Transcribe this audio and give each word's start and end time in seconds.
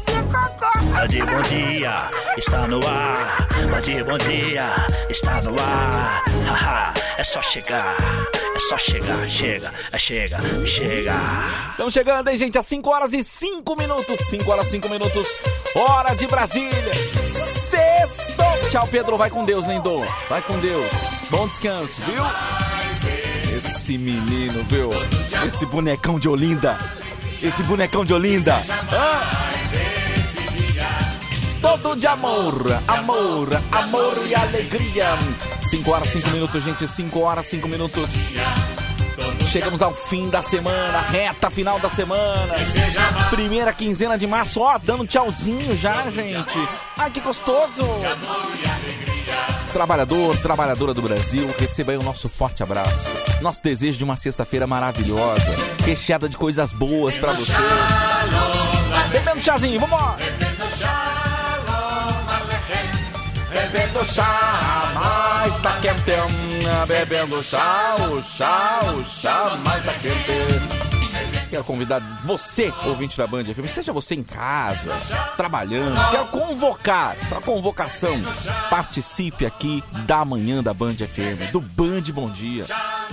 fazer 0.00 0.22
cocô. 0.24 0.78
Band 0.86 1.26
Bom 1.26 1.42
Dia 1.42 2.10
está 2.36 2.66
no 2.66 2.86
ar. 2.86 3.48
Band 3.70 4.04
Bom 4.04 4.18
Dia 4.18 4.86
está 5.08 5.42
no 5.42 5.54
ar. 5.60 6.24
Haha, 6.46 6.94
é 7.18 7.24
só 7.24 7.42
chegar. 7.42 7.96
É 8.54 8.58
só 8.58 8.78
chegar, 8.78 9.28
chega, 9.28 9.72
é 9.92 9.98
chega, 9.98 10.38
chega. 10.64 11.14
Estamos 11.72 11.92
chegando, 11.92 12.28
hein, 12.28 12.38
gente? 12.38 12.56
Às 12.58 12.66
5 12.66 12.88
horas 12.90 13.12
e 13.12 13.22
5 13.22 13.76
minutos. 13.76 14.18
5 14.30 14.50
horas 14.50 14.66
e 14.68 14.70
5 14.70 14.88
minutos. 14.88 15.28
Hora 15.74 16.14
de 16.14 16.26
Brasília. 16.26 16.94
Sexto. 17.26 18.42
Tchau, 18.70 18.86
Pedro. 18.90 19.18
Vai 19.18 19.28
com 19.28 19.44
Deus, 19.44 19.66
Lindo. 19.66 20.02
Vai 20.28 20.40
com 20.40 20.58
Deus. 20.58 20.90
Bom 21.28 21.46
descanso, 21.46 22.02
viu? 22.04 22.22
Esse 23.54 23.98
menino, 23.98 24.64
viu? 24.64 24.90
Esse 25.46 25.66
bonecão 25.66 26.18
de 26.18 26.28
Olinda. 26.28 26.78
Esse 27.42 27.62
bonecão 27.64 28.06
de 28.06 28.14
Olinda. 28.14 28.56
Ah! 28.90 29.45
Todo 31.66 31.96
de 31.96 32.06
amor, 32.06 32.54
amor, 32.86 33.48
amor 33.72 34.22
e 34.24 34.32
alegria. 34.36 35.18
5 35.58 35.90
horas, 35.90 36.08
5 36.10 36.30
minutos, 36.30 36.62
gente. 36.62 36.86
5 36.86 37.18
horas, 37.18 37.44
5 37.46 37.66
minutos. 37.66 38.10
Chegamos 39.50 39.82
ao 39.82 39.92
fim 39.92 40.30
da 40.30 40.42
semana, 40.42 41.00
reta 41.00 41.50
final 41.50 41.80
da 41.80 41.88
semana. 41.88 42.54
Primeira 43.30 43.72
quinzena 43.72 44.16
de 44.16 44.28
março, 44.28 44.60
ó, 44.60 44.78
dando 44.78 45.08
tchauzinho 45.08 45.76
já, 45.76 46.08
gente. 46.08 46.56
Ai, 46.96 47.10
que 47.10 47.20
gostoso. 47.20 47.82
Trabalhador, 49.72 50.36
trabalhadora 50.36 50.94
do 50.94 51.02
Brasil, 51.02 51.52
receba 51.58 51.90
aí 51.90 51.98
o 51.98 52.02
nosso 52.02 52.28
forte 52.28 52.62
abraço. 52.62 53.10
Nosso 53.40 53.60
desejo 53.60 53.98
de 53.98 54.04
uma 54.04 54.16
sexta-feira 54.16 54.68
maravilhosa, 54.68 55.52
recheada 55.84 56.28
de 56.28 56.36
coisas 56.36 56.72
boas 56.72 57.18
pra 57.18 57.32
você. 57.32 57.52
Bebendo 59.10 59.42
chazinho, 59.42 59.80
vambora! 59.80 60.16
Bebendo 63.56 64.04
chá, 64.04 64.92
mais 64.94 65.60
tá 65.62 65.78
quente. 65.80 66.86
Bebendo 66.86 67.42
chá, 67.42 67.96
o 68.00 68.22
chá, 68.22 68.80
o 68.94 69.02
chá, 69.02 69.56
mais 69.64 69.82
tá 69.82 69.92
quente. 69.94 70.86
Quero 71.48 71.64
convidar 71.64 72.00
você, 72.26 72.70
ouvinte 72.84 73.16
da 73.16 73.26
Band 73.26 73.44
FM, 73.44 73.64
esteja 73.64 73.94
você 73.94 74.14
em 74.14 74.22
casa, 74.22 74.92
trabalhando. 75.38 75.98
Quero 76.10 76.26
convocar, 76.26 77.16
só 77.26 77.40
convocação. 77.40 78.14
Participe 78.68 79.46
aqui 79.46 79.82
da 80.06 80.22
manhã 80.22 80.62
da 80.62 80.74
Band 80.74 80.96
FM, 80.96 81.50
do 81.50 81.60
Band 81.60 82.02
Bom 82.12 82.28
Dia. 82.28 82.66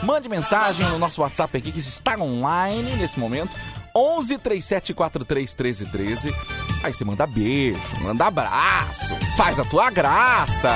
Mande 0.04 0.28
mensagem 0.28 0.86
no 0.88 1.00
nosso 1.00 1.22
WhatsApp 1.22 1.58
aqui 1.58 1.72
que 1.72 1.80
está 1.80 2.18
online 2.20 2.98
nesse 2.98 3.18
momento. 3.18 3.52
11 3.96 4.38
3743 4.40 5.56
1313. 5.56 6.36
Aí 6.84 6.94
você 6.94 7.06
manda 7.06 7.28
beijo, 7.28 7.80
manda 8.02 8.26
abraço, 8.26 9.16
faz 9.38 9.60
a 9.60 9.66
tua 9.66 9.90
graça. 9.90 10.72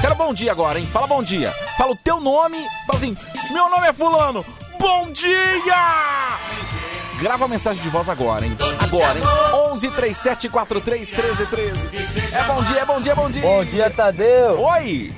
Quero 0.00 0.14
bom 0.14 0.32
dia 0.32 0.52
agora, 0.52 0.78
hein? 0.78 0.86
Fala 0.86 1.06
bom 1.06 1.22
dia. 1.22 1.50
Fala 1.76 1.92
o 1.92 1.96
teu 1.96 2.20
nome, 2.20 2.58
fala 2.86 2.98
assim: 2.98 3.16
meu 3.52 3.68
nome 3.70 3.88
é 3.88 3.92
Fulano. 3.92 4.44
Bom 4.78 5.10
dia! 5.10 6.38
Grava 7.18 7.44
a 7.44 7.48
mensagem 7.48 7.82
de 7.82 7.88
voz 7.90 8.08
agora, 8.08 8.46
hein? 8.46 8.56
Agora, 8.82 9.18
hein? 9.18 9.24
11 9.72 9.90
3743 9.90 11.12
1313. 11.12 12.34
É 12.34 12.42
bom 12.44 12.62
dia, 12.62 12.80
é 12.80 12.84
bom 12.86 13.00
dia, 13.00 13.12
é 13.12 13.14
bom 13.14 13.30
dia. 13.30 13.42
Bom 13.42 13.64
dia, 13.64 13.90
Tadeu. 13.90 14.58
Oi! 14.58 15.12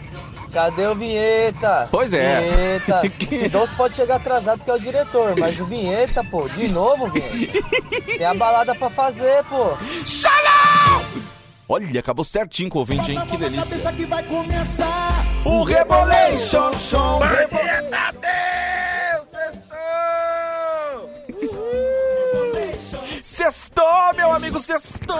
Cadê 0.53 0.87
o 0.87 0.95
Vinheta? 0.95 1.89
Pois 1.91 2.13
é. 2.13 2.43
Vinheta. 2.43 3.03
O 3.47 3.49
Donso 3.49 3.75
pode 3.77 3.97
chegar 3.97 4.17
atrasado 4.17 4.59
porque 4.59 4.71
é 4.71 4.75
o 4.75 4.81
diretor, 4.81 5.35
mas 5.39 5.59
o 5.59 5.65
Vinheta, 5.67 6.23
pô, 6.23 6.49
de 6.49 6.69
novo, 6.69 7.07
Vinheta. 7.09 7.63
Tem 8.19 8.27
a 8.27 8.35
balada 8.35 8.75
pra 8.75 8.91
fazer, 8.91 9.43
pô. 9.45 9.77
Xalão! 10.05 11.03
Olha, 11.69 12.01
acabou 12.01 12.25
certinho 12.25 12.69
com 12.69 12.79
o 12.79 12.81
ouvinte, 12.81 13.13
hein? 13.13 13.21
Que 13.31 13.37
delícia. 13.39 13.93
que 13.93 14.05
vai 14.05 14.23
começar 14.25 15.25
O 15.45 15.63
Rebolation 15.63 16.73
Show. 16.75 17.21
Sextou, 23.23 23.85
meu 24.17 24.33
amigo, 24.33 24.59
sextou! 24.59 25.17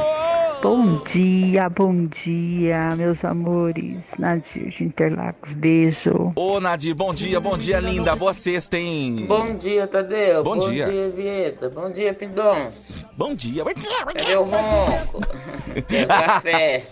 Bom 0.61 1.05
dia, 1.05 1.69
bom 1.69 2.07
dia, 2.07 2.91
meus 2.97 3.25
amores. 3.25 3.99
Nadir 4.19 4.71
de 4.71 4.83
Interlagos, 4.85 5.53
beijo. 5.53 6.33
Ô, 6.35 6.59
Nadir, 6.59 6.95
bom 6.97 7.15
dia, 7.15 7.39
bom 7.39 7.57
dia, 7.57 7.79
linda. 7.79 8.17
Boa 8.17 8.35
sexta, 8.35 8.77
hein? 8.77 9.25
Bom 9.29 9.55
dia, 9.55 9.87
Tadeu. 9.87 10.43
Bom 10.43 10.59
dia. 10.59 11.09
Vieta. 11.11 11.71
Bom 11.71 11.91
dia, 11.93 12.13
Pindons. 12.13 13.07
Bom 13.17 13.35
dia. 13.35 13.65
Cadê 13.65 14.37
o 14.37 14.43
ronco? 14.43 15.21
Quero 15.87 16.09
café. 16.09 16.83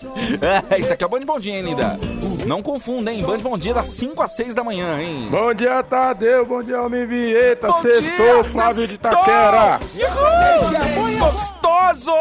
É, 0.69 0.79
isso 0.79 0.93
aqui 0.93 1.03
é 1.03 1.07
o 1.07 1.09
Band 1.09 1.25
Bom 1.25 1.39
Dia, 1.39 1.55
hein, 1.55 1.61
linda? 1.61 1.99
Não 2.47 2.61
confunda, 2.61 3.11
hein? 3.11 3.21
Band 3.23 3.39
Bom 3.39 3.57
Dia 3.57 3.73
das 3.73 3.89
5 3.89 4.21
às 4.21 4.31
6 4.35 4.55
da 4.55 4.63
manhã, 4.63 4.99
hein? 5.01 5.27
Bom 5.29 5.53
dia, 5.53 5.83
Tadeu. 5.83 6.45
Bom 6.45 6.63
dia, 6.63 6.81
Homem 6.81 7.05
Vinheta. 7.05 7.67
Bom 7.67 7.81
Sextou, 7.81 8.43
dia, 8.43 8.43
Flávio 8.45 8.87
de! 8.87 8.95
Itaquera. 8.95 9.79
Uhul! 9.95 11.00
Gostoso! 11.19 12.11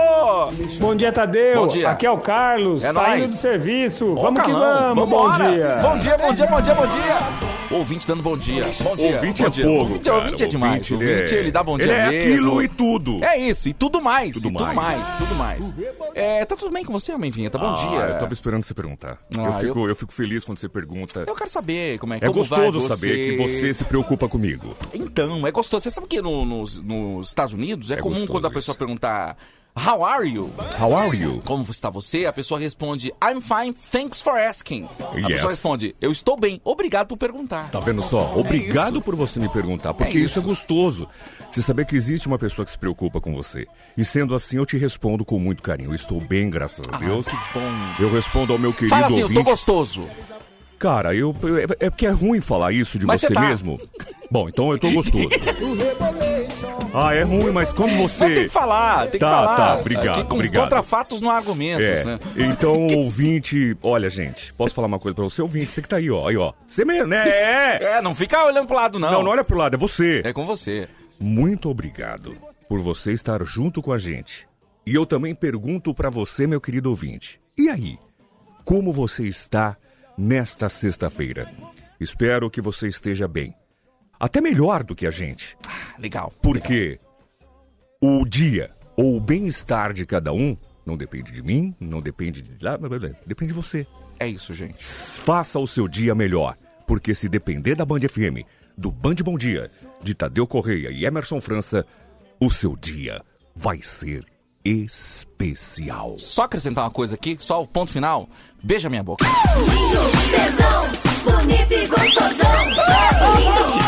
Bom 0.81 0.95
dia, 0.95 1.13
Tadeu. 1.13 1.61
Bom 1.63 1.67
dia. 1.67 1.91
Aqui 1.91 2.07
é 2.07 2.11
o 2.11 2.19
Carlos, 2.19 2.83
É 2.85 2.93
saindo 2.93 3.19
nóis. 3.19 3.33
do 3.33 3.37
serviço. 3.39 4.07
Ô, 4.13 4.23
vamos 4.23 4.43
que 4.43 4.51
vamos. 4.53 5.09
Bom 5.09 5.33
dia. 5.33 5.79
Bom 5.83 5.99
dia, 5.99 6.19
bom 6.19 6.35
dia, 6.35 6.47
bom 6.47 6.61
dia, 6.61 6.75
bom 6.75 6.87
dia. 6.87 7.51
Ouvinte 7.71 8.05
dando 8.05 8.21
bom 8.21 8.37
dia. 8.37 8.69
Bom 8.83 8.97
dia. 8.97 9.15
Ouvinte 9.15 9.43
bom 9.43 9.47
é 9.47 9.51
dia. 9.51 9.65
fogo, 9.65 9.79
Ouvinte, 9.79 10.11
cara. 10.11 10.17
ouvinte 10.25 10.43
é 10.43 10.47
demais. 10.49 10.91
Ouvinte, 10.91 10.95
ele 11.05 11.13
Ouvinte, 11.15 11.35
é- 11.35 11.39
ele 11.39 11.51
dá 11.53 11.63
bom 11.63 11.75
ele 11.77 11.85
dia 11.85 11.93
é 11.93 12.11
mesmo. 12.11 12.31
aquilo 12.33 12.63
e 12.63 12.69
tudo. 12.69 13.25
É 13.25 13.39
isso, 13.39 13.69
e 13.69 13.73
tudo 13.73 14.01
mais. 14.03 14.35
Tudo 14.35 14.49
e 14.49 14.53
tudo 14.53 14.65
mais. 14.65 14.77
mais, 14.77 15.17
tudo 15.19 15.35
mais. 15.37 15.75
É, 16.17 16.45
tá 16.45 16.57
tudo 16.57 16.73
bem 16.73 16.85
com 16.85 16.93
você, 16.93 17.13
homem 17.13 17.31
vinheta? 17.31 17.57
Bom 17.59 17.69
Ah, 17.73 17.89
dia. 17.89 17.99
Eu 18.01 18.19
tava 18.19 18.33
esperando 18.33 18.65
você 18.65 18.75
perguntar. 18.75 19.19
Ah, 19.39 19.43
eu, 19.43 19.53
fico, 19.55 19.79
eu- 19.79 19.89
eu... 19.91 19.97
fico 19.97 20.13
feliz 20.13 20.45
quando 20.45 20.59
você 20.59 20.69
pergunta. 20.69 21.23
Eu 21.27 21.35
quero 21.37 21.49
saber 21.49 21.99
como 22.01 22.13
é 22.15 22.19
que 22.19 22.25
É 22.25 22.29
gostoso 22.29 22.81
você. 22.81 22.89
saber 22.89 23.25
que 23.25 23.37
você 23.37 23.73
se 23.73 23.85
preocupa 23.85 24.29
comigo. 24.29 24.75
Então, 24.93 25.47
é 25.47 25.51
gostoso. 25.53 25.85
Você 25.85 25.91
sabe 25.93 26.09
que 26.09 26.21
no- 26.21 26.45
nos, 26.45 26.83
nos 26.83 27.29
Estados 27.29 27.55
Unidos 27.55 27.93
é, 27.93 27.95
É 27.95 27.97
comum 27.99 28.27
quando 28.27 28.47
a 28.49 28.51
pessoa 28.51 28.75
perguntar 28.81 29.37
How 29.73 30.05
are 30.05 30.27
you? 30.29 30.51
How 30.79 30.93
are 30.97 31.17
you? 31.17 31.41
Como 31.45 31.63
está 31.63 31.89
você? 31.89 32.27
A 32.27 32.33
pessoa 32.33 32.59
responde 32.59 33.13
I'm 33.25 33.41
fine, 33.41 33.73
thanks 33.93 34.21
for 34.21 34.37
asking. 34.37 34.89
A 35.13 35.17
Yes. 35.17 35.27
pessoa 35.29 35.51
responde 35.53 35.95
Eu 36.01 36.11
estou 36.11 36.37
bem, 36.37 36.61
obrigado 36.65 37.07
por 37.07 37.17
perguntar. 37.17 37.71
Tá 37.71 37.79
vendo 37.79 38.03
só? 38.03 38.35
Obrigado 38.37 38.95
isso. 38.97 39.03
por 39.03 39.15
você 39.15 39.39
me 39.39 39.49
perguntar, 39.49 39.95
porque 39.95 40.19
É 40.19 40.21
isso. 40.21 40.39
isso. 40.39 40.39
é 40.41 40.43
gostoso. 40.43 41.09
Você 41.51 41.63
saber 41.63 41.87
que 41.87 41.95
existe 41.95 42.27
uma 42.27 42.37
pessoa 42.39 42.67
que 42.67 42.73
se 42.73 42.79
preocupa 42.79 43.21
com 43.21 43.33
você. 43.33 43.65
E 43.97 44.05
sendo 44.05 44.35
assim, 44.35 44.57
eu 44.57 44.67
te 44.67 44.77
respondo 44.77 45.25
com 45.25 45.39
muito 45.39 45.63
carinho. 45.63 45.91
Eu 45.91 45.95
estou 45.95 46.21
bem, 46.21 46.51
graças 46.51 46.85
a 46.93 46.97
Deus. 46.99 47.27
Ah, 47.29 47.31
que 47.31 47.59
bom. 47.59 47.71
Eu 48.05 48.13
respondo 48.13 48.53
ao 48.53 48.59
meu 48.59 48.73
querido 48.73 48.91
Fala 48.91 49.07
assim, 49.07 49.19
eu 49.21 49.23
ouvinte. 49.23 49.41
tô 49.45 49.49
gostoso. 49.51 50.05
Cara, 50.81 51.15
eu, 51.15 51.35
é, 51.79 51.87
é 51.87 51.91
porque 51.91 52.07
é 52.07 52.11
ruim 52.11 52.41
falar 52.41 52.73
isso 52.73 52.99
de 52.99 53.07
Mas 53.07 53.21
você 53.21 53.29
você 53.29 53.35
tá. 53.35 53.41
mesmo. 53.43 53.79
Bom, 54.31 54.49
então 54.49 54.71
eu 54.71 54.79
tô 54.79 54.91
gostoso. 54.93 55.29
ah, 56.95 57.15
é 57.15 57.23
ruim, 57.23 57.51
mas 57.51 57.73
quando 57.73 57.91
você. 57.97 58.25
Mas 58.25 58.35
tem 58.35 58.45
que 58.45 58.49
falar, 58.51 59.01
tem 59.03 59.11
que 59.13 59.19
Tá, 59.19 59.31
falar. 59.31 59.57
tá, 59.57 59.79
obrigado, 59.81 60.21
Aqui 60.21 60.33
obrigado. 60.33 60.63
Contra 60.63 60.83
fatos 60.83 61.21
não 61.21 61.31
há 61.31 61.37
argumentos, 61.37 61.85
É, 61.85 62.05
né? 62.05 62.19
então 62.37 62.87
ouvinte, 62.97 63.77
olha 63.83 64.09
gente, 64.09 64.53
posso 64.55 64.75
falar 64.75 64.87
uma 64.87 64.99
coisa 64.99 65.15
pra 65.15 65.25
você, 65.25 65.43
ouvinte, 65.43 65.73
você 65.73 65.83
que 65.83 65.89
tá 65.89 65.97
aí, 65.97 66.11
ó, 66.11 66.29
aí 66.29 66.37
ó, 66.37 66.53
você 66.67 66.85
mesmo, 66.85 67.09
né? 67.09 67.29
É, 67.29 67.79
É, 67.99 68.03
não 68.03 68.15
fica 68.15 68.45
olhando 68.45 68.67
pro 68.67 68.77
lado, 68.77 68.99
não. 68.99 69.11
não, 69.11 69.23
não 69.23 69.31
olha 69.33 69.43
pro 69.45 69.57
lado, 69.59 69.75
é 69.75 69.79
você. 69.79 70.23
É 70.25 70.33
com 70.33 70.47
você. 70.47 70.89
Muito 71.19 71.69
obrigado 71.69 72.37
por 72.69 72.81
você 72.81 73.13
estar 73.13 73.45
junto 73.45 73.83
com 73.83 73.93
a 73.93 73.99
gente. 73.99 74.47
E 74.87 74.95
eu 74.95 75.05
também 75.05 75.35
pergunto 75.35 75.93
pra 75.95 76.09
você, 76.09 76.47
meu 76.47 76.61
querido 76.61 76.89
ouvinte, 76.89 77.41
e 77.59 77.69
aí, 77.69 77.99
como 78.65 78.93
você 78.93 79.25
está 79.27 79.77
nesta 80.17 80.69
sexta-feira? 80.69 81.51
Espero 82.01 82.49
que 82.49 82.61
você 82.63 82.89
esteja 82.89 83.29
bem, 83.29 83.55
até 84.21 84.41
melhor 84.41 84.85
do 84.85 84.95
que 84.95 85.07
a 85.07 85.11
gente. 85.11 85.57
Legal. 85.99 86.33
Porque 86.43 87.01
o 88.01 88.25
dia 88.25 88.71
ou 88.97 89.17
o 89.17 89.21
bem-estar 89.21 89.95
de 89.95 90.05
cada 90.05 90.33
um 90.33 90.55
não 90.85 90.97
depende 90.97 91.33
de 91.33 91.43
mim, 91.43 91.75
não 91.81 92.03
depende 92.03 92.43
de 92.43 92.65
lá, 92.65 92.79
depende 93.27 93.53
de 93.53 93.57
você. 93.57 93.87
É 94.19 94.29
isso, 94.29 94.53
gente. 94.53 94.85
Faça 94.85 95.59
o 95.59 95.67
seu 95.67 95.89
dia 95.89 96.15
melhor, 96.15 96.57
porque 96.87 97.15
se 97.15 97.29
depender 97.29 97.75
da 97.75 97.87
Band 97.87 98.01
FM, 98.01 98.45
do 98.77 98.91
Band 98.93 99.17
Bom 99.25 99.39
Dia, 99.39 99.71
de 100.03 100.15
Tadeu 100.15 100.47
Correia 100.47 100.91
e 100.91 101.07
Emerson 101.07 101.41
França, 101.41 101.87
o 102.39 102.51
seu 102.51 102.77
dia 102.77 103.23
vai 103.55 103.81
ser 103.83 104.25
especial. 104.65 106.19
Só 106.19 106.43
acrescentar 106.43 106.85
uma 106.85 106.91
coisa 106.91 107.15
aqui, 107.15 107.37
só 107.41 107.63
o 107.63 107.67
ponto 107.67 107.91
final. 107.91 108.29
Beija 108.63 108.91
minha 108.91 109.03
boca. 109.03 109.25
Lindo, 109.57 110.01
tesão, 110.31 110.83
bonito 111.25 111.73
e 111.73 111.87
gostosão. 111.87 112.65
Lindo, 113.37 113.80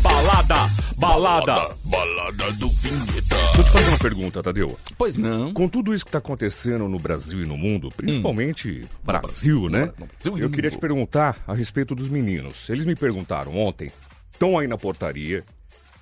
Balada, 0.00 0.70
balada, 0.96 1.76
balada 1.84 2.52
do 2.52 2.68
vinheta. 2.70 3.34
Deixa 3.34 3.58
eu 3.60 3.64
te 3.64 3.70
fazer 3.70 3.88
uma 3.88 3.98
pergunta, 3.98 4.42
Tadeu. 4.42 4.78
Pois 4.96 5.16
não. 5.16 5.52
Com 5.52 5.68
tudo 5.68 5.94
isso 5.94 6.04
que 6.04 6.10
tá 6.10 6.18
acontecendo 6.18 6.88
no 6.88 6.98
Brasil 6.98 7.42
e 7.42 7.46
no 7.46 7.56
mundo, 7.56 7.90
principalmente 7.96 8.86
Brasil, 9.04 9.68
né? 9.68 9.92
no 9.98 10.06
Brasil 10.06 10.38
e 10.38 10.42
Eu 10.42 10.50
queria 10.50 10.70
te 10.70 10.78
perguntar 10.78 11.36
a 11.46 11.54
respeito 11.54 11.94
dos 11.94 12.08
meninos. 12.08 12.68
Eles 12.68 12.84
me 12.84 12.94
perguntaram 12.94 13.56
ontem, 13.56 13.90
estão 14.30 14.58
aí 14.58 14.66
na 14.66 14.76
portaria, 14.76 15.44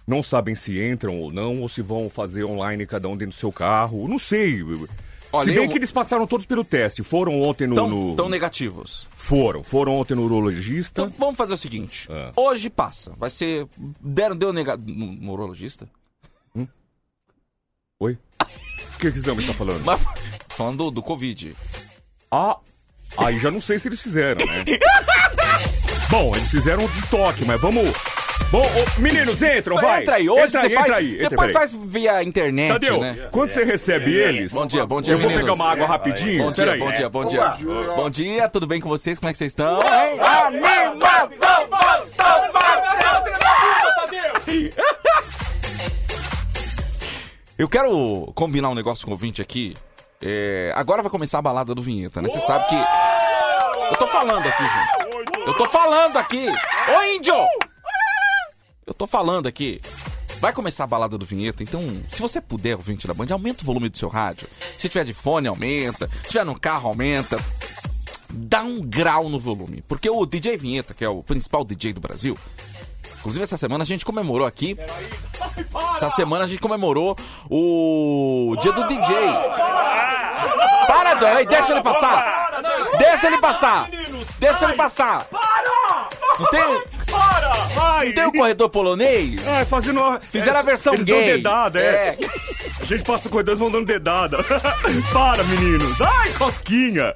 não 0.07 0.23
sabem 0.23 0.55
se 0.55 0.81
entram 0.83 1.19
ou 1.21 1.33
não, 1.33 1.61
ou 1.63 1.69
se 1.69 1.83
vão 1.83 2.09
fazer 2.09 2.45
online 2.45 2.87
cada 2.87 3.09
um 3.09 3.17
dentro 3.17 3.35
do 3.35 3.39
seu 3.39 3.51
carro, 3.53 4.07
não 4.09 4.19
sei. 4.19 4.63
Olha, 5.33 5.45
se 5.51 5.57
bem 5.57 5.65
eu- 5.65 5.71
que 5.71 5.77
eles 5.77 5.91
passaram 5.91 6.27
todos 6.27 6.47
pelo 6.47 6.65
teste, 6.65 7.03
foram 7.03 7.43
ontem 7.43 7.67
no... 7.67 7.75
Tão, 7.75 7.89
no- 7.89 8.15
tão 8.17 8.29
negativos. 8.29 9.09
Foram, 9.17 9.65
foram 9.65 9.97
ontem 9.97 10.15
no 10.15 10.23
urologista. 10.25 11.03
Então 11.03 11.15
vamos 11.19 11.37
fazer 11.37 11.55
o 11.55 11.57
seguinte. 11.57 12.07
Ah. 12.11 12.31
Hoje 12.37 12.71
passa. 12.71 13.13
Vai 13.19 13.29
ser. 13.31 13.67
Deram, 14.01 14.37
deu 14.37 14.53
negado. 14.53 14.83
No, 14.87 15.13
no 15.13 15.33
urologista? 15.33 15.89
Oi? 17.99 18.19
O 18.43 18.99
que 18.99 19.11
que 19.11 19.19
exame 19.19 19.41
está 19.41 19.55
falando? 19.55 19.83
Mas, 19.85 20.01
falando 20.51 20.77
do, 20.85 20.91
do 20.91 21.03
Covid. 21.03 21.57
Ah, 22.31 22.59
aí 23.19 23.39
já 23.41 23.51
não 23.51 23.61
sei 23.61 23.79
se 23.79 23.89
eles 23.89 24.01
fizeram, 24.03 24.45
né? 24.47 24.65
Bom, 26.11 26.35
eles 26.37 26.51
fizeram 26.51 26.87
de 26.87 27.07
toque, 27.09 27.45
mas 27.45 27.61
vamos... 27.61 27.91
Bom, 28.57 28.63
ô, 28.63 29.01
meninos, 29.03 29.43
entram, 29.43 29.77
vai! 29.77 30.01
Entra 30.01 30.17
aí, 30.17 30.31
hoje 30.31 30.45
entra 30.45 30.61
você 30.61 30.67
aí, 30.67 30.73
faz. 30.73 30.87
entra 30.87 30.97
aí, 30.97 31.15
entra, 31.17 31.29
depois 31.29 31.53
faz 31.53 31.75
via 31.75 32.23
internet, 32.23 32.73
Tadeu, 32.73 33.01
né? 33.01 33.29
quando 33.31 33.51
você 33.51 33.65
recebe 33.65 34.15
eles... 34.15 34.55
Bom 34.55 34.67
dia, 34.67 34.87
bom 34.87 35.03
dia, 35.03 35.13
Eu 35.13 35.19
vou 35.19 35.29
meninos. 35.29 35.51
pegar 35.51 35.63
uma 35.63 35.73
água 35.73 35.87
rapidinho, 35.87 36.45
Bom 36.45 36.53
dia, 36.53 36.77
bom 36.79 36.91
dia, 36.91 37.09
bom 37.11 37.25
dia. 37.27 37.53
Bom 37.95 38.09
dia, 38.09 38.49
tudo 38.49 38.67
bem 38.67 38.81
com 38.81 38.89
vocês? 38.89 39.19
Como 39.19 39.29
é 39.29 39.33
que 39.33 39.37
vocês 39.37 39.53
estão? 39.53 39.79
Animação! 39.83 41.69
Eu 47.59 47.69
quero 47.69 48.33
combinar 48.35 48.71
um 48.71 48.75
negócio 48.75 49.05
com 49.05 49.11
o 49.11 49.15
ouvinte 49.15 49.43
aqui. 49.43 49.77
É, 50.23 50.73
agora 50.75 51.03
vai 51.03 51.11
começar 51.11 51.41
a 51.41 51.43
balada 51.43 51.75
do 51.75 51.83
Vinheta, 51.83 52.23
né? 52.23 52.29
Você 52.31 52.39
sabe 52.39 52.67
que. 52.69 52.75
Eu 52.75 53.97
tô 53.99 54.07
falando 54.07 54.47
aqui, 54.47 54.63
gente. 54.63 55.47
Eu 55.47 55.55
tô 55.55 55.69
falando 55.69 56.17
aqui! 56.17 56.47
Ô 56.49 57.03
índio! 57.15 57.35
Eu 58.87 58.95
tô 58.95 59.05
falando 59.05 59.49
aqui. 59.49 59.81
Vai 60.39 60.53
começar 60.53 60.85
a 60.85 60.87
balada 60.87 61.19
do 61.19 61.27
Vinheta, 61.27 61.61
então, 61.61 61.83
se 62.09 62.23
você 62.23 62.41
puder, 62.41 62.77
ouvinte 62.77 63.09
da 63.09 63.15
Band, 63.15 63.27
aumenta 63.33 63.65
o 63.65 63.67
volume 63.67 63.89
do 63.89 63.99
seu 63.99 64.09
rádio. 64.09 64.47
Se 64.77 64.89
tiver 64.89 65.05
de 65.05 65.13
fone, 65.13 65.49
aumenta. 65.49 66.09
Se 66.23 66.29
tiver 66.29 66.45
no 66.45 66.59
carro, 66.59 66.91
aumenta. 66.91 67.37
Dá 68.31 68.63
um 68.63 68.81
grau 68.81 69.29
no 69.29 69.41
volume. 69.41 69.83
Porque 69.89 70.09
o 70.09 70.25
DJ 70.25 70.57
Vinheta, 70.57 70.95
que 70.95 71.05
é 71.05 71.09
o 71.09 71.21
principal 71.21 71.65
DJ 71.65 71.95
do 71.95 72.01
Brasil, 72.01 72.39
inclusive 73.19 73.43
essa 73.43 73.57
semana 73.57 73.83
a 73.83 73.87
gente 73.87 74.05
comemorou 74.05 74.47
aqui. 74.47 74.77
Essa 75.97 76.11
semana 76.11 76.45
a 76.45 76.49
gente 76.49 76.61
comemorou 76.61 77.19
o 77.51 78.55
dia 78.63 78.71
do 78.71 78.87
DJ. 78.87 79.17
Para, 80.87 81.15
Dan, 81.15 81.45
deixa 81.45 81.73
ele 81.73 81.83
passar! 81.83 82.63
Deixa 82.99 83.27
ele 83.27 83.39
passar! 83.39 83.91
Deixa 84.39 84.65
ele 84.65 84.75
passar! 84.75 85.27
Não 86.39 86.51
tem, 86.51 86.83
Ai, 87.79 88.09
não 88.09 88.15
tem 88.15 88.27
o 88.27 88.33
corredor 88.33 88.69
polonês? 88.71 89.47
Ai, 89.49 89.65
fazendo... 89.65 90.01
uma- 90.01 90.21
Fizeram 90.21 90.59
a 90.59 90.63
versão 90.63 90.95
eles 90.95 91.07
gay. 91.07 91.15
dão 91.15 91.25
dedada, 91.37 91.81
é. 91.81 91.85
É. 91.85 92.17
A 92.81 92.85
gente 92.85 93.03
passa 93.05 93.27
o 93.27 93.31
corredor, 93.31 93.53
eles 93.53 93.59
vão 93.59 93.71
dando 93.71 93.87
dedada. 93.87 94.39
Para, 95.13 95.43
meninos. 95.45 96.01
Ai, 96.01 96.33
cosquinha. 96.35 97.15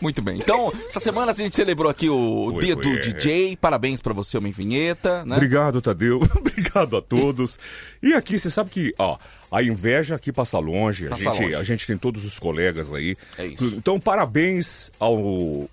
Muito 0.00 0.22
bem. 0.22 0.36
Então, 0.38 0.72
essa 0.86 1.00
semana 1.00 1.32
a 1.32 1.34
gente 1.34 1.54
celebrou 1.54 1.90
aqui 1.90 2.08
o 2.08 2.50
Foi, 2.52 2.60
dia 2.64 2.74
foi, 2.74 2.82
do 2.84 2.90
é. 2.90 3.00
DJ. 3.00 3.56
Parabéns 3.56 4.00
pra 4.00 4.12
você, 4.14 4.38
Homem 4.38 4.52
Vinheta, 4.52 5.24
né? 5.26 5.36
Obrigado, 5.36 5.80
Tadeu. 5.80 6.20
Obrigado 6.36 6.96
a 6.96 7.02
todos. 7.02 7.58
E 8.02 8.14
aqui, 8.14 8.38
você 8.38 8.48
sabe 8.50 8.70
que, 8.70 8.94
ó, 8.98 9.18
a 9.52 9.62
inveja 9.62 10.14
aqui 10.14 10.32
passa 10.32 10.58
longe. 10.58 11.06
A, 11.06 11.10
Passa 11.10 11.24
gente, 11.32 11.42
longe. 11.42 11.54
a 11.56 11.64
gente 11.64 11.86
tem 11.86 11.98
todos 11.98 12.24
os 12.24 12.38
colegas 12.38 12.92
aí. 12.92 13.16
É 13.36 13.46
isso. 13.46 13.64
Então, 13.76 14.00
parabéns 14.00 14.90
ao. 14.98 15.68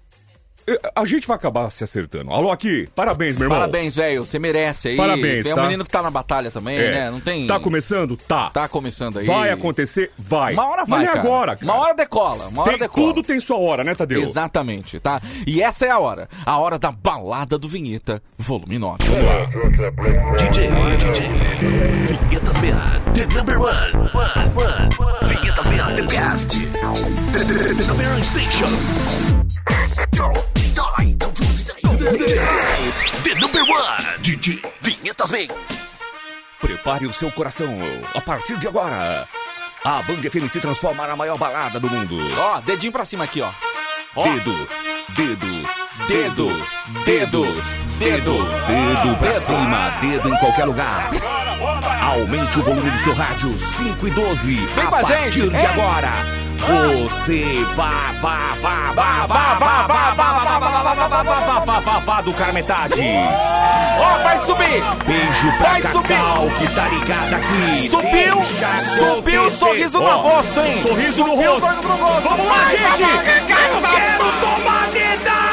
A 0.94 1.06
gente 1.06 1.26
vai 1.26 1.36
acabar 1.38 1.72
se 1.72 1.82
acertando. 1.84 2.30
Alô, 2.32 2.52
aqui, 2.52 2.90
parabéns, 2.94 3.38
meu 3.38 3.46
irmão. 3.46 3.58
Parabéns, 3.58 3.96
velho. 3.96 4.26
Você 4.26 4.38
merece 4.38 4.90
aí. 4.90 4.98
Parabéns, 4.98 5.44
Tem 5.46 5.54
um 5.54 5.56
tá? 5.56 5.62
menino 5.64 5.84
que 5.86 5.90
tá 5.90 6.02
na 6.02 6.12
batalha 6.12 6.52
também, 6.52 6.78
É. 6.78 6.92
né? 6.92 7.12
Não 7.12 7.22
tem. 7.22 7.48
Tá 7.48 7.58
começando? 7.58 8.18
Tá. 8.18 8.50
Tá 8.50 8.68
começando 8.68 9.20
aí. 9.20 9.26
Vai 9.26 9.50
acontecer? 9.50 10.12
Vai. 10.18 10.54
Uma 10.54 10.68
hora 10.68 10.84
vai, 10.84 11.00
Mas 11.00 11.08
é 11.08 11.12
cara. 11.14 11.20
agora, 11.26 11.56
cara. 11.56 11.72
Uma 11.72 11.82
hora 11.82 11.94
decola. 11.96 12.48
Uma 12.50 12.62
hora 12.64 12.72
Tem- 12.72 12.80
decola. 12.82 13.08
tudo 13.08 13.24
tem 13.26 13.40
sua 13.40 13.58
hora, 13.58 13.82
né, 13.84 13.96
Tadeu? 13.96 14.22
Exatamente, 14.22 15.00
tá? 15.00 15.22
E 15.46 15.62
essa 15.64 15.86
é 15.86 15.90
a 15.90 16.00
hora. 16.00 16.28
A 16.46 16.58
hora 16.58 16.78
da 16.78 16.92
balada 16.92 17.58
do 17.58 17.68
Vinheta, 17.70 18.22
volume 18.38 18.78
9. 18.78 18.98
DJ, 20.38 20.68
DJ. 20.98 21.30
Vinhetas 22.08 22.58
BA, 22.58 23.02
the 23.14 23.26
number 23.34 23.58
one. 23.58 23.94
One, 24.14 24.54
one. 24.56 24.90
Vinhetas 25.30 25.66
BA, 25.68 25.94
the 25.96 26.04
best. 26.04 26.48
The, 27.32 27.40
the, 27.46 27.74
the 27.74 27.86
number 27.88 28.06
one 28.06 28.24
station. 28.24 28.68
The 33.24 33.36
number 33.40 33.62
one. 33.62 34.24
DJ, 34.24 34.60
Vinhetas 34.82 35.30
BA. 35.30 35.54
Prepare 36.60 37.06
o 37.06 37.14
seu 37.14 37.30
coração. 37.32 37.70
A 38.16 38.22
partir 38.22 38.58
de 38.58 38.68
agora, 38.68 39.28
a 39.84 40.02
Band 40.02 40.28
FM 40.28 40.48
se 40.50 40.60
transforma 40.60 41.06
na 41.06 41.16
maior 41.16 41.38
balada 41.38 41.80
do 41.80 41.88
mundo. 41.90 42.16
Ó, 42.40 42.60
dedinho 42.62 42.92
pra 42.92 43.06
cima 43.06 43.26
aqui, 43.26 43.40
ó. 43.42 43.50
Ó. 44.16 44.24
Dedo, 44.24 44.68
dedo, 45.10 45.48
Dedo, 46.08 46.48
dedo, 47.06 47.44
dedo, 47.46 47.46
dedo, 48.00 48.34
dedo 48.66 49.18
pra 49.20 49.32
dedo. 49.32 49.46
cima, 49.46 49.90
dedo 50.02 50.30
em 50.30 50.38
qualquer 50.40 50.66
lugar. 50.66 51.10
Aumente 52.02 52.60
o 52.60 52.64
volume 52.64 52.90
do 52.90 53.00
seu 53.00 53.14
rádio 53.14 53.58
5 53.60 54.08
e 54.08 54.12
12. 54.12 54.56
Vem 54.56 54.84
a 54.86 54.88
com 54.88 54.96
a 54.96 55.02
partir 55.02 55.32
gente, 55.32 55.50
de 55.50 55.56
hein? 55.56 55.66
agora. 55.68 56.10
Você 56.58 57.66
vá, 57.76 58.14
vá, 58.22 58.56
vá, 58.62 58.92
vá, 58.94 59.26
vá, 59.28 59.56
vá, 59.58 59.88
vá, 59.88 59.88
vá, 59.88 60.14
vá, 60.14 60.40
vá, 60.40 60.70
vá, 60.70 60.94
vá, 60.94 61.08
vá, 61.08 61.24
vá, 61.24 61.60
vá, 61.60 61.80
vá, 61.80 62.00
vá, 62.00 62.22
do 62.22 62.34
cara 62.34 62.54
metade. 62.54 63.02
Ó, 64.00 64.18
vai 64.24 64.40
subir! 64.40 64.84
Beijo 65.06 65.58
pra 65.58 65.70
Vai 65.70 65.82
subir. 65.82 66.08
Cacau 66.08 66.50
que 66.58 66.68
tá 66.76 66.88
ligado 66.88 67.34
aqui. 67.36 67.88
Subiu! 67.88 68.44
Subiu 68.98 69.44
o 69.44 69.52
sorriso 69.52 70.00
no 70.00 70.18
rosto, 70.18 70.60
hein? 70.60 70.82
Sorriso 70.82 71.24
no 71.24 71.36
rosto. 71.36 71.62
Vamos 71.62 72.48
lá, 72.48 72.70
gente! 72.72 73.04
Eu 73.04 73.10
quero 73.48 74.32
tomar 74.42 74.88
dedada! 74.92 75.48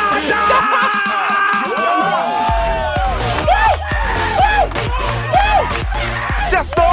Sextou! 6.37 6.85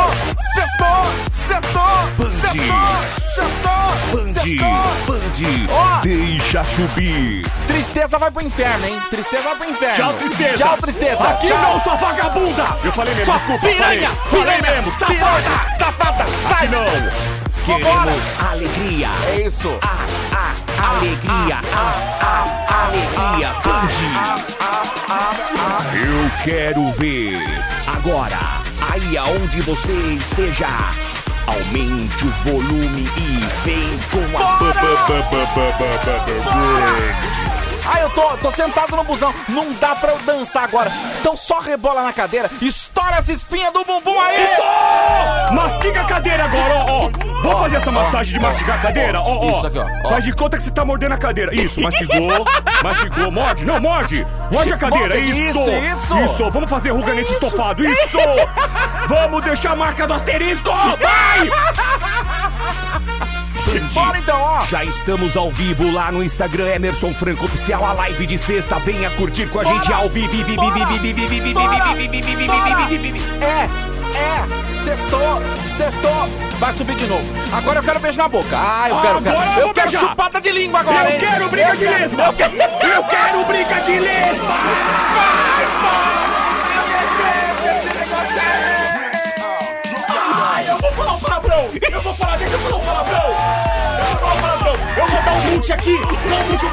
Sextou! 0.54 1.06
Sextou! 1.34 2.30
Sextou! 2.30 2.72
Sextou! 3.36 3.51
Band! 4.12 4.34
Band, 5.08 5.20
Ó. 5.72 6.02
deixa 6.02 6.64
subir. 6.66 7.46
Tristeza 7.68 8.18
vai 8.20 8.30
pro 8.32 8.44
inferno, 8.46 8.86
hein? 8.86 9.00
Tristeza 9.10 9.44
vai 9.44 9.56
pro 9.56 9.70
inferno. 9.70 9.96
Tchau, 9.96 10.14
tristeza. 10.14 10.58
Tchau, 10.58 10.78
tristeza. 10.78 11.24
Aqui 11.24 11.48
Tchau. 11.48 11.58
não, 11.62 11.80
sua 11.80 11.96
vagabunda. 11.96 12.78
Eu 12.84 12.92
falei 12.92 13.14
mesmo, 13.16 13.26
Sua 13.26 13.38
desculpa. 13.38 13.68
piranha! 13.68 14.10
falei. 14.10 14.46
Piranha! 14.46 14.62
mesmo, 14.82 15.00
safada. 15.00 15.78
Safada! 15.80 16.26
Sai! 16.38 16.52
Aqui 16.54 16.68
não. 16.68 16.86
Queremos 17.66 18.22
alegria. 18.52 19.10
É 19.28 19.42
isso. 19.46 19.70
A, 19.82 20.36
a, 20.36 20.98
alegria. 20.98 21.60
A, 21.74 21.94
a, 22.70 22.86
alegria. 22.88 23.50
Band. 23.64 23.92
Eu 25.96 26.44
quero 26.44 26.92
ver. 26.94 27.38
Agora, 27.88 28.40
aí 28.92 29.18
aonde 29.18 29.62
você 29.62 29.92
esteja, 29.92 30.68
aumente 31.48 32.26
o 32.26 32.32
volume 32.44 33.10
e 33.18 33.40
vem 33.64 34.00
com 34.10 34.38
a 34.38 34.56
Bora! 34.58 34.82
Ah, 37.94 38.00
eu 38.02 38.10
tô, 38.12 38.38
tô 38.38 38.52
sentado 38.52 38.96
no 38.96 39.04
busão. 39.04 39.34
Não 39.50 39.74
dá 39.74 39.96
pra 39.96 40.12
eu 40.12 40.20
dançar 40.20 40.64
agora. 40.64 40.92
Então 41.20 41.36
só 41.36 41.60
rebola 41.60 42.04
na 42.04 42.14
cadeira. 42.14 42.50
Estoura 42.62 43.18
essa 43.18 43.32
espinha 43.34 43.72
do 43.72 43.84
bumbum 43.84 44.20
aí! 44.20 44.44
Isso! 44.44 45.54
Mastiga 45.54 46.02
a 46.02 46.06
cadeira 46.06 46.46
agora, 46.46 46.86
ó, 46.88 47.06
ó. 47.06 47.31
Vamos 47.42 47.60
fazer 47.60 47.76
essa 47.78 47.92
massagem 47.92 48.34
de 48.34 48.40
mastigar 48.40 48.78
a 48.78 48.80
cadeira? 48.80 49.20
Ó, 49.22 49.48
ó. 49.48 49.52
Isso 49.52 49.68
aqui, 49.68 49.80
ó. 49.80 50.10
Faz 50.10 50.24
de 50.24 50.32
conta 50.34 50.58
que 50.58 50.64
você 50.64 50.72
tá 50.72 50.86
mordendo 50.86 51.14
a 51.14 51.18
cadeira. 51.18 51.54
Isso, 51.54 51.82
mastigou, 51.82 52.46
mastigou, 52.84 53.32
morde. 53.32 53.66
Não, 53.66 53.82
morde. 53.82 54.28
Morde 54.52 54.74
a 54.74 54.78
cadeira. 54.78 55.16
Morde, 55.16 55.30
isso, 55.30 55.60
isso, 55.60 56.20
isso. 56.20 56.52
Vamos 56.52 56.70
fazer 56.70 56.92
ruga 56.92 57.14
nesse 57.14 57.32
isso. 57.32 57.46
estofado. 57.46 57.84
Isso. 57.84 58.18
Vamos 59.10 59.44
deixar 59.44 59.72
a 59.72 59.76
marca 59.76 60.06
do 60.06 60.14
asterisco. 60.14 60.70
Vai! 60.70 61.50
Gente, 63.72 63.94
Bora 63.94 64.18
então, 64.18 64.40
ó! 64.40 64.66
Já 64.66 64.84
estamos 64.84 65.38
ao 65.38 65.52
vivo 65.52 65.92
lá 65.92 66.12
no 66.12 66.24
Instagram 66.24 66.68
Emerson 66.68 67.14
Franco 67.14 67.46
Oficial, 67.46 67.86
a 67.86 67.94
live 67.94 68.26
de 68.26 68.38
sexta. 68.38 68.80
Venha 68.80 69.10
curtir 69.12 69.48
com 69.48 69.60
a 69.60 69.64
gente 69.64 69.92
ao 69.94 70.10
vivo. 70.10 70.32
É! 73.42 74.01
É, 74.18 74.76
sextou, 74.76 75.42
sextou. 75.68 76.28
Vai 76.60 76.74
subir 76.74 76.96
de 76.96 77.08
novo. 77.08 77.24
Agora 77.56 77.80
eu 77.80 77.84
quero 77.84 78.00
beijo 78.00 78.18
na 78.18 78.28
boca. 78.28 78.50
Ah, 78.54 78.88
eu 78.90 79.00
quero, 79.02 79.18
Agora 79.18 79.22
quero. 79.22 79.38
eu 79.38 79.60
Eu, 79.60 79.66
vou 79.66 79.74
quero 79.74 79.90
beijar. 79.90 80.10
chupada 80.10 80.42
de 80.42 80.52
língua 80.52 80.80
agora, 80.82 81.10
Eu 81.10 81.14
hein? 81.14 81.20
quero 81.20 81.50
briga 81.50 81.70
Eu 81.70 81.76
de 81.76 81.86
lesma! 81.86 82.24
Eu 82.26 82.34
quero... 82.34 82.54
Eu 82.56 83.04
quero 83.06 83.46
briga 83.46 83.76
de 83.82 84.00
lesma! 84.00 84.52
falar 90.96 91.14
um 91.14 91.20
palavrão! 91.20 91.70
Eu 91.92 92.02
vou 92.02 92.14
falar 92.14 92.36
um 92.36 92.82
palavrão! 92.86 93.32
Eu 94.98 95.08
vou 95.08 95.22
dar 95.24 95.32
um 95.34 95.52
mute 95.52 95.74
aqui! 95.74 96.00
Dá 96.30 96.36
um 96.36 96.44
mute 96.52 96.66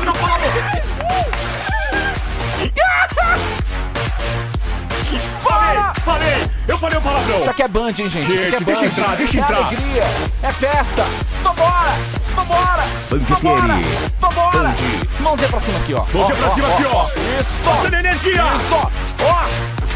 aqui! 5.08 5.20
Falei! 5.42 5.78
Falei! 6.04 6.50
Eu 6.66 6.78
falei 6.78 6.98
um 6.98 7.02
palavrão! 7.02 7.38
Isso 7.38 7.50
aqui 7.50 7.62
é 7.62 7.68
Band, 7.68 7.88
hein, 7.88 7.94
gente? 8.10 8.18
Isso 8.34 8.46
aqui 8.46 8.54
é 8.54 8.58
Gente, 8.58 8.64
deixa 8.64 8.80
Band. 8.80 8.86
entrar, 8.86 9.16
deixa 9.16 9.36
é 9.36 9.40
entrar. 9.40 9.56
alegria, 9.56 10.04
é 10.42 10.50
festa. 10.52 11.04
Vambora, 11.42 11.92
vambora. 12.36 12.84
Band 13.10 13.18
vambora, 13.18 13.74
FM. 13.74 14.20
vambora. 14.20 14.58
Band. 14.58 14.74
Mãozinha 15.20 15.48
pra 15.48 15.60
cima 15.60 15.78
aqui, 15.78 15.94
ó. 15.94 16.04
Mãozinha 16.12 16.36
pra 16.36 16.50
cima 16.50 16.68
aqui, 16.68 16.84
ó. 16.92 17.04
Isso. 17.06 17.64
Passando 17.64 17.94
energia. 17.94 18.42
Isso, 18.56 18.74
ó. 18.74 19.46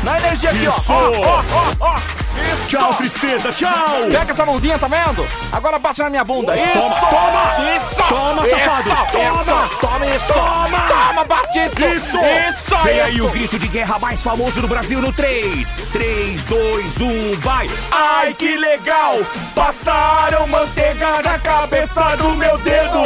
Na 0.04 0.18
energia 0.18 0.50
aqui, 0.50 0.66
ó. 0.68 0.76
Isso. 0.76 0.92
Ó, 0.92 1.10
ó, 1.26 1.42
ó, 1.52 1.74
ó. 1.80 2.21
Isso. 2.40 2.66
Tchau, 2.68 2.94
tristeza, 2.94 3.52
tchau! 3.52 4.08
Pega 4.10 4.30
essa 4.32 4.46
mãozinha, 4.46 4.78
tá 4.78 4.88
vendo? 4.88 5.26
Agora 5.52 5.78
bate 5.78 6.02
na 6.02 6.10
minha 6.10 6.24
bunda. 6.24 6.54
Isso. 6.54 6.72
Toma, 6.72 7.00
toma. 7.00 7.56
Isso. 7.76 8.04
Toma, 8.08 8.46
safado. 8.46 8.88
Isso. 8.88 9.44
Toma. 9.44 9.68
Toma 9.80 10.06
isso. 10.06 10.32
Toma. 10.32 10.88
Toma, 10.88 11.24
batido. 11.24 11.86
Isso! 11.86 12.18
Isso. 12.18 12.76
Vem 12.84 13.00
aí 13.00 13.20
o 13.20 13.28
grito 13.30 13.58
de 13.58 13.68
guerra 13.68 13.98
mais 13.98 14.22
famoso 14.22 14.60
do 14.60 14.68
Brasil 14.68 15.00
no 15.00 15.12
3. 15.12 15.70
3, 15.92 16.44
2, 16.44 17.00
1, 17.00 17.40
vai! 17.40 17.68
Ai, 17.90 18.34
que 18.34 18.56
legal! 18.56 19.18
Passaram 19.54 20.46
manteiga 20.46 21.22
na 21.22 21.38
cabeça 21.38 22.16
do 22.16 22.30
meu 22.36 22.56
dedo! 22.58 22.98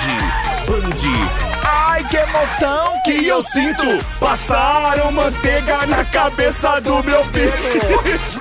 Band. 0.66 1.45
Ai, 1.68 2.04
que 2.04 2.16
emoção 2.16 2.92
Que 3.04 3.26
eu 3.26 3.42
sinto! 3.42 3.82
Passaram 4.20 5.10
manteiga 5.12 5.84
na 5.86 6.04
cabeça 6.04 6.80
do 6.80 7.02
meu 7.02 7.24
dedo! 7.26 7.56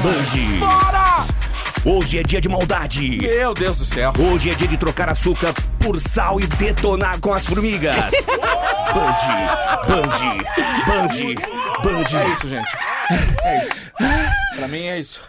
Band, 0.00 0.58
Bora. 0.58 1.24
hoje 1.84 2.18
é 2.18 2.22
dia 2.22 2.40
de 2.40 2.48
maldade! 2.48 3.18
Meu 3.18 3.52
Deus 3.52 3.78
do 3.78 3.84
céu. 3.84 4.12
Hoje 4.18 4.50
é 4.50 4.54
dia 4.54 4.68
de 4.68 4.76
trocar 4.78 5.08
açúcar 5.10 5.52
por 5.78 5.98
sal 6.00 6.40
e 6.40 6.46
detonar 6.46 7.18
com 7.20 7.32
as 7.34 7.46
formigas. 7.46 7.94
Band, 8.94 9.16
Band, 9.86 10.18
Band, 10.86 11.08
Band. 11.82 12.18
É 12.18 12.28
isso, 12.28 12.48
gente. 12.48 12.76
É 13.44 13.66
isso. 13.66 13.92
Pra 14.56 14.68
mim 14.68 14.86
é 14.86 14.98
isso. 15.00 15.20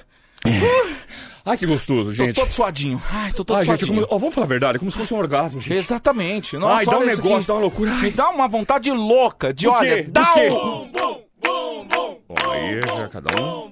Ai, 1.46 1.58
que 1.58 1.66
gostoso, 1.66 2.10
Tô 2.12 2.24
gente. 2.24 2.36
todo 2.36 2.52
suadinho. 2.52 3.02
Ai, 3.12 3.32
tô 3.34 3.44
todo 3.44 3.58
Ai, 3.58 3.64
gente, 3.64 3.80
suadinho. 3.86 4.06
como- 4.06 4.16
ó, 4.16 4.18
vamos 4.20 4.36
falar 4.36 4.46
a 4.46 4.50
verdade, 4.50 4.76
é 4.76 4.80
como 4.80 4.92
se 4.92 4.98
fosse 4.98 5.14
um 5.14 5.18
orgasmo, 5.18 5.60
gente. 5.60 5.76
Exatamente. 5.78 6.56
Nossa, 6.58 6.76
Ai, 6.82 6.86
dá 6.86 6.98
um 7.00 7.06
negócio, 7.06 7.36
aqui. 7.38 7.48
dá 7.48 7.54
uma 7.56 7.62
loucura. 7.62 7.92
Ai. 7.94 8.02
Me 8.02 8.12
dá 8.12 8.30
uma 8.30 8.48
vontade 8.48 8.92
louca 8.92 9.52
de, 9.54 9.66
Do 9.66 9.72
olha, 9.72 9.96
quê? 9.98 10.04
Do 10.04 10.12
dá 10.12 10.34
um... 10.36 10.92
Bom, 12.28 12.36
aí 12.52 12.80
já 12.82 13.08
cada 13.10 13.42
um. 13.42 13.72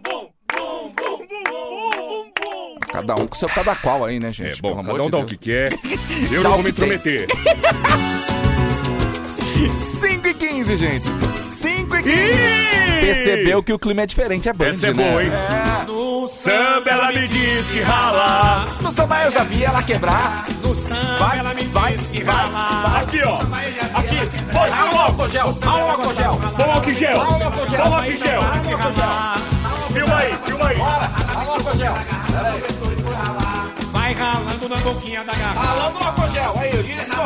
Cada 2.91 3.15
um 3.15 3.27
com 3.27 3.35
seu 3.35 3.47
cada 3.47 3.75
qual 3.75 4.03
aí, 4.03 4.19
né, 4.19 4.31
gente? 4.31 4.57
É, 4.57 4.61
bom, 4.61 4.83
Pelo 4.83 4.97
cada 4.97 5.03
um 5.03 5.05
de 5.05 5.11
dá 5.11 5.17
o 5.19 5.25
que 5.25 5.38
quer. 5.38 5.69
Eu 6.33 6.43
não 6.43 6.53
vou 6.53 6.63
me 6.63 6.71
intrometer. 6.71 7.27
5 9.77 10.27
e 10.27 10.33
15, 10.33 10.75
gente. 10.77 11.05
5 11.35 11.95
e 11.97 12.03
15. 12.03 12.88
Percebeu 13.01 13.63
que 13.63 13.74
o 13.74 13.79
clima 13.79 14.01
é 14.01 14.06
diferente, 14.06 14.48
é 14.50 14.53
Band, 14.53 14.68
Essa 14.70 14.88
é 14.88 14.94
né? 14.94 15.10
boa, 15.10 15.24
hein? 15.24 15.32
É. 15.32 15.79
Samba, 16.29 16.89
ela 16.91 17.08
me 17.12 17.27
diz 17.27 17.65
que 17.68 17.82
rala. 17.82 18.65
No 18.82 18.91
samba 18.91 19.24
eu 19.24 19.32
já 19.32 19.44
vi 19.44 19.63
ela 19.63 19.82
quebrar. 19.82 20.46
No 20.62 20.75
samba 20.75 21.18
Vai, 21.18 21.39
ela 21.39 21.53
me 21.56 21.63
vai, 21.63 21.94
diz 21.94 22.10
que 22.10 22.24
vai, 22.24 22.36
rala. 22.36 23.00
Aqui, 23.00 23.22
ó. 23.24 23.38
Aqui. 24.00 24.18
Põe, 24.51 24.70
Ah, 24.70 24.91
o 24.94 24.98
álcool 25.00 25.29
gel, 25.29 25.56
ah, 25.63 25.75
o 25.75 25.89
álcool 25.89 26.13
gel. 26.15 26.39
Põe 26.56 26.65
o 26.65 26.72
álcool 26.72 26.94
gel. 26.94 27.22
Ah, 27.22 27.27
o 27.27 27.34
álcool 27.34 27.68
gel. 27.68 27.84
Põe 27.84 27.89
o 27.89 27.94
álcool 27.94 28.18
gel. 28.22 28.41
Filma 29.91 30.15
aí, 30.18 30.34
filma 30.46 30.68
aí. 30.68 30.77
Ah, 30.82 31.44
o 31.48 31.51
álcool 31.51 31.77
gel. 31.77 31.96
Vai 33.91 34.13
ralando 34.13 34.70
na 34.70 34.77
boquinha 34.77 35.24
da 35.24 35.34
garrafa. 35.34 35.62
Falando 35.68 35.94
no 36.00 36.06
álcool 36.06 36.27
gel, 36.29 36.60
aí, 36.60 36.70
isso. 36.94 37.22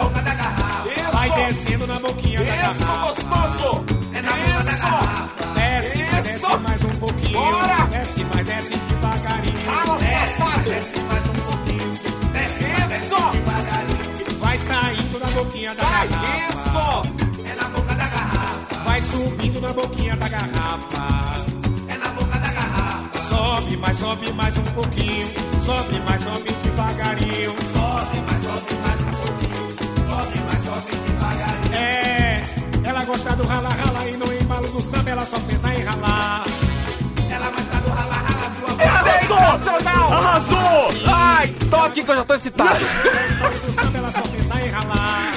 Vai 1.12 1.27
Isso. 1.27 1.36
descendo 1.36 1.88
na 1.88 2.00
boquinha 2.00 2.39
da 2.39 2.46
Isso, 2.46 2.86
garrafa. 2.86 3.08
gostoso. 3.08 3.84
Isso. 4.13 5.42
Desce, 5.74 5.98
Isso. 6.03 6.22
desce 6.24 6.58
mais 6.58 6.84
um 6.84 6.89
pouquinho. 7.00 7.39
Bora. 7.39 7.88
Desce 7.92 8.24
mais, 8.25 8.46
desce 8.46 8.75
devagarinho. 8.75 9.58
Fala, 9.60 10.00
safado. 10.00 10.70
Desce 10.70 11.00
mais 11.00 11.25
um 11.27 11.34
pouquinho. 11.34 11.92
Desce 12.34 12.63
mais, 12.63 12.89
desce 12.89 13.10
devagarinho. 13.10 14.39
Vai 14.39 14.58
saindo 14.58 15.20
na 15.20 15.25
boquinha 15.27 15.75
da 15.75 15.84
Sai, 15.84 16.08
garrafa. 16.08 17.08
isso. 17.08 17.44
É 17.51 17.56
na 17.56 17.70
boca 17.70 17.96
da 17.96 18.06
garrafa. 18.06 18.75
Vai 18.86 19.01
subindo 19.01 19.62
na 19.62 19.74
boquinha 19.74 20.15
da 20.15 20.27
garrafa. 20.30 21.44
É 21.88 21.98
na 21.98 22.10
boca 22.10 22.38
da 22.39 22.51
garrafa. 22.51 23.20
Sobe 23.30 23.77
mais, 23.77 23.98
sobe 23.98 24.34
mais 24.34 24.58
um 24.58 24.63
pouquinho. 24.63 25.27
Sobe 25.60 26.00
mais, 26.08 26.22
sobe 26.24 26.51
devagarinho. 26.63 27.51
Sobe 27.74 28.22
mais, 28.27 28.44
sobe 28.44 28.74
mais 28.86 29.01
um 29.01 29.12
pouquinho. 29.22 29.70
Sobe 30.08 30.39
mais, 30.46 30.63
sobe 30.65 30.92
devagarinho. 30.92 31.12
É, 32.84 32.90
ela 32.90 33.06
gosta 33.06 33.36
do 33.36 33.44
rala, 33.44 33.70
rala 33.70 34.10
e 34.10 34.18
no 34.18 34.34
embalo 34.34 34.68
do 34.68 34.82
samba 34.82 35.10
ela 35.10 35.25
só 35.25 35.40
pensa 35.40 35.74
em 35.74 35.84
ralar. 35.84 36.44
Ela 37.32 37.50
gosta 37.50 37.78
do 37.78 37.90
rala, 37.90 38.13
rala, 38.13 38.50
viu? 38.50 38.88
Arrasou! 38.88 40.13
Arrasou! 40.13 41.08
Ai, 41.08 41.56
tô 41.70 41.78
aqui 41.78 42.04
que 42.04 42.12
eu 42.12 42.16
já 42.16 42.24
tô 42.24 42.34
excitado. 42.36 42.80
Do 42.84 43.74
samba 43.74 43.98
ela 43.98 44.12
só 44.12 44.22
pensa 44.22 44.62
em 44.62 44.70
ralar. 44.70 45.34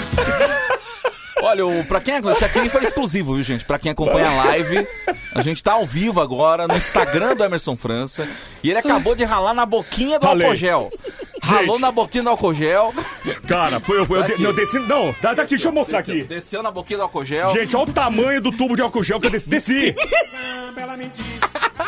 Olha, 1.43 1.67
o, 1.67 1.85
pra 1.85 2.01
quem 2.01 2.15
esse 2.17 2.45
aqui 2.45 2.69
foi 2.69 2.83
exclusivo, 2.83 3.35
viu, 3.35 3.43
gente? 3.45 3.65
Pra 3.65 3.79
quem 3.79 3.93
acompanha 3.93 4.29
a 4.31 4.35
live, 4.47 4.87
a 5.35 5.43
gente 5.43 5.63
tá 5.63 5.75
ao 5.75 5.87
vivo 5.87 6.21
agora 6.21 6.67
no 6.67 6.77
Instagram 6.77 7.37
do 7.37 7.45
Emerson 7.45 7.77
França. 7.77 8.29
E 8.65 8.71
ele 8.71 8.79
acabou 8.79 9.15
de 9.15 9.23
ralar 9.23 9.55
na 9.55 9.65
boquinha 9.65 10.19
do 10.19 10.27
Ralei. 10.27 10.47
álcool 10.47 10.57
gel. 10.57 10.91
Ralou 11.47 11.79
na 11.79 11.91
boquinha 11.93 12.23
do 12.25 12.31
álcool 12.31 12.55
gel. 12.55 12.93
Cara, 13.47 13.81
foi 13.81 13.99
eu, 13.99 14.07
foi 14.07 14.19
eu, 14.19 14.25
Tá 14.25 14.33
aqui. 14.33 14.43
eu 14.43 14.53
desci. 14.53 14.79
Não, 14.81 15.15
dá 15.21 15.35
daqui, 15.35 15.51
deixa 15.51 15.69
eu 15.69 15.73
mostrar 15.73 16.01
aqui. 16.01 16.23
Desceu 16.25 16.63
na 16.63 16.71
boquinha 16.71 16.99
do 16.99 17.03
álcool 17.05 17.25
gel. 17.25 17.53
Gente, 17.53 17.77
olha 17.77 17.89
o 17.89 17.93
tamanho 17.93 18.41
do 18.41 18.51
tubo 18.53 18.75
de 18.77 18.83
álcool 18.83 19.03
gel 19.05 19.21
que 19.21 19.27
eu 19.27 19.31
desci. 19.31 19.49
Desci! 19.49 19.95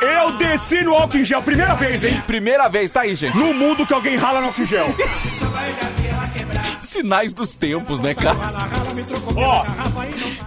Eu 0.03 0.33
desci 0.33 0.83
no 0.83 0.95
álcool 0.95 1.19
em 1.19 1.25
gel, 1.25 1.43
primeira 1.43 1.75
vez, 1.75 2.05
hein? 2.05 2.21
Primeira 2.27 2.69
vez, 2.69 2.93
tá 2.93 3.01
aí, 3.03 3.17
gente. 3.17 3.37
No 3.37 3.53
mundo 3.55 3.87
que 3.87 3.93
alguém 3.95 4.17
rala 4.17 4.41
no 4.41 4.49
álcool 4.49 4.65
gel. 4.67 4.87
Sinais 6.81 7.33
dos 7.33 7.57
tempos, 7.57 8.01
né, 8.01 8.15
cara? 8.15 8.37
Ó. 9.37 9.65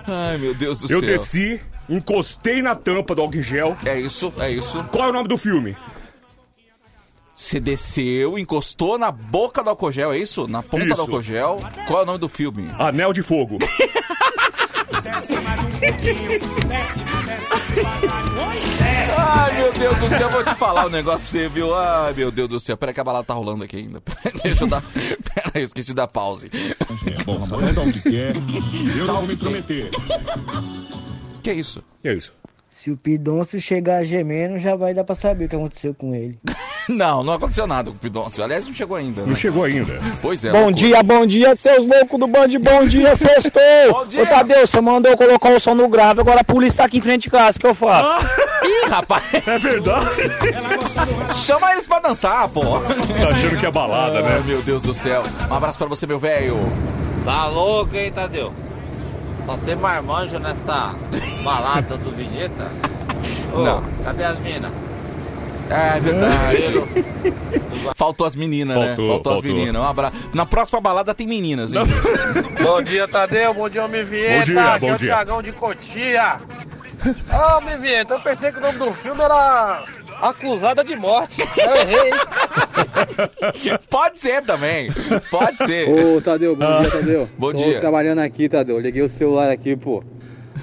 Ai, 0.08 0.38
meu 0.38 0.54
Deus 0.54 0.80
do 0.80 0.92
Eu 0.92 1.00
céu. 1.00 1.10
desci, 1.10 1.60
encostei 1.90 2.62
na 2.62 2.76
tampa 2.76 3.14
do 3.16 3.22
álcool 3.22 3.38
em 3.38 3.44
gel. 3.44 3.76
É 3.86 4.00
isso, 4.00 4.32
é 4.40 4.50
isso. 4.52 4.84
Qual 4.92 5.08
é 5.08 5.10
o 5.10 5.14
nome 5.14 5.28
do 5.28 5.38
filme? 5.38 5.76
Você 7.42 7.60
desceu, 7.60 8.38
encostou 8.38 9.00
na 9.00 9.12
boca 9.12 9.64
do 9.64 9.72
álcool 9.72 9.92
gel, 9.92 10.14
é 10.14 10.18
isso? 10.20 10.48
Na 10.48 10.62
ponta 10.62 10.86
Isso. 10.86 10.94
do 10.94 11.02
álcool 11.02 11.24
gel. 11.24 11.58
Qual 11.88 12.02
é 12.02 12.04
o 12.04 12.06
nome 12.06 12.20
do 12.20 12.30
filme? 12.30 12.70
Anel 12.78 13.12
de 13.12 13.24
Fogo. 13.24 13.58
Ai, 19.18 19.58
meu 19.58 19.74
Deus 19.74 19.98
do 19.98 20.10
céu, 20.10 20.30
vou 20.30 20.44
te 20.44 20.54
falar 20.54 20.86
um 20.86 20.90
negócio 20.92 21.22
pra 21.22 21.28
você, 21.28 21.50
viu? 21.50 21.74
Ai, 21.74 22.14
meu 22.14 22.30
Deus 22.32 22.48
do 22.48 22.60
céu. 22.60 22.78
Peraí 22.78 22.94
que 22.94 23.02
a 23.02 23.04
balada 23.04 23.26
tá 23.26 23.34
rolando 23.34 23.64
aqui 23.64 23.78
ainda. 23.78 24.04
Deixa 24.44 24.64
eu 24.64 24.68
dar... 24.68 24.84
Peraí, 25.34 25.52
eu 25.56 25.64
esqueci 25.64 25.96
da 25.96 26.08
pause. 26.08 26.52
É, 26.54 27.24
bom, 27.24 27.40
dá 27.74 27.82
o 27.82 27.92
que 27.92 28.02
quer. 28.02 28.36
Eu 28.96 29.06
não 29.08 29.16
vou 29.16 29.28
me 29.28 29.34
intrometer. 29.34 29.90
Que 31.42 31.50
é 31.50 31.54
isso? 31.56 31.84
Que 32.04 32.10
é 32.10 32.14
isso? 32.14 32.34
Se 32.70 32.92
o 32.92 32.96
Pidoncio 32.96 33.60
chegar 33.60 34.04
gemendo, 34.04 34.60
já 34.60 34.76
vai 34.76 34.94
dar 34.94 35.04
pra 35.04 35.16
saber 35.16 35.46
o 35.46 35.50
que 35.50 35.56
aconteceu 35.56 35.96
com 35.96 36.14
ele. 36.14 36.40
Não, 36.90 37.24
não 37.24 37.34
aconteceu 37.34 37.68
nada 37.68 37.90
com 37.92 37.96
o 37.96 38.00
Pidoncio. 38.00 38.44
Aliás, 38.44 38.66
não 38.66 38.74
chegou 38.74 38.98
ainda. 38.98 39.22
Não 39.22 39.30
Né? 39.30 39.36
chegou 39.36 39.64
ainda. 39.64 40.00
Pois 40.22 40.44
é. 40.44 40.50
Bom 40.52 40.58
loucura. 40.58 40.76
dia, 40.76 41.04
bom 41.04 41.26
dia, 41.26 41.56
seus 41.56 41.86
loucos 41.86 42.20
do 42.20 42.28
Band, 42.28 42.48
bom 42.60 42.86
dia, 42.88 43.16
sextou! 43.16 43.62
Bom 43.92 44.06
dia. 44.06 44.24
Ô 44.24 44.26
Tadeu, 44.26 44.66
você 44.66 44.82
mandou 44.82 45.16
colocar 45.16 45.50
o 45.52 45.60
som 45.60 45.76
no 45.76 45.88
grave, 45.88 46.22
agora 46.22 46.42
a 46.42 46.44
polícia 46.44 46.78
tá 46.80 46.86
aqui 46.86 46.98
em 46.98 47.02
frente 47.02 47.24
de 47.24 47.30
casa, 47.30 47.58
o 47.58 47.62
que 47.62 47.68
eu 47.68 47.76
faço? 47.76 48.26
Ih, 48.66 48.90
rapaz, 48.90 49.24
É 49.46 49.58
verdade? 49.58 50.06
chama 51.36 51.72
eles 51.72 51.88
pra 51.88 52.00
dançar, 52.00 52.48
pô. 52.50 52.62
Tá 52.62 53.30
achando 53.30 53.58
que 53.60 53.66
é 53.66 53.72
balada, 53.72 54.18
Ai, 54.18 54.24
né? 54.24 54.44
meu 54.46 54.62
Deus 54.62 54.84
do 54.84 54.94
céu. 54.94 55.24
Um 55.50 55.54
abraço 55.56 55.78
pra 55.78 55.88
você, 55.88 56.06
meu 56.08 56.20
velho. 56.20 56.58
Tá 57.26 57.48
louco, 57.48 57.96
hein, 57.96 58.12
Tadeu? 58.12 58.52
Só 59.46 59.58
tem 59.66 59.76
marmanjo 59.76 60.38
nessa 60.40 60.94
balada 61.44 61.98
do 61.98 62.12
Vinheta? 62.16 62.68
Ô, 63.54 63.60
Não. 63.60 63.84
cadê 64.04 64.24
as 64.24 64.38
minas? 64.40 64.72
É, 65.72 65.98
é 65.98 66.00
verdade. 66.00 66.64
Faltou 67.96 68.28
as 68.28 68.36
meninas, 68.36 68.78
né? 68.78 68.88
Faltou, 68.88 69.08
Faltou 69.10 69.34
as 69.34 69.40
faltou. 69.40 69.56
meninas. 69.58 69.82
Um 69.82 69.86
abraço. 69.88 70.16
Na 70.34 70.46
próxima 70.46 70.82
balada 70.82 71.14
tem 71.14 71.26
meninas, 71.28 71.74
hein? 71.74 71.82
Bom 72.62 72.82
dia, 72.82 73.08
Tadeu. 73.08 73.54
Bom 73.54 73.70
dia, 73.70 73.84
Homem 73.86 74.04
Vinheta. 74.04 74.38
Bom 74.40 74.44
dia, 74.44 74.64
Aqui 74.74 74.80
bom 74.82 74.88
é 74.92 74.96
o 74.96 74.98
dia. 74.98 75.08
Tiagão 75.08 75.42
de 75.42 75.52
Cotia. 75.52 76.40
Ô, 77.32 77.58
Homem 77.58 77.80
Vinheta, 77.80 78.14
eu 78.16 78.20
pensei 78.20 78.52
que 78.52 78.58
o 78.60 78.62
nome 78.62 78.78
do 78.78 78.94
filme 78.94 79.22
era 79.24 79.84
Acusada 80.22 80.84
de 80.84 80.96
Morte. 80.96 81.42
Eu 81.58 81.76
errei, 81.76 82.10
hein? 82.12 83.80
Pode 83.90 84.20
ser 84.20 84.42
também. 84.44 84.92
Pode 85.32 85.58
ser. 85.66 85.90
Ô, 85.90 86.22
Tadeu, 86.22 86.56
bom 86.56 86.82
dia, 86.82 86.92
Tadeu. 86.92 87.30
Bom 87.38 87.52
Tô 87.52 87.58
dia. 87.58 87.80
trabalhando 87.80 88.20
aqui, 88.20 88.48
Tadeu. 88.48 88.80
Liguei 88.80 89.02
o 89.02 89.10
celular 89.10 89.50
aqui, 89.50 89.76
pô. 89.76 90.04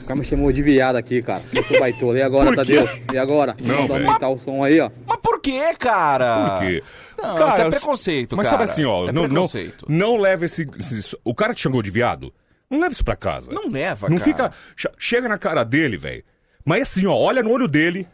O 0.03 0.05
cara 0.05 0.19
me 0.19 0.25
chamou 0.25 0.51
de 0.53 0.63
viado 0.63 0.97
aqui, 0.97 1.21
cara. 1.23 1.43
Eu 1.55 1.63
sou 1.65 1.79
baitola. 1.79 2.19
E 2.19 2.23
agora? 2.23 2.55
Tadeu? 2.57 2.89
E 3.13 3.19
agora? 3.19 3.57
Não, 3.63 3.87
Vamos 3.87 4.07
aumentar 4.07 4.29
o 4.31 4.39
som 4.39 4.63
aí, 4.65 4.81
ó. 4.81 4.91
Mas 5.07 5.19
por 5.23 5.41
quê, 5.41 5.75
cara? 5.79 6.51
Por 6.51 6.59
quê? 6.61 6.83
Não, 7.21 7.35
Cara, 7.35 7.51
isso 7.51 7.61
é 7.61 7.71
preconceito, 7.71 8.37
Mas 8.37 8.47
cara. 8.49 8.59
sabe 8.59 8.71
assim, 8.71 8.85
ó, 8.85 9.09
É 9.09 9.13
não, 9.13 9.23
não, 9.23 9.29
preconceito. 9.29 9.87
não 9.89 10.17
leva 10.17 10.45
esse, 10.45 10.69
esse- 10.79 11.17
O 11.25 11.35
cara 11.35 11.53
te 11.55 11.61
chamou 11.61 11.83
de 11.83 11.91
viado, 11.91 12.33
não 12.71 12.81
leva 12.81 12.93
isso 12.93 13.05
pra 13.05 13.17
casa. 13.17 13.53
Não 13.53 13.69
leva, 13.71 14.09
Não 14.09 14.17
cara. 14.19 14.25
fica. 14.31 14.51
che- 14.77 14.91
Chega 14.99 15.29
na 15.29 15.37
cara 15.39 15.65
dele, 15.65 15.97
velho. 15.99 16.23
Mas 16.65 16.83
assim, 16.83 17.07
ó, 17.07 17.15
olha 17.15 17.43
no 17.43 17.51
olho 17.51 17.67
dele. 17.69 18.07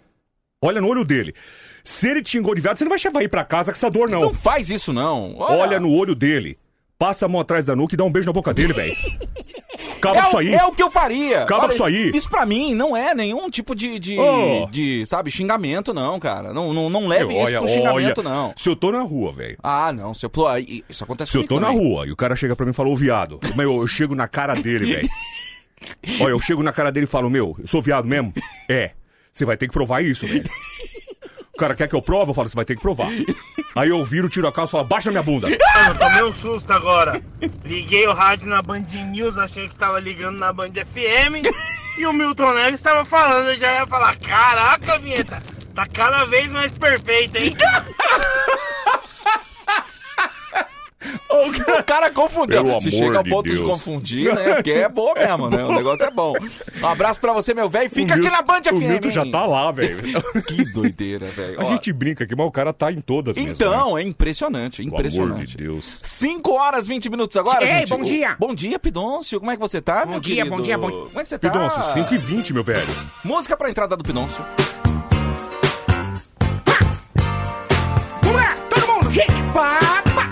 Olha 0.63 0.81
no 0.81 0.89
olho 0.89 1.05
dele. 1.05 1.35
Se 1.83 2.09
ele 2.09 2.23
te 2.23 2.31
xingou 2.31 2.55
de 2.55 2.61
viado, 2.63 2.77
você 2.77 2.85
não 2.85 2.89
vai 2.91 2.99
chamar 2.99 3.23
ir 3.23 3.29
pra 3.29 3.45
casa 3.45 3.71
com 3.71 3.77
essa 3.77 3.91
dor, 3.91 4.09
não. 4.09 4.21
Não 4.23 4.35
faz 4.35 4.71
isso, 4.71 4.93
não. 4.93 5.35
Olha 5.39 5.79
no 5.79 5.91
olho 5.93 6.15
dele. 6.15 6.57
Passa 6.99 7.27
a 7.27 7.29
mão 7.29 7.41
atrás 7.41 7.67
da 7.67 7.77
nuca 7.77 7.95
e 7.95 7.97
dá 7.99 8.05
um 8.05 8.11
beijo 8.11 8.27
na 8.27 8.33
boca 8.33 8.55
dele, 8.55 8.73
velho. 8.73 8.95
Acaba 10.11 10.19
é, 10.19 10.23
com 10.23 10.29
isso 10.29 10.37
o- 10.37 10.39
aí. 10.41 10.55
é 10.55 10.65
o 10.65 10.73
que 10.73 10.83
eu 10.83 10.91
faria. 10.91 11.43
Acaba 11.43 11.67
com 11.69 11.75
isso 11.75 11.85
aí. 11.85 12.11
Isso 12.15 12.29
pra 12.29 12.45
mim 12.47 12.75
não 12.75 12.97
é 12.97 13.15
nenhum 13.15 13.49
tipo 13.51 13.75
de, 13.75 13.99
de, 13.99 14.19
Oh. 14.19 14.67
de, 14.71 15.05
sabe, 15.07 15.31
xingamento, 15.31 15.93
não, 15.95 16.19
cara. 16.21 16.53
Não, 16.53 16.73
não, 16.73 16.89
não 16.91 17.07
leve 17.07 17.33
Meu, 17.35 17.43
isso 17.49 17.59
pro 17.59 17.69
xingamento, 17.69 18.23
não. 18.23 18.53
Se 18.57 18.69
eu 18.69 18.77
tô 18.77 18.91
na 18.93 19.03
rua, 19.03 19.33
velho. 19.33 19.57
Ah, 19.63 19.93
não. 19.93 20.13
Se 20.15 20.27
eu, 20.27 20.31
isso 20.89 21.05
acontece 21.05 21.33
Se 21.33 21.39
eu 21.39 21.43
tô 21.43 21.57
comigo 21.57 21.67
na 21.67 21.73
também. 21.73 21.89
rua 21.93 22.07
e 22.07 22.13
o 22.13 22.17
cara 22.17 22.37
chega 22.37 22.55
pra 22.57 22.65
mim 22.67 22.73
e 22.73 22.75
fala, 22.75 22.89
ô 22.89 22.97
viado, 22.97 23.39
meu, 23.57 23.81
eu 23.81 23.87
chego 23.87 24.15
na 24.15 24.29
cara 24.29 24.55
dele, 24.55 24.95
velho. 24.95 25.09
Olha, 26.21 26.31
eu 26.31 26.41
chego 26.41 26.63
na 26.63 26.73
cara 26.73 26.91
dele 26.91 27.05
e 27.05 27.09
falo, 27.09 27.29
meu, 27.29 27.55
eu 27.59 27.67
sou 27.67 27.83
viado 27.83 28.07
mesmo? 28.07 28.33
É. 28.69 28.93
Você 29.33 29.45
vai 29.45 29.57
ter 29.57 29.67
que 29.67 29.73
provar 29.73 30.03
isso, 30.03 30.27
velho. 30.27 30.45
O 31.55 31.59
cara 31.59 31.75
quer 31.75 31.89
que 31.89 31.95
eu 31.95 32.03
prove, 32.03 32.31
eu 32.31 32.35
falo, 32.35 32.49
você 32.49 32.57
vai 32.57 32.65
ter 32.65 32.75
que 32.75 32.83
provar. 32.83 33.09
Aí 33.77 33.89
eu 33.89 34.05
viro, 34.05 34.29
tiro 34.29 34.47
a 34.49 34.53
calça 34.53 34.71
e 34.71 34.77
falo, 34.79 34.85
baixa 34.85 35.11
minha 35.11 35.23
bunda. 35.23 35.49
Mano, 35.49 35.99
tomei 35.99 36.23
um 36.25 36.33
susto 36.33 36.73
agora. 36.73 37.23
Liguei 37.65 38.07
o 38.09 38.13
rádio 38.13 38.49
na 38.49 38.61
Band 38.61 38.87
News, 39.11 39.39
achei 39.39 39.69
que 39.69 39.75
tava 39.77 40.01
ligando 40.01 40.39
na 40.39 40.53
Band 40.53 40.73
FM. 40.73 41.47
e 41.99 42.07
o 42.07 42.13
Milton 42.13 42.55
Neves 42.55 42.75
estava 42.75 43.05
falando, 43.05 43.51
eu 43.51 43.57
já 43.57 43.73
ia 43.73 43.87
falar: 43.87 44.17
Caraca, 44.19 44.99
vinheta, 44.99 45.41
tá 45.75 45.87
cada 45.87 46.25
vez 46.25 46.51
mais 46.51 46.73
perfeita, 46.73 47.39
hein? 47.39 47.57
O 51.31 51.83
cara 51.85 52.11
confundiu. 52.11 52.63
Pelo 52.65 52.81
Se 52.81 52.91
chega 52.91 53.19
ao 53.19 53.23
de 53.23 53.31
ponto 53.31 53.47
de 53.49 53.57
Deus. 53.57 53.69
confundir, 53.69 54.35
né? 54.35 54.55
Porque 54.55 54.71
é 54.71 54.89
boa 54.89 55.15
mesmo, 55.19 55.49
né? 55.51 55.65
O 55.65 55.73
negócio 55.73 56.05
é 56.05 56.11
bom. 56.11 56.35
Um 56.83 56.87
abraço 56.87 57.21
pra 57.21 57.33
você, 57.33 57.53
meu 57.55 57.69
velho. 57.69 57.91
Fica 57.91 58.13
O 58.15 58.17
aqui 58.17 58.23
Milton- 58.29 58.37
na 58.37 58.43
Band 58.43 58.63
FM. 58.65 58.73
O 58.73 58.89
Milton 58.89 59.11
já 59.11 59.27
tá 59.27 59.45
lá, 59.47 59.71
velho. 59.71 59.99
Que 60.47 60.65
doideira, 60.73 61.27
velho. 61.27 61.61
A 61.61 61.65
Ó, 61.65 61.69
gente 61.71 61.93
brinca 61.93 62.25
aqui, 62.25 62.35
mas 62.37 62.47
o 62.47 62.51
cara 62.51 62.73
tá 62.73 62.91
em 62.93 63.01
todas 63.01 63.35
mesmo, 63.37 63.49
né? 63.51 63.55
Então, 63.57 63.97
é 63.99 64.03
impressionante, 64.03 64.83
Pelo 64.83 64.89
amor 64.95 65.01
impressionante. 65.01 65.57
de 65.57 65.65
Deus. 65.65 65.99
5 66.03 66.53
horas 66.53 66.87
20 66.87 67.09
minutos 67.11 67.37
agora, 67.37 67.63
Ei, 67.65 67.79
gente. 67.79 67.91
bom 67.91 68.03
dia. 68.03 68.35
Bom 68.39 68.55
dia, 68.55 68.79
Pidôncio. 68.79 69.39
Como 69.39 69.51
é 69.51 69.55
que 69.57 69.61
você 69.61 69.81
tá, 69.81 70.05
Bom 70.05 70.13
meu 70.13 70.21
dia, 70.21 70.37
querido? 70.37 70.57
bom 70.57 70.63
dia, 70.63 70.79
bom- 70.79 70.91
Como 70.91 71.21
é 71.21 71.23
que 71.23 71.29
você 71.29 71.39
tá? 71.39 71.51
Pidoncio, 71.51 71.83
5 71.95 72.15
e 72.15 72.19
20, 72.19 72.53
meu 72.53 72.65
velho. 72.65 72.87
Música 73.25 73.57
pra 73.57 73.69
entrada 73.71 73.97
do 73.97 74.05
Pidôncio. 74.05 74.45
Vamos 78.23 78.37
lá, 78.41 78.57
todo 78.71 78.87
mundo, 78.95 79.11
gente! 79.13 79.33
Pá, 79.53 79.79
pá, 80.15 80.24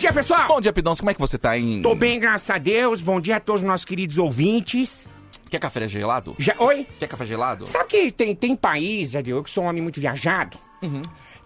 dia, 0.00 0.12
pessoal! 0.14 0.48
Bom 0.48 0.60
dia, 0.62 0.72
Pidôncio. 0.72 1.02
Como 1.02 1.10
é 1.10 1.14
que 1.14 1.20
você 1.20 1.36
tá, 1.36 1.56
hein? 1.58 1.82
Tô 1.82 1.94
bem, 1.94 2.18
graças 2.18 2.48
a 2.48 2.56
Deus. 2.56 3.02
Bom 3.02 3.20
dia 3.20 3.36
a 3.36 3.40
todos 3.40 3.60
os 3.60 3.66
nossos 3.66 3.84
queridos 3.84 4.16
ouvintes. 4.16 5.06
Quer 5.50 5.58
café 5.58 5.86
gelado? 5.86 6.34
Já, 6.38 6.54
oi? 6.58 6.86
Quer 6.98 7.06
café 7.06 7.26
gelado? 7.26 7.66
Sabe 7.66 7.84
que 7.86 8.10
tem, 8.10 8.34
tem 8.34 8.56
país, 8.56 9.14
eu 9.14 9.42
que 9.44 9.50
sou 9.50 9.64
um 9.64 9.66
homem 9.66 9.82
muito 9.82 10.00
viajado, 10.00 10.56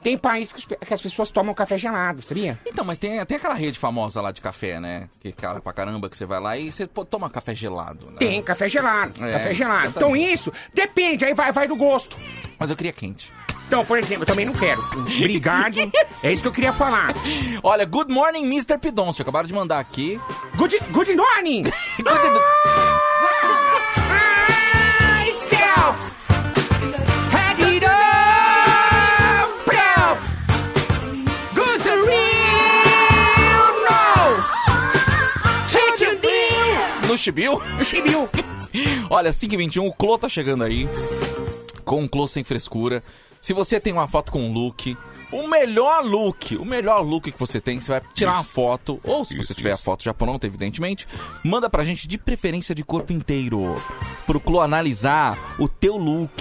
tem 0.02 0.16
país 0.16 0.52
que, 0.52 0.58
os 0.58 0.66
que 0.66 0.94
as 0.94 1.00
pessoas 1.00 1.30
tomam 1.30 1.54
café 1.54 1.78
gelado, 1.78 2.20
sabia? 2.20 2.60
Então, 2.66 2.84
mas 2.84 2.98
tem, 2.98 3.24
tem 3.24 3.38
aquela 3.38 3.54
rede 3.54 3.78
famosa 3.78 4.20
lá 4.20 4.30
de 4.30 4.42
café, 4.42 4.78
né? 4.78 5.08
Que 5.18 5.32
cara 5.32 5.58
pra 5.60 5.72
caramba 5.72 6.08
que 6.10 6.16
você 6.16 6.26
vai 6.26 6.38
lá 6.38 6.56
e 6.56 6.70
você 6.70 6.86
toma 6.86 7.30
café 7.30 7.54
gelado, 7.54 8.06
né? 8.10 8.18
Tem 8.18 8.42
café 8.42 8.68
gelado, 8.68 9.24
É, 9.24 9.32
café 9.32 9.54
gelado. 9.54 9.94
Então 9.96 10.14
isso, 10.14 10.52
depende, 10.74 11.24
aí 11.24 11.32
vai, 11.32 11.50
vai 11.50 11.66
do 11.66 11.74
gosto. 11.74 12.16
Mas 12.58 12.68
eu 12.70 12.76
queria 12.76 12.92
quente. 12.92 13.32
Então, 13.66 13.84
por 13.84 13.98
exemplo, 13.98 14.22
eu 14.22 14.26
também 14.26 14.46
não 14.46 14.52
quero. 14.52 14.80
Obrigado. 14.92 15.76
é 16.22 16.32
isso 16.32 16.42
que 16.42 16.48
eu 16.48 16.52
queria 16.52 16.72
falar. 16.72 17.12
Olha, 17.62 17.84
good 17.84 18.12
morning, 18.12 18.44
Mr. 18.44 18.78
Pidôncio. 18.78 19.22
Acabaram 19.22 19.46
de 19.46 19.54
mandar 19.54 19.78
aqui. 19.80 20.20
Good, 20.56 20.78
good 20.92 21.16
morning! 21.16 21.64
Good... 21.96 22.40
Myself! 25.26 26.12
Had 27.32 27.60
it 27.60 27.84
all, 27.84 29.48
prof. 29.64 30.36
Goes 31.54 31.82
the 31.82 31.96
real 31.96 33.74
no. 37.08 37.16
Chibiu? 37.16 37.60
No 37.78 37.84
Chibiu. 37.84 38.28
Olha, 39.10 39.30
5h21, 39.30 39.86
o 39.86 39.92
Clô 39.92 40.18
tá 40.18 40.28
chegando 40.28 40.64
aí. 40.64 40.88
Com 41.84 42.02
um 42.02 42.08
Clô 42.08 42.26
sem 42.28 42.44
frescura. 42.44 43.02
Se 43.44 43.52
você 43.52 43.78
tem 43.78 43.92
uma 43.92 44.08
foto 44.08 44.32
com 44.32 44.40
um 44.40 44.50
look, 44.50 44.96
o 45.34 45.48
melhor 45.48 46.04
look, 46.04 46.56
o 46.56 46.64
melhor 46.64 47.00
look 47.00 47.30
que 47.30 47.38
você 47.38 47.60
tem, 47.60 47.80
você 47.80 47.90
vai 47.90 48.02
tirar 48.14 48.34
uma 48.34 48.44
foto, 48.44 49.00
ou 49.02 49.24
se 49.24 49.36
você 49.36 49.52
tiver 49.52 49.72
a 49.72 49.76
foto 49.76 50.04
já 50.04 50.14
pronta, 50.14 50.46
evidentemente, 50.46 51.06
manda 51.42 51.68
pra 51.68 51.84
gente 51.84 52.06
de 52.06 52.16
preferência 52.16 52.74
de 52.74 52.84
corpo 52.84 53.12
inteiro. 53.12 53.80
Pro 54.26 54.40
Clô 54.40 54.60
analisar 54.60 55.38
o 55.58 55.68
teu 55.68 55.96
look. 55.96 56.32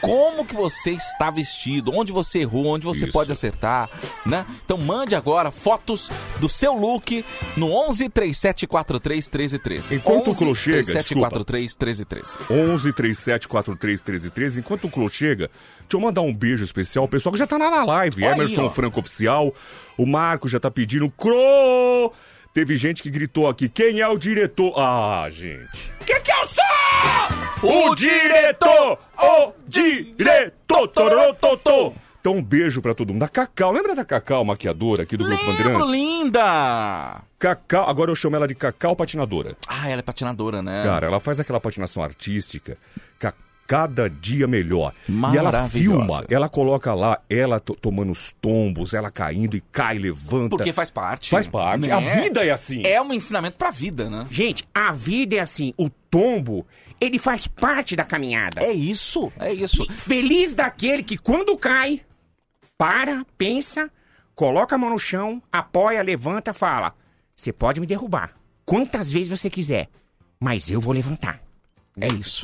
Como 0.00 0.44
que 0.44 0.54
você 0.54 0.90
está 0.90 1.30
vestido, 1.30 1.90
onde 1.92 2.12
você 2.12 2.40
errou, 2.40 2.66
onde 2.66 2.86
você 2.86 3.04
Isso. 3.04 3.12
pode 3.12 3.32
acertar, 3.32 3.90
né? 4.24 4.46
Então 4.64 4.78
mande 4.78 5.14
agora 5.14 5.50
fotos 5.50 6.08
do 6.38 6.48
seu 6.48 6.72
look 6.74 7.24
no 7.56 7.72
11 7.72 8.08
3743 8.08 9.28
1313. 9.28 9.94
Enquanto 9.96 10.30
o 10.30 10.34
Clô 10.34 10.54
chega, 10.54 10.84
3743 10.84 11.76
1313. 11.76 12.72
11 12.72 12.92
37 12.92 13.48
43 13.48 14.00
13 14.00 14.30
13. 14.30 14.60
Enquanto 14.60 14.84
o 14.84 14.90
Clô 14.90 15.08
chega, 15.08 15.50
deixa 15.80 15.94
eu 15.94 16.00
mandar 16.00 16.20
um 16.20 16.32
beijo 16.32 16.62
especial 16.62 17.04
ao 17.04 17.08
pessoal 17.08 17.32
que 17.32 17.38
já 17.38 17.46
tá 17.46 17.58
na 17.58 17.84
live. 17.84 18.17
Aí, 18.24 18.32
Emerson 18.32 18.66
ó. 18.66 18.70
Franco 18.70 19.00
Oficial. 19.00 19.54
O 19.96 20.06
Marco 20.06 20.48
já 20.48 20.58
tá 20.60 20.70
pedindo. 20.70 21.10
Clô! 21.10 22.12
Teve 22.54 22.76
gente 22.76 23.02
que 23.02 23.10
gritou 23.10 23.48
aqui: 23.48 23.68
quem 23.68 24.00
é 24.00 24.08
o 24.08 24.18
diretor? 24.18 24.72
Ah, 24.78 25.28
gente. 25.30 25.92
Que 26.06 26.18
que 26.20 26.32
eu 26.32 26.44
sou? 26.46 26.64
O 27.90 27.94
diretor! 27.94 28.98
O 29.20 29.52
diretor! 29.66 30.88
Torototô! 30.88 31.92
Então 32.20 32.34
um 32.36 32.42
beijo 32.42 32.82
pra 32.82 32.94
todo 32.94 33.12
mundo. 33.12 33.20
Da 33.20 33.28
Cacau, 33.28 33.72
lembra 33.72 33.94
da 33.94 34.04
Cacau, 34.04 34.44
maquiadora 34.44 35.04
aqui 35.04 35.16
do 35.16 35.24
Grupo 35.24 35.40
Lembro, 35.44 35.56
Bandeirante? 35.56 35.90
linda! 35.92 37.22
Cacau, 37.38 37.88
agora 37.88 38.10
eu 38.10 38.14
chamo 38.16 38.36
ela 38.36 38.46
de 38.48 38.54
Cacau 38.54 38.94
Patinadora. 38.96 39.56
Ah, 39.68 39.88
ela 39.88 40.00
é 40.00 40.02
patinadora, 40.02 40.60
né? 40.60 40.82
Cara, 40.84 41.06
ela 41.06 41.20
faz 41.20 41.38
aquela 41.40 41.60
patinação 41.60 42.02
artística 42.02 42.76
ca- 43.18 43.34
cada 43.68 44.08
dia 44.08 44.46
melhor. 44.46 44.94
E 45.06 45.36
ela 45.36 45.68
filma, 45.68 46.24
ela 46.30 46.48
coloca 46.48 46.94
lá, 46.94 47.20
ela 47.28 47.60
to- 47.60 47.74
tomando 47.76 48.10
os 48.10 48.32
tombos, 48.40 48.94
ela 48.94 49.10
caindo 49.10 49.56
e 49.58 49.60
cai, 49.60 49.98
levanta. 49.98 50.56
Porque 50.56 50.72
faz 50.72 50.90
parte. 50.90 51.28
Faz 51.28 51.46
parte. 51.46 51.86
né? 51.86 51.92
A 51.92 52.00
vida 52.00 52.42
é 52.44 52.50
assim. 52.50 52.82
É 52.86 53.00
um 53.00 53.12
ensinamento 53.12 53.58
pra 53.58 53.70
vida, 53.70 54.08
né? 54.08 54.26
Gente, 54.30 54.66
a 54.74 54.90
vida 54.90 55.36
é 55.36 55.40
assim, 55.40 55.74
o 55.76 55.90
tombo, 55.90 56.66
ele 56.98 57.18
faz 57.18 57.46
parte 57.46 57.94
da 57.94 58.04
caminhada. 58.06 58.64
É 58.64 58.72
isso, 58.72 59.30
é 59.38 59.52
isso. 59.52 59.84
Feliz 59.92 60.54
daquele 60.54 61.02
que 61.02 61.18
quando 61.18 61.54
cai, 61.58 62.00
para, 62.78 63.22
pensa, 63.36 63.90
coloca 64.34 64.76
a 64.76 64.78
mão 64.78 64.88
no 64.90 64.98
chão, 64.98 65.42
apoia, 65.52 66.02
levanta, 66.02 66.54
fala: 66.54 66.94
Você 67.36 67.52
pode 67.52 67.80
me 67.82 67.86
derrubar 67.86 68.32
quantas 68.64 69.12
vezes 69.12 69.28
você 69.28 69.50
quiser, 69.50 69.88
mas 70.40 70.70
eu 70.70 70.80
vou 70.80 70.94
levantar. 70.94 71.42
É 72.00 72.06
isso. 72.08 72.42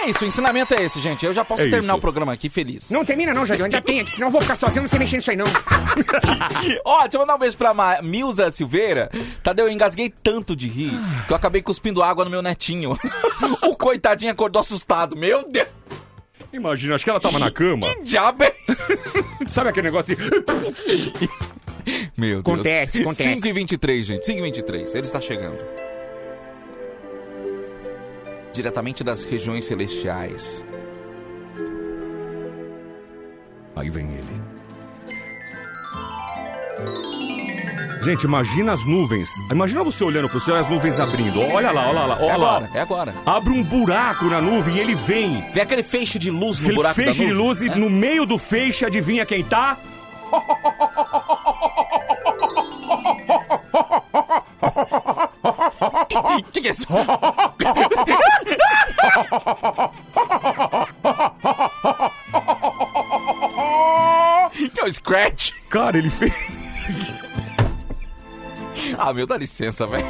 É 0.00 0.10
isso, 0.10 0.24
o 0.24 0.28
ensinamento 0.28 0.74
é 0.74 0.82
esse, 0.84 1.00
gente. 1.00 1.26
Eu 1.26 1.32
já 1.32 1.44
posso 1.44 1.62
É 1.62 1.68
terminar 1.68 1.92
isso. 1.94 1.98
o 1.98 2.00
programa 2.00 2.32
aqui 2.32 2.48
feliz. 2.48 2.90
Não 2.90 3.04
termina 3.04 3.34
não, 3.34 3.44
Jardim, 3.44 3.64
ainda 3.64 3.80
tem 3.82 4.00
aqui, 4.00 4.12
senão 4.12 4.28
eu 4.28 4.32
vou 4.32 4.40
ficar 4.40 4.54
sozinho, 4.54 4.82
não 4.82 4.88
sei 4.88 4.98
mexer 4.98 5.16
nisso 5.16 5.30
aí 5.30 5.36
não. 5.36 5.46
Ó, 6.84 7.00
deixa 7.02 7.16
eu 7.16 7.20
mandar 7.20 7.34
um 7.34 7.38
beijo 7.38 7.56
pra 7.56 7.74
Ma 7.74 8.00
Milza 8.02 8.50
Silveira. 8.50 9.10
Tadeu, 9.42 9.66
eu 9.66 9.72
engasguei 9.72 10.08
tanto 10.22 10.54
de 10.54 10.68
rir 10.68 10.92
que 11.26 11.32
eu 11.32 11.36
acabei 11.36 11.60
cuspindo 11.62 12.02
água 12.02 12.24
no 12.24 12.30
meu 12.30 12.42
netinho. 12.42 12.96
o 13.62 13.76
coitadinho 13.76 14.30
acordou 14.30 14.60
assustado. 14.60 15.16
Meu 15.16 15.48
Deus. 15.48 15.68
Imagina, 16.52 16.94
acho 16.94 17.04
que 17.04 17.10
ela 17.10 17.20
tava 17.20 17.38
na 17.38 17.50
cama. 17.50 17.86
Que 17.86 18.02
diabo 18.04 18.44
é? 18.44 18.52
Sabe 19.48 19.68
aquele 19.70 19.88
negócio 19.88 20.16
assim? 20.16 20.30
Meu 22.16 22.42
Deus. 22.42 22.56
Acontece, 22.56 23.02
acontece. 23.02 23.34
5 23.36 23.46
e 23.48 23.52
23, 23.52 24.06
gente. 24.06 24.26
5 24.26 24.38
e 24.38 24.42
23. 24.42 24.94
Ele 24.94 25.02
está 25.06 25.20
chegando. 25.20 25.87
Diretamente 28.62 29.04
das 29.04 29.22
regiões 29.22 29.66
celestiais. 29.66 30.66
Aí 33.76 33.88
vem 33.88 34.08
ele. 34.08 34.42
Gente, 38.02 38.24
imagina 38.24 38.72
as 38.72 38.84
nuvens. 38.84 39.30
Imagina 39.52 39.84
você 39.84 40.02
olhando 40.02 40.28
pro 40.28 40.40
céu 40.40 40.56
e 40.56 40.58
as 40.58 40.68
nuvens 40.68 40.98
abrindo. 40.98 41.40
Olha 41.40 41.70
lá, 41.70 41.86
olha 41.88 42.04
lá, 42.04 42.18
olha 42.20 42.32
É 42.32 42.36
lá. 42.36 42.56
agora, 42.56 42.70
é 42.74 42.80
agora. 42.80 43.14
Abre 43.24 43.52
um 43.52 43.62
buraco 43.62 44.24
na 44.24 44.40
nuvem 44.40 44.74
e 44.74 44.80
ele 44.80 44.96
vem. 44.96 45.48
Vê 45.52 45.60
aquele 45.60 45.84
feixe 45.84 46.18
de 46.18 46.28
luz 46.28 46.56
no 46.58 46.64
Aquele 46.64 46.74
buraco 46.78 46.94
feixe 46.96 47.24
de 47.26 47.32
luz 47.32 47.60
e 47.60 47.68
É. 47.68 47.76
no 47.76 47.88
meio 47.88 48.26
do 48.26 48.38
feixe, 48.38 48.84
adivinha 48.84 49.24
quem 49.24 49.44
tá? 49.44 49.78
que, 56.52 56.60
que 56.60 56.68
é 56.68 56.70
isso? 56.70 56.86
que 64.74 64.80
é 64.80 64.84
o 64.84 64.92
Scratch? 64.92 65.52
Cara, 65.70 65.98
ele 65.98 66.10
fez. 66.10 66.32
Ah, 68.96 69.12
meu, 69.12 69.26
dá 69.26 69.36
licença, 69.36 69.86
velho. 69.86 70.06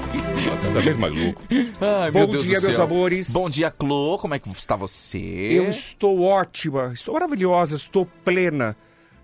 Cada 0.62 0.81
vez 0.81 0.97
mais 0.97 1.12
louco. 1.12 1.43
Ai, 1.81 2.11
Bom 2.11 2.19
meu 2.21 2.29
Deus 2.29 2.45
dia, 2.45 2.61
meus 2.61 2.79
amores. 2.79 3.31
Bom 3.31 3.49
dia, 3.51 3.71
Clô. 3.71 4.19
Como 4.19 4.35
é 4.35 4.38
que 4.38 4.49
está 4.51 4.77
você? 4.77 5.19
Eu 5.19 5.69
estou 5.69 6.23
ótima, 6.23 6.93
estou 6.93 7.14
maravilhosa, 7.14 7.77
estou 7.77 8.07
plena. 8.25 8.77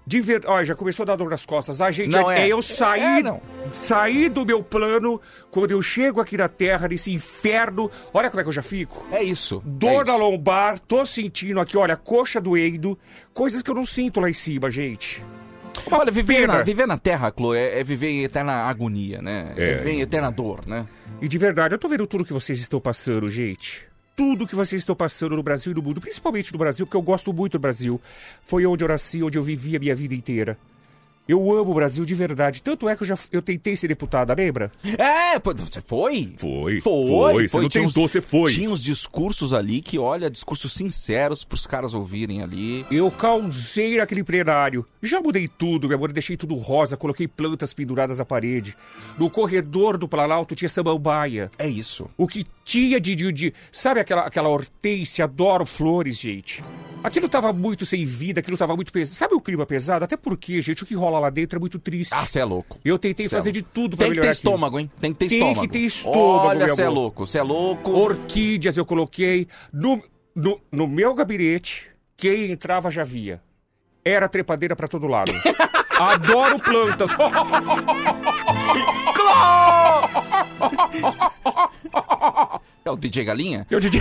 De 0.07 0.21
ver... 0.21 0.43
Olha, 0.47 0.65
já 0.65 0.75
começou 0.75 1.05
a 1.05 1.07
dar 1.07 1.17
dor 1.17 1.31
nas 1.31 1.47
costas. 1.47 1.81
A 1.81 1.91
gente, 1.91 2.13
Não, 2.13 2.31
é. 2.31 2.47
eu 2.47 2.61
saí, 2.61 3.01
É, 3.01 3.41
saí 3.73 4.29
do 4.29 4.45
meu 4.45 4.63
plano 4.63 5.21
quando 5.51 5.71
eu 5.71 5.81
chego 5.81 6.21
aqui 6.21 6.37
na 6.37 6.49
Terra, 6.49 6.89
nesse 6.89 7.13
inferno. 7.13 7.91
Olha 8.13 8.29
como 8.29 8.41
é 8.41 8.43
que 8.43 8.49
eu 8.49 8.53
já 8.53 8.63
fico. 8.63 9.07
É 9.11 9.23
isso. 9.23 9.63
Dor 9.65 10.03
é 10.03 10.11
na 10.11 10.17
lombar, 10.17 10.79
tô 10.79 11.05
sentindo 11.07 11.61
aqui, 11.61 11.77
olha, 11.77 11.97
coxa 11.97 12.41
doendo. 12.41 12.99
Coisas 13.33 13.63
que 13.63 13.71
eu 13.71 13.75
não 13.75 13.85
sinto 13.85 14.21
lá 14.21 14.29
em 14.29 14.35
cima, 14.35 14.71
gente. 14.71 15.25
Olha, 15.91 16.11
viver 16.11 16.47
na, 16.47 16.63
viver 16.63 16.87
na 16.87 16.97
Terra, 16.97 17.31
Clô, 17.31 17.55
é, 17.55 17.81
é 17.81 17.85
viver 17.85 18.09
em 18.09 18.25
eterna 18.25 18.53
agonia, 18.65 19.21
né? 19.21 19.53
É. 19.57 19.75
Viver 19.77 19.91
em 19.91 20.01
eterna 20.01 20.31
dor, 20.31 20.67
né? 20.67 20.87
E 21.21 21.29
de 21.29 21.39
verdade, 21.39 21.75
eu 21.75 21.79
tô 21.79 21.89
vendo 21.89 22.07
tudo 22.07 22.25
que 22.25 22.33
vocês 22.33 22.59
estão 22.59 22.81
passando, 22.81 23.29
gente. 23.29 23.87
Tudo 24.17 24.47
que 24.47 24.55
vocês 24.55 24.83
estão 24.83 24.95
passando 24.95 25.35
no 25.35 25.43
Brasil 25.43 25.73
e 25.73 25.75
no 25.75 25.83
mundo, 25.83 26.01
principalmente 26.01 26.53
no 26.53 26.59
Brasil, 26.59 26.87
porque 26.87 26.97
eu 26.97 27.03
gosto 27.03 27.33
muito 27.33 27.53
do 27.53 27.61
Brasil. 27.61 28.01
Foi 28.45 28.65
onde 28.65 28.85
eu 28.85 28.89
nasci, 28.89 29.23
onde 29.23 29.37
eu 29.37 29.43
vivi 29.43 29.77
a 29.77 29.81
minha 29.81 29.95
vida 29.95 30.15
inteira. 30.15 30.57
Eu 31.27 31.41
amo 31.57 31.71
o 31.71 31.75
Brasil 31.75 32.05
de 32.05 32.15
verdade. 32.15 32.63
Tanto 32.63 32.87
é 32.89 32.95
que 32.95 33.03
eu 33.03 33.07
já 33.07 33.15
eu 33.33 33.41
tentei 33.41 33.75
ser 33.77 33.89
deputada, 33.89 34.35
lembra? 34.35 34.71
É, 34.99 35.39
você 35.41 35.81
foi? 35.81 36.35
Foi. 36.37 36.81
Foi, 36.81 37.07
Foi. 37.07 37.49
Você 37.49 37.57
não 37.61 37.69
tinha 37.69 37.85
tentou, 37.87 38.05
uns- 38.05 38.11
você 38.13 38.21
foi. 38.21 38.53
Tinha 38.53 38.69
uns 38.69 38.83
discursos 38.85 39.55
ali 39.55 39.81
que, 39.81 39.99
olha, 39.99 40.29
discursos 40.31 40.73
sinceros 40.75 41.43
pros 41.43 41.67
caras 41.67 41.95
ouvirem 41.95 42.43
ali. 42.43 42.85
Eu 42.91 43.11
causei 43.11 43.97
naquele 43.97 44.23
plenário. 44.23 44.85
Já 45.03 45.19
mudei 45.21 45.49
tudo, 45.49 45.89
meu 45.89 45.97
amor. 45.97 46.13
Deixei 46.13 46.37
tudo 46.37 46.55
rosa, 46.57 46.97
coloquei 46.97 47.27
plantas 47.27 47.73
penduradas 47.73 48.21
à 48.21 48.25
parede. 48.25 48.77
No 49.19 49.31
corredor 49.31 49.97
do 49.97 50.07
Planalto 50.07 50.55
tinha 50.55 50.69
samambaia. 50.69 51.51
É 51.59 51.67
isso. 51.67 52.09
O 52.19 52.27
que 52.29 52.45
tinha 52.65 53.01
de. 53.01 53.15
de, 53.15 53.33
de- 53.33 53.53
sabe 53.73 53.99
aquela, 54.01 54.23
aquela 54.27 54.49
hortência? 54.51 55.25
Adoro 55.25 55.65
flores, 55.65 56.19
gente. 56.19 56.63
Aquilo 57.05 57.29
tava 57.29 57.53
muito 57.53 57.85
sem 57.85 58.03
vida, 58.05 58.41
aquilo 58.41 58.57
tava 58.57 58.75
muito 58.75 58.91
pesado. 58.91 59.15
Sabe 59.15 59.35
o 59.35 59.41
clima 59.41 59.67
pesado? 59.67 60.05
Até 60.07 60.17
porque, 60.17 60.61
gente, 60.63 60.83
o 60.83 60.87
que 60.87 60.95
rola 60.95 61.19
lá 61.19 61.29
dentro 61.29 61.59
é 61.59 61.61
muito 61.61 61.79
triste. 61.79 62.15
Ah, 62.15 62.25
você 62.25 62.39
é 62.41 62.45
louco. 62.45 62.81
Eu 62.83 62.99
tentei 62.99 63.29
Cê 63.29 63.35
é 63.35 63.39
fazer 63.39 63.51
louco. 63.51 63.63
de 63.69 63.75
tudo 63.75 63.97
pra 63.97 64.07
Tem 64.07 64.15
que 64.15 64.15
ter 64.15 64.21
melhorar 64.23 64.33
aquilo. 64.33 64.51
estômago, 64.51 64.81
hein? 64.81 64.91
Tem 65.01 65.13
que 65.13 65.19
ter 65.19 65.29
Tem 65.29 65.39
estômago. 65.39 65.61
que 65.61 65.69
ter 65.69 65.79
estômago, 65.81 66.49
Olha, 66.49 66.69
você 66.69 66.83
é 66.83 66.89
louco, 66.89 67.27
você 67.27 67.39
é 67.39 67.43
louco. 67.43 67.91
Orquídeas 67.93 68.77
eu 68.79 68.87
coloquei. 68.87 69.47
No, 69.71 70.03
no, 70.35 70.59
no 70.73 70.87
meu 70.89 71.13
gabinete, 71.15 71.89
quem 72.17 72.51
entrava 72.51 72.91
já 72.91 73.05
via. 73.05 73.43
Era 74.03 74.27
trepadeira 74.27 74.75
pra 74.75 74.89
todo 74.89 75.07
lado. 75.07 75.31
Adoro 76.01 76.59
plantas. 76.59 77.11
É 82.85 82.91
o 82.91 82.97
DJ 82.97 83.25
Galinha? 83.25 83.67
Eu 83.71 83.81
DJ 83.81 84.01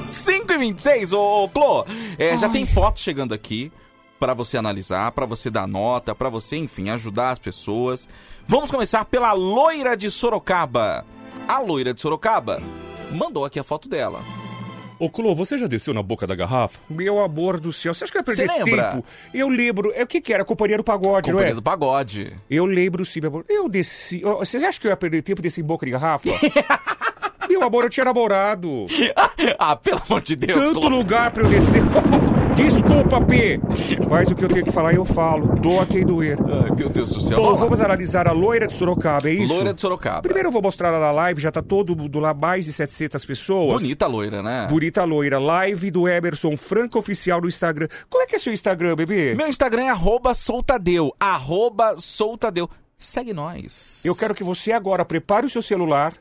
5 0.00 0.52
e 0.52 0.58
26, 0.58 1.12
ô, 1.12 1.44
ô 1.44 1.48
Clô. 1.48 1.84
É, 2.18 2.36
já 2.36 2.48
tem 2.48 2.66
foto 2.66 2.98
chegando 3.00 3.32
aqui 3.32 3.72
pra 4.18 4.34
você 4.34 4.56
analisar, 4.56 5.12
pra 5.12 5.26
você 5.26 5.50
dar 5.50 5.68
nota, 5.68 6.14
pra 6.14 6.28
você, 6.28 6.56
enfim, 6.56 6.90
ajudar 6.90 7.30
as 7.30 7.38
pessoas. 7.38 8.08
Vamos 8.46 8.70
começar 8.70 9.04
pela 9.04 9.32
loira 9.32 9.96
de 9.96 10.10
Sorocaba. 10.10 11.04
A 11.46 11.60
loira 11.60 11.92
de 11.92 12.00
Sorocaba 12.00 12.62
mandou 13.12 13.44
aqui 13.44 13.58
a 13.58 13.64
foto 13.64 13.88
dela. 13.88 14.22
Ô, 14.98 15.10
Clô, 15.10 15.34
você 15.34 15.58
já 15.58 15.66
desceu 15.66 15.92
na 15.92 16.02
boca 16.02 16.26
da 16.26 16.34
garrafa? 16.34 16.78
Meu 16.88 17.18
amor 17.22 17.58
do 17.58 17.72
céu, 17.72 17.92
você 17.92 18.04
acha 18.04 18.12
que 18.12 18.18
eu 18.18 18.22
ia 18.22 18.26
Você 18.34 18.46
perder 18.46 18.64
lembra? 18.64 18.90
tempo? 18.92 19.04
Eu 19.32 19.48
lembro. 19.48 19.92
É 19.94 20.02
o 20.02 20.06
que 20.06 20.20
que 20.20 20.32
era? 20.32 20.44
Companhia 20.44 20.76
do 20.76 20.84
Pagode, 20.84 21.28
não 21.30 21.34
Companhia 21.36 21.52
é? 21.52 21.54
do 21.54 21.62
Pagode. 21.62 22.32
Eu 22.48 22.64
lembro 22.64 23.04
sim, 23.04 23.20
meu 23.20 23.30
amor. 23.30 23.44
Eu 23.48 23.68
desci. 23.68 24.22
Ó, 24.24 24.36
Vocês 24.36 24.62
acham 24.62 24.80
que 24.80 24.86
eu 24.86 24.90
ia 24.90 24.96
perder 24.96 25.22
tempo 25.22 25.42
desse 25.42 25.60
em 25.60 25.64
boca 25.64 25.84
de 25.84 25.92
garrafa? 25.92 26.28
meu 27.48 27.62
amor, 27.62 27.84
eu 27.84 27.90
tinha 27.90 28.04
namorado. 28.04 28.86
ah, 29.58 29.76
pelo 29.76 30.00
amor 30.08 30.22
de 30.22 30.36
Deus, 30.36 30.58
Tanto 30.58 30.80
Clô. 30.80 30.88
lugar 30.88 31.32
pra 31.32 31.42
eu 31.44 31.50
descer. 31.50 31.82
Desculpa, 32.54 33.20
P. 33.20 33.60
Mas 34.08 34.30
o 34.30 34.34
que 34.34 34.44
eu 34.44 34.48
tenho 34.48 34.64
que 34.64 34.70
falar, 34.72 34.94
eu 34.94 35.04
falo. 35.04 35.54
Doa 35.60 35.84
quem 35.84 36.04
doer. 36.04 36.38
Ai, 36.40 36.70
meu 36.76 36.88
Deus 36.88 37.12
do 37.12 37.20
céu. 37.20 37.36
Bom, 37.36 37.54
Vamos 37.56 37.80
analisar 37.80 38.28
a 38.28 38.32
loira 38.32 38.66
de 38.66 38.74
Sorocaba, 38.74 39.28
é 39.28 39.32
isso? 39.32 39.52
Loira 39.52 39.74
de 39.74 39.80
Sorocaba. 39.80 40.22
Primeiro 40.22 40.48
eu 40.48 40.52
vou 40.52 40.62
mostrar 40.62 40.88
ela 40.88 41.00
na 41.00 41.10
live, 41.10 41.40
já 41.40 41.50
tá 41.50 41.62
todo 41.62 41.96
mundo 41.96 42.20
lá, 42.20 42.32
mais 42.34 42.64
de 42.64 42.72
700 42.72 43.24
pessoas. 43.24 43.82
Bonita 43.82 44.06
loira, 44.06 44.42
né? 44.42 44.66
Bonita 44.68 45.02
loira. 45.04 45.38
Live 45.38 45.90
do 45.90 46.08
Emerson 46.08 46.56
Franco 46.56 46.98
Oficial 46.98 47.40
no 47.40 47.48
Instagram. 47.48 47.88
Qual 48.08 48.22
é 48.22 48.26
que 48.26 48.36
é 48.36 48.38
seu 48.38 48.52
Instagram, 48.52 48.94
bebê? 48.94 49.34
Meu 49.34 49.48
Instagram 49.48 49.84
é 49.84 49.90
arroba 49.90 50.34
soltadeu. 50.34 51.14
Arroba 51.18 51.96
soltadeu. 51.96 52.68
Segue 52.96 53.32
nós. 53.32 54.02
Eu 54.04 54.14
quero 54.14 54.34
que 54.34 54.44
você 54.44 54.70
agora 54.72 55.04
prepare 55.04 55.44
o 55.46 55.50
seu 55.50 55.60
celular, 55.60 56.12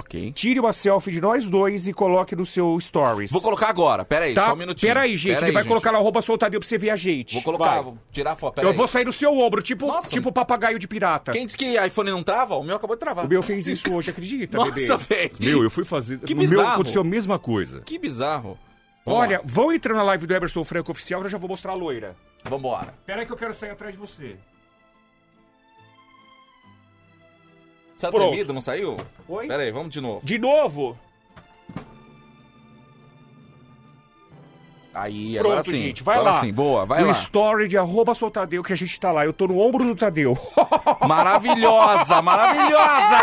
Ok. 0.00 0.32
tire 0.32 0.58
uma 0.58 0.72
selfie 0.72 1.10
de 1.12 1.20
nós 1.20 1.48
dois 1.48 1.86
e 1.86 1.92
coloque 1.92 2.34
no 2.34 2.44
seu 2.46 2.78
Stories. 2.80 3.30
Vou 3.30 3.40
colocar 3.40 3.68
agora. 3.68 4.04
Pera 4.04 4.24
aí, 4.24 4.34
tá? 4.34 4.46
só 4.46 4.52
um 4.54 4.56
minutinho. 4.56 4.90
Pera 4.90 5.00
aí, 5.02 5.16
gente. 5.16 5.34
Pera 5.34 5.46
Ele 5.46 5.52
vai 5.52 5.62
gente. 5.62 5.68
colocar 5.68 5.90
lá 5.90 5.98
arroba 5.98 6.20
soltadeu 6.20 6.58
pra 6.58 6.68
você 6.68 6.78
ver 6.78 6.90
a 6.90 6.96
gente. 6.96 7.34
Vou 7.34 7.42
colocar, 7.42 7.74
Vai. 7.74 7.82
vou 7.84 7.98
tirar 8.10 8.32
a 8.32 8.36
foto. 8.36 8.54
Pera 8.54 8.66
Eu 8.66 8.70
aí. 8.72 8.76
vou 8.76 8.86
sair 8.86 9.04
no 9.04 9.12
seu 9.12 9.36
ombro, 9.38 9.62
tipo, 9.62 9.86
Nossa. 9.86 10.08
tipo 10.08 10.32
papagaio 10.32 10.78
de 10.78 10.88
pirata. 10.88 11.32
Quem 11.32 11.44
disse 11.46 11.56
que 11.58 11.78
iPhone 11.86 12.10
não 12.10 12.22
trava? 12.22 12.56
O 12.56 12.62
meu 12.64 12.76
acabou 12.76 12.96
de 12.96 13.00
travar. 13.00 13.26
O 13.26 13.28
meu 13.28 13.42
fez 13.42 13.66
isso 13.66 13.92
hoje, 13.92 14.10
acredita, 14.10 14.56
Nossa, 14.56 14.72
bebê? 14.96 14.96
velho. 15.14 15.30
Meu, 15.38 15.62
eu 15.62 15.70
fui 15.70 15.84
fazer. 15.84 16.18
Que 16.20 16.34
no 16.34 16.40
meu 16.42 16.50
bizarro. 16.50 16.68
aconteceu 16.74 17.00
a 17.02 17.04
mesma 17.04 17.38
coisa. 17.38 17.80
Que 17.82 17.98
bizarro. 17.98 18.58
Vamos 19.04 19.20
Olha, 19.22 19.38
lá. 19.38 19.42
vão 19.46 19.72
entrar 19.72 19.94
na 19.94 20.02
live 20.02 20.26
do 20.26 20.34
Emerson 20.34 20.62
Franco 20.62 20.90
Oficial 20.92 21.22
eu 21.22 21.28
já 21.28 21.38
vou 21.38 21.48
mostrar 21.48 21.72
a 21.72 21.74
loira. 21.74 22.14
Vambora. 22.44 22.94
Pera 23.06 23.20
aí 23.20 23.26
que 23.26 23.32
eu 23.32 23.36
quero 23.36 23.52
sair 23.52 23.70
atrás 23.70 23.94
de 23.94 24.00
você. 24.00 24.36
Saiu 28.00 28.12
Pronto. 28.12 28.28
tremido, 28.30 28.54
não 28.54 28.62
saiu? 28.62 28.96
Oi? 29.28 29.46
Pera 29.46 29.62
aí, 29.62 29.70
vamos 29.70 29.92
de 29.92 30.00
novo. 30.00 30.24
De 30.24 30.38
novo? 30.38 30.96
Aí, 34.94 35.34
Pronto, 35.34 35.46
agora 35.48 35.62
sim. 35.62 35.76
gente, 35.76 36.02
vai 36.02 36.16
agora 36.16 36.30
lá. 36.30 36.40
sim, 36.40 36.50
boa, 36.52 36.86
vai 36.86 37.02
no 37.02 37.08
lá. 37.08 37.12
story 37.12 37.68
de 37.68 37.76
arroba 37.76 38.14
soltadeu 38.14 38.62
que 38.62 38.72
a 38.72 38.76
gente 38.76 38.98
tá 38.98 39.12
lá. 39.12 39.24
Eu 39.26 39.34
tô 39.34 39.46
no 39.46 39.58
ombro 39.60 39.84
do 39.84 39.94
Tadeu. 39.94 40.34
Maravilhosa, 41.06 42.22
maravilhosa! 42.22 43.22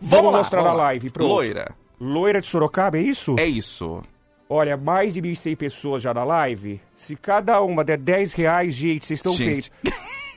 Vamos 0.00 0.32
lá, 0.32 0.38
mostrar 0.38 0.62
vamos 0.62 0.76
na 0.78 0.82
live, 0.84 1.10
pronto. 1.10 1.28
Loira. 1.28 1.66
Loira 2.00 2.40
de 2.40 2.46
Sorocaba, 2.46 2.96
é 2.96 3.02
isso? 3.02 3.36
É 3.38 3.44
isso. 3.46 4.02
Olha, 4.48 4.74
mais 4.76 5.14
de 5.14 5.20
1.100 5.22 5.56
pessoas 5.56 6.02
já 6.02 6.12
na 6.14 6.24
live. 6.24 6.80
Se 6.96 7.14
cada 7.14 7.60
uma 7.60 7.84
der 7.84 7.98
10 7.98 8.32
reais, 8.32 8.74
gente, 8.74 9.04
vocês 9.04 9.18
estão 9.18 9.32
Gente. 9.32 9.70
feitos. 9.70 9.70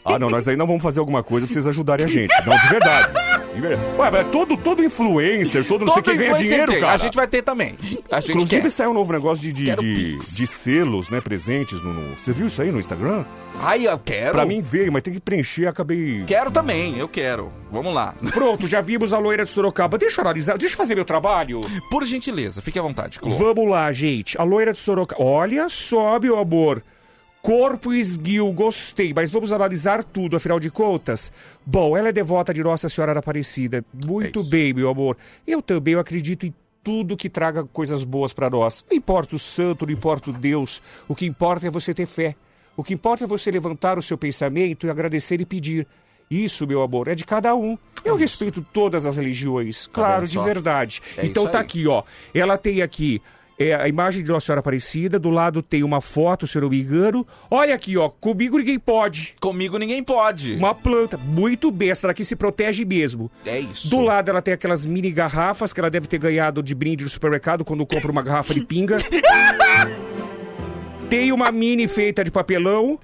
Ah, 0.05 0.19
não, 0.19 0.29
nós 0.29 0.47
ainda 0.47 0.63
vamos 0.65 0.83
fazer 0.83 0.99
alguma 0.99 1.23
coisa 1.23 1.47
pra 1.47 1.53
vocês 1.53 1.65
ajudarem 1.65 2.05
a 2.05 2.07
gente. 2.07 2.31
Não, 2.45 2.55
de 2.57 2.67
verdade. 2.69 3.13
De 3.55 3.61
verdade. 3.61 3.97
Ué, 3.97 4.11
mas 4.11 4.27
todo, 4.31 4.55
todo 4.57 4.83
influencer, 4.83 5.65
todo 5.65 5.83
não 5.85 5.93
sei 5.93 6.03
quem 6.03 6.17
ganha 6.17 6.33
dinheiro, 6.35 6.71
tem. 6.71 6.81
cara. 6.81 6.93
A 6.93 6.97
gente 6.97 7.15
vai 7.15 7.27
ter 7.27 7.41
também. 7.41 7.75
A 8.11 8.19
gente 8.19 8.31
Inclusive 8.31 8.61
quer. 8.63 8.69
saiu 8.69 8.91
um 8.91 8.93
novo 8.93 9.11
negócio 9.11 9.41
de, 9.41 9.51
de, 9.51 9.75
de, 9.75 10.17
de 10.17 10.47
selos, 10.47 11.09
né, 11.09 11.19
presentes 11.21 11.81
no, 11.81 11.93
no- 11.93 12.17
Você 12.17 12.31
viu 12.33 12.47
isso 12.47 12.61
aí 12.61 12.71
no 12.71 12.79
Instagram? 12.79 13.25
Ai, 13.59 13.87
eu 13.87 13.97
quero. 13.97 14.33
Pra 14.33 14.45
mim 14.45 14.61
veio, 14.61 14.91
mas 14.91 15.01
tem 15.01 15.13
que 15.13 15.19
preencher, 15.21 15.65
acabei... 15.67 16.23
Quero 16.27 16.51
também, 16.51 16.97
eu 16.99 17.07
quero. 17.07 17.51
Vamos 17.71 17.93
lá. 17.95 18.13
Pronto, 18.33 18.67
já 18.67 18.81
vimos 18.81 19.13
a 19.13 19.17
loira 19.17 19.45
de 19.45 19.51
Sorocaba. 19.51 19.97
Deixa 19.97 20.19
eu 20.19 20.25
analisar, 20.25 20.57
deixa 20.57 20.73
eu 20.73 20.77
fazer 20.77 20.93
meu 20.93 21.05
trabalho. 21.05 21.61
Por 21.89 22.05
gentileza, 22.05 22.61
fique 22.61 22.77
à 22.77 22.81
vontade, 22.81 23.19
Clô. 23.19 23.31
Vamos 23.35 23.69
lá, 23.69 23.89
gente. 23.93 24.37
A 24.39 24.43
loira 24.43 24.73
de 24.73 24.79
Sorocaba. 24.79 25.23
Olha 25.23 25.69
só, 25.69 26.19
meu 26.19 26.37
amor. 26.37 26.83
Corpo 27.45 27.93
esguio, 27.93 28.51
gostei, 28.51 29.13
mas 29.13 29.29
vamos 29.29 29.51
analisar 29.51 30.03
tudo, 30.03 30.35
afinal 30.35 30.59
de 30.59 30.71
contas. 30.71 31.31
Bom, 31.63 31.95
ela 31.95 32.09
é 32.09 32.11
devota 32.11 32.51
de 32.51 32.63
Nossa 32.63 32.89
Senhora 32.89 33.13
da 33.13 33.19
Aparecida. 33.19 33.85
Muito 34.07 34.39
É 34.39 34.43
bem, 34.45 34.73
meu 34.73 34.89
amor. 34.89 35.15
Eu 35.45 35.61
também 35.61 35.93
eu 35.93 35.99
acredito 35.99 36.47
em 36.47 36.53
tudo 36.83 37.15
que 37.15 37.29
traga 37.29 37.63
coisas 37.63 38.03
boas 38.03 38.33
pra 38.33 38.49
nós. 38.49 38.83
Não 38.89 38.97
importa 38.97 39.35
o 39.35 39.39
santo, 39.39 39.85
não 39.85 39.93
importa 39.93 40.31
o 40.31 40.33
Deus. 40.33 40.81
O 41.07 41.13
que 41.13 41.27
importa 41.27 41.67
é 41.67 41.69
você 41.69 41.93
ter 41.93 42.07
fé. 42.07 42.35
O 42.75 42.83
que 42.83 42.95
importa 42.95 43.25
é 43.25 43.27
você 43.27 43.51
levantar 43.51 43.99
o 43.99 44.01
seu 44.01 44.17
pensamento 44.17 44.87
e 44.87 44.89
agradecer 44.89 45.39
e 45.39 45.45
pedir. 45.45 45.87
Isso, 46.31 46.65
meu 46.65 46.81
amor, 46.81 47.07
é 47.07 47.13
de 47.13 47.25
cada 47.25 47.53
um. 47.53 47.77
Eu 48.03 48.15
respeito 48.15 48.65
todas 48.73 49.05
as 49.05 49.17
religiões, 49.17 49.85
claro, 49.85 50.25
vendo 50.25 50.31
de 50.31 50.39
verdade. 50.39 50.99
É 51.15 51.23
então 51.27 51.47
tá 51.47 51.59
aqui, 51.59 51.87
ó. 51.87 52.01
Ela 52.33 52.57
tem 52.57 52.81
aqui 52.81 53.21
É 53.57 53.73
a 53.73 53.87
imagem 53.87 54.21
de 54.21 54.29
Nossa 54.29 54.47
Senhora 54.47 54.59
Aparecida, 54.59 55.17
do 55.17 55.29
lado 55.29 55.61
tem 55.61 55.81
uma 55.81 56.01
foto, 56.01 56.45
se 56.45 56.57
eu 56.57 56.63
não 56.63 56.69
me 56.69 56.81
engano. 56.81 57.25
Olha 57.49 57.73
aqui, 57.73 57.97
ó, 57.97 58.09
comigo 58.09 58.57
ninguém 58.57 58.77
pode. 58.77 59.33
Comigo 59.39 59.77
ninguém 59.77 60.03
pode. 60.03 60.55
Uma 60.55 60.75
planta, 60.75 61.17
muito 61.17 61.71
bem, 61.71 61.89
essa 61.89 62.07
daqui 62.07 62.25
se 62.25 62.35
protege 62.35 62.83
mesmo. 62.83 63.31
É 63.45 63.59
isso. 63.59 63.89
Do 63.89 64.01
lado 64.01 64.29
ela 64.29 64.41
tem 64.41 64.53
aquelas 64.53 64.85
mini 64.85 65.09
garrafas 65.09 65.71
que 65.71 65.79
ela 65.79 65.89
deve 65.89 66.05
ter 66.05 66.17
ganhado 66.17 66.61
de 66.61 66.75
brinde 66.75 67.05
no 67.05 67.09
supermercado 67.09 67.63
quando 67.63 67.85
compra 67.85 68.11
uma 68.11 68.21
garrafa 68.21 68.53
de 68.53 68.65
pinga. 68.65 68.97
Tem 71.09 71.31
uma 71.31 71.51
mini 71.51 71.87
feita 71.87 72.23
de 72.23 72.31
papelão. 72.31 72.99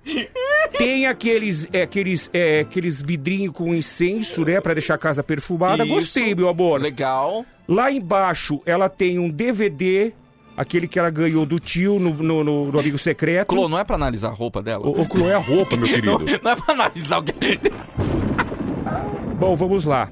Tem 0.78 1.06
aqueles, 1.06 1.68
é, 1.72 1.84
aqueles, 1.84 2.30
é, 2.34 2.62
aqueles 2.62 3.02
vidrinhos 3.02 3.54
com 3.54 3.76
incenso, 3.76 4.44
né? 4.44 4.60
Pra 4.60 4.74
deixar 4.74 4.96
a 4.96 4.98
casa 4.98 5.22
perfumada. 5.22 5.84
Isso. 5.84 5.94
Gostei, 5.94 6.34
meu 6.34 6.50
amor. 6.50 6.82
Legal. 6.82 7.46
Lá 7.68 7.92
embaixo, 7.92 8.60
ela 8.66 8.90
tem 8.90 9.20
um 9.20 9.30
DVD, 9.30 10.12
aquele 10.56 10.88
que 10.88 10.98
ela 11.00 11.10
ganhou 11.10 11.46
do 11.46 11.60
tio 11.60 12.00
no, 12.00 12.14
no, 12.14 12.44
no- 12.44 12.72
no 12.72 12.80
Amigo 12.80 12.98
Secreto. 12.98 13.48
Clô, 13.48 13.68
não 13.70 13.80
é 13.80 13.84
pra 13.84 13.96
analisar 13.96 14.30
a 14.30 14.34
roupa 14.34 14.62
dela? 14.62 14.86
O, 14.88 15.02
o 15.02 15.08
Clô 15.08 15.28
é 15.30 15.34
a 15.34 15.40
roupa, 15.40 15.76
meu 15.78 15.88
querido. 15.90 16.20
Não, 16.20 16.20
não 16.44 16.52
é 16.52 16.56
pra 16.56 16.74
analisar 16.74 17.20
o 17.20 17.24
que... 17.24 17.34
Bom, 19.40 19.56
vamos 19.56 19.86
lá. 19.86 20.10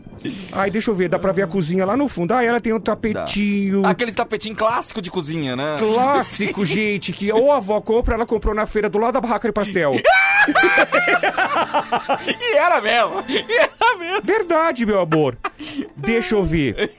Ai, 0.52 0.72
deixa 0.72 0.90
eu 0.90 0.96
ver, 0.96 1.08
dá 1.08 1.20
pra 1.20 1.32
ver 1.32 1.44
a 1.44 1.48
cozinha 1.48 1.86
lá 1.86 1.96
no 1.96 2.08
fundo. 2.08 2.34
Ah, 2.34 2.44
ela 2.44 2.60
tem 2.60 2.74
um 2.74 2.80
tapetinho. 2.80 3.86
Aquele 3.86 4.12
tapetinho 4.12 4.56
clássico 4.56 5.02
de 5.04 5.12
cozinha, 5.12 5.56
né? 5.56 5.76
Clássico, 5.78 6.66
gente, 6.66 7.14
que 7.14 7.32
ou 7.32 7.52
a 7.52 7.58
avó 7.58 7.80
compra, 7.80 8.16
ela 8.16 8.26
comprou 8.26 8.56
na 8.56 8.66
feira 8.66 8.90
do 8.90 8.98
lado 8.98 9.14
da 9.14 9.22
barraca 9.22 9.48
de 9.48 9.54
pastel. 9.54 9.92
E 12.28 12.56
era 12.58 12.82
mesmo. 12.82 13.24
E 13.28 13.38
era 13.56 13.98
mesmo. 13.98 14.22
Verdade, 14.24 14.86
meu 14.86 15.00
amor. 15.02 15.38
Deixa 15.96 16.36
eu 16.36 16.44
ver. 16.44 16.92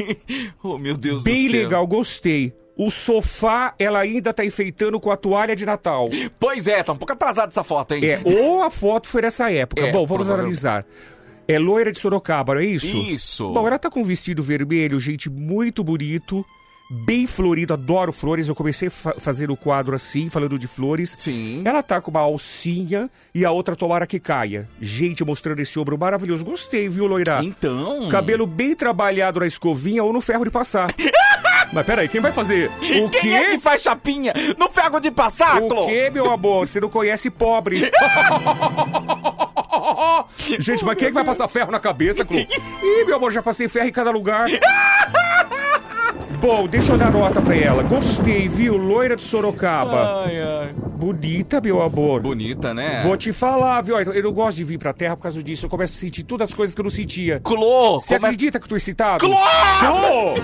Oh, 0.62 0.78
meu 0.78 0.96
Deus 0.96 1.22
Bem 1.22 1.46
do 1.46 1.52
céu. 1.52 1.62
legal, 1.62 1.86
gostei. 1.86 2.52
O 2.82 2.90
sofá, 2.90 3.74
ela 3.78 3.98
ainda 4.00 4.32
tá 4.32 4.42
enfeitando 4.42 4.98
com 4.98 5.10
a 5.10 5.16
toalha 5.16 5.54
de 5.54 5.66
Natal. 5.66 6.08
Pois 6.38 6.66
é, 6.66 6.82
tá 6.82 6.92
um 6.92 6.96
pouco 6.96 7.12
atrasada 7.12 7.48
essa 7.48 7.62
foto, 7.62 7.92
hein? 7.94 8.02
É, 8.06 8.20
ou 8.24 8.62
a 8.62 8.70
foto 8.70 9.06
foi 9.06 9.20
dessa 9.20 9.50
época. 9.52 9.82
É, 9.82 9.92
Bom, 9.92 10.06
vamos 10.06 10.30
analisar. 10.30 10.86
É 11.46 11.58
loira 11.58 11.92
de 11.92 11.98
Sorocaba, 11.98 12.54
não 12.54 12.62
é 12.62 12.64
isso? 12.64 12.86
Isso. 12.96 13.52
Bom, 13.52 13.66
ela 13.66 13.78
tá 13.78 13.90
com 13.90 14.00
um 14.00 14.04
vestido 14.04 14.42
vermelho, 14.42 14.98
gente, 14.98 15.28
muito 15.28 15.84
bonito. 15.84 16.42
Bem 17.04 17.26
florido, 17.26 17.74
adoro 17.74 18.12
flores. 18.12 18.48
Eu 18.48 18.54
comecei 18.54 18.88
a 18.88 18.90
fa- 18.90 19.14
fazer 19.18 19.50
o 19.50 19.56
quadro 19.56 19.94
assim, 19.94 20.28
falando 20.30 20.58
de 20.58 20.66
flores. 20.66 21.14
Sim. 21.18 21.62
Ela 21.64 21.82
tá 21.82 22.00
com 22.00 22.10
uma 22.10 22.20
alcinha 22.20 23.08
e 23.34 23.44
a 23.44 23.50
outra 23.52 23.76
tomara 23.76 24.06
que 24.06 24.18
caia. 24.18 24.68
Gente, 24.80 25.22
mostrando 25.24 25.60
esse 25.60 25.78
ombro 25.78 25.96
maravilhoso. 25.98 26.44
Gostei, 26.44 26.88
viu, 26.88 27.06
loira? 27.06 27.40
Então. 27.44 28.08
Cabelo 28.08 28.46
bem 28.46 28.74
trabalhado 28.74 29.38
na 29.40 29.46
escovinha 29.46 30.02
ou 30.02 30.12
no 30.12 30.20
ferro 30.20 30.44
de 30.44 30.50
passar. 30.50 30.88
Mas 31.72 31.86
peraí, 31.86 32.08
quem 32.08 32.20
vai 32.20 32.32
fazer? 32.32 32.68
O 32.68 33.08
Quem 33.08 33.08
quê? 33.08 33.28
é 33.30 33.50
que 33.50 33.58
faz 33.58 33.82
chapinha 33.82 34.32
no 34.58 34.68
ferro 34.70 34.98
de 35.00 35.10
passar, 35.10 35.62
O 35.62 35.68
Clô? 35.68 35.86
quê, 35.86 36.10
meu 36.10 36.30
amor? 36.30 36.66
Você 36.66 36.80
não 36.80 36.88
conhece 36.88 37.30
pobre. 37.30 37.90
Gente, 40.58 40.84
mas 40.84 40.96
quem 40.96 41.06
é 41.06 41.10
que 41.10 41.14
vai 41.14 41.24
passar 41.24 41.46
ferro 41.48 41.70
na 41.70 41.78
cabeça, 41.80 42.24
Clô? 42.24 42.36
Ih, 42.38 43.04
meu 43.06 43.16
amor, 43.16 43.32
já 43.32 43.42
passei 43.42 43.68
ferro 43.68 43.86
em 43.88 43.92
cada 43.92 44.10
lugar. 44.10 44.46
Bom, 46.40 46.66
deixa 46.66 46.92
eu 46.92 46.98
dar 46.98 47.10
nota 47.12 47.40
pra 47.42 47.54
ela. 47.54 47.82
Gostei, 47.82 48.48
viu? 48.48 48.74
Loira 48.76 49.14
de 49.14 49.22
Sorocaba. 49.22 50.24
Ai, 50.24 50.40
ai. 50.40 50.74
Bonita, 50.74 51.60
meu 51.60 51.82
amor. 51.82 52.22
Bonita, 52.22 52.72
né? 52.72 53.00
Vou 53.02 53.14
te 53.16 53.30
falar, 53.30 53.82
viu? 53.82 53.98
Eu 54.00 54.22
não 54.22 54.32
gosto 54.32 54.56
de 54.56 54.64
vir 54.64 54.78
pra 54.78 54.92
terra 54.94 55.16
por 55.16 55.24
causa 55.24 55.42
disso. 55.42 55.66
Eu 55.66 55.70
começo 55.70 55.92
a 55.94 55.96
sentir 55.96 56.22
todas 56.22 56.48
as 56.48 56.54
coisas 56.54 56.74
que 56.74 56.80
eu 56.80 56.84
não 56.84 56.90
sentia. 56.90 57.40
Clô! 57.40 58.00
Você 58.00 58.14
como 58.14 58.26
é- 58.26 58.30
acredita 58.30 58.58
que 58.58 58.64
eu 58.64 58.68
tô 58.70 58.76
excitado? 58.76 59.18
Clô! 59.24 59.36
Clô! 59.80 60.34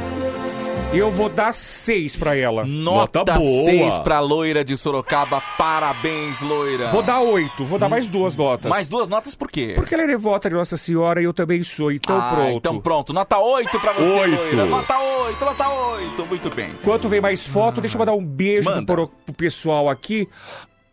Eu 0.93 1.11
vou 1.11 1.29
dar 1.29 1.53
seis 1.53 2.17
pra 2.17 2.35
ela. 2.37 2.65
Nota, 2.65 3.23
boa. 3.25 3.65
6 3.65 3.99
pra 3.99 4.19
loira 4.21 4.65
de 4.65 4.77
Sorocaba. 4.79 5.43
Parabéns, 5.59 6.41
loira. 6.41 6.89
Vou 6.89 7.03
dar 7.03 7.21
oito. 7.21 7.65
Vou 7.67 7.79
dar 7.79 7.89
mais 7.89 8.09
duas 8.09 8.35
notas. 8.35 8.71
Mais 8.71 8.89
duas 8.89 9.09
notas 9.09 9.35
por 9.35 9.51
quê? 9.51 9.73
Porque 9.75 9.93
ela 9.95 10.05
é 10.05 10.07
devota 10.07 10.49
de 10.49 10.55
Nossa 10.55 10.77
Senhora 10.79 11.21
e 11.21 11.25
eu 11.25 11.35
também 11.35 11.63
sou. 11.63 11.93
Então 11.93 12.19
Ah, 12.19 12.31
pronto. 12.31 12.57
Então 12.57 12.81
pronto. 12.81 13.13
Nota 13.13 13.39
8 13.39 13.79
pra 13.79 13.93
você, 13.93 14.21
Oito. 14.21 14.37
loira. 14.37 14.65
Nota 14.65 14.99
8, 14.99 15.45
nota 15.45 15.69
8. 15.69 16.27
Muito 16.27 16.57
bem. 16.57 16.71
Enquanto 16.71 17.09
vem 17.09 17.21
mais 17.21 17.47
foto, 17.47 17.81
deixa 17.81 17.97
eu 17.97 17.99
mandar 17.99 18.15
um 18.15 18.25
beijo 18.25 18.71
Manda. 18.71 18.87
pro, 18.95 19.09
pro 19.09 19.35
pessoal 19.35 19.91
aqui. 19.91 20.27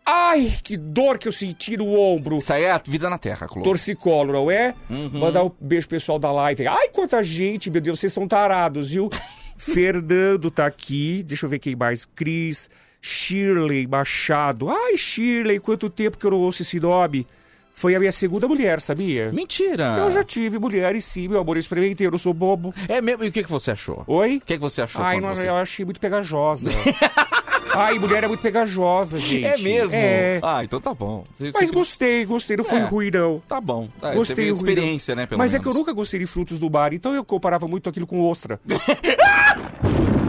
Ai, 0.04 0.52
que 0.62 0.76
dor 0.76 1.16
que 1.16 1.26
eu 1.28 1.32
senti 1.32 1.78
no 1.78 1.98
ombro. 1.98 2.36
Isso 2.36 2.52
aí 2.52 2.64
é 2.64 2.72
a 2.72 2.80
vida 2.84 3.08
na 3.08 3.16
terra, 3.16 3.48
Clô. 3.48 3.62
Torcicolo, 3.62 4.32
não 4.34 4.50
é? 4.50 4.74
Uhum. 4.90 5.08
Mandar 5.14 5.44
um 5.44 5.50
beijo 5.58 5.88
pro 5.88 5.96
pessoal 5.96 6.18
da 6.18 6.30
live. 6.30 6.66
Ai, 6.66 6.88
quanta 6.90 7.22
gente, 7.22 7.70
meu 7.70 7.80
Deus, 7.80 7.98
vocês 8.00 8.12
são 8.12 8.28
tarados, 8.28 8.90
viu? 8.90 9.08
Fernando 9.56 10.50
tá 10.50 10.66
aqui. 10.66 11.22
Deixa 11.22 11.46
eu 11.46 11.50
ver 11.50 11.58
quem 11.58 11.76
mais. 11.76 12.04
Cris, 12.04 12.70
Shirley 13.00 13.86
Machado. 13.86 14.68
Ai, 14.68 14.96
Shirley, 14.96 15.60
quanto 15.60 15.90
tempo 15.90 16.18
que 16.18 16.26
eu 16.26 16.30
não 16.30 16.38
ouço 16.38 16.62
esse 16.62 16.80
nome. 16.80 17.26
Foi 17.76 17.94
a 17.94 17.98
minha 17.98 18.12
segunda 18.12 18.46
mulher, 18.46 18.80
sabia? 18.80 19.32
Mentira. 19.32 19.96
Eu 19.98 20.12
já 20.12 20.22
tive 20.22 20.58
mulheres, 20.60 21.04
sim, 21.04 21.26
meu 21.28 21.40
amor. 21.40 21.56
Eu 21.56 21.60
experimentei, 21.60 22.06
eu 22.06 22.10
não 22.12 22.18
sou 22.18 22.32
bobo. 22.32 22.72
É 22.88 23.00
mesmo? 23.02 23.24
E 23.24 23.28
o 23.28 23.32
que, 23.32 23.42
que 23.42 23.50
você 23.50 23.72
achou? 23.72 24.04
Oi? 24.06 24.36
O 24.36 24.46
que, 24.46 24.54
que 24.54 24.60
você 24.60 24.80
achou 24.82 25.02
Ai, 25.04 25.20
não, 25.20 25.34
você... 25.34 25.48
eu 25.48 25.56
achei 25.56 25.84
muito 25.84 25.98
pegajosa. 26.00 26.70
Ai, 27.76 27.98
mulher 27.98 28.22
é 28.22 28.28
muito 28.28 28.40
pegajosa, 28.40 29.18
gente. 29.18 29.44
É 29.44 29.56
mesmo? 29.58 29.96
É. 29.96 30.38
Ah, 30.40 30.62
então 30.62 30.80
tá 30.80 30.94
bom. 30.94 31.24
Você- 31.34 31.50
Mas 31.52 31.68
você- 31.68 31.74
gostei, 31.74 32.24
gostei. 32.24 32.56
Não 32.56 32.64
foi 32.64 32.78
É. 32.78 32.84
ruim, 32.84 33.10
não. 33.10 33.42
Tá 33.48 33.60
bom. 33.60 33.88
É, 34.00 34.14
Gostei 34.14 34.36
teve 34.36 34.50
experiência, 34.50 35.16
né, 35.16 35.26
pelo 35.26 35.40
Mas 35.40 35.52
é 35.52 35.58
menos. 35.58 35.64
que 35.64 35.70
eu 35.70 35.74
nunca 35.80 35.92
gostei 35.92 36.20
de 36.20 36.26
frutos 36.26 36.60
do 36.60 36.70
mar, 36.70 36.92
então 36.92 37.12
eu 37.12 37.24
comparava 37.24 37.66
muito 37.66 37.88
aquilo 37.88 38.06
com 38.06 38.20
ostra. 38.22 38.60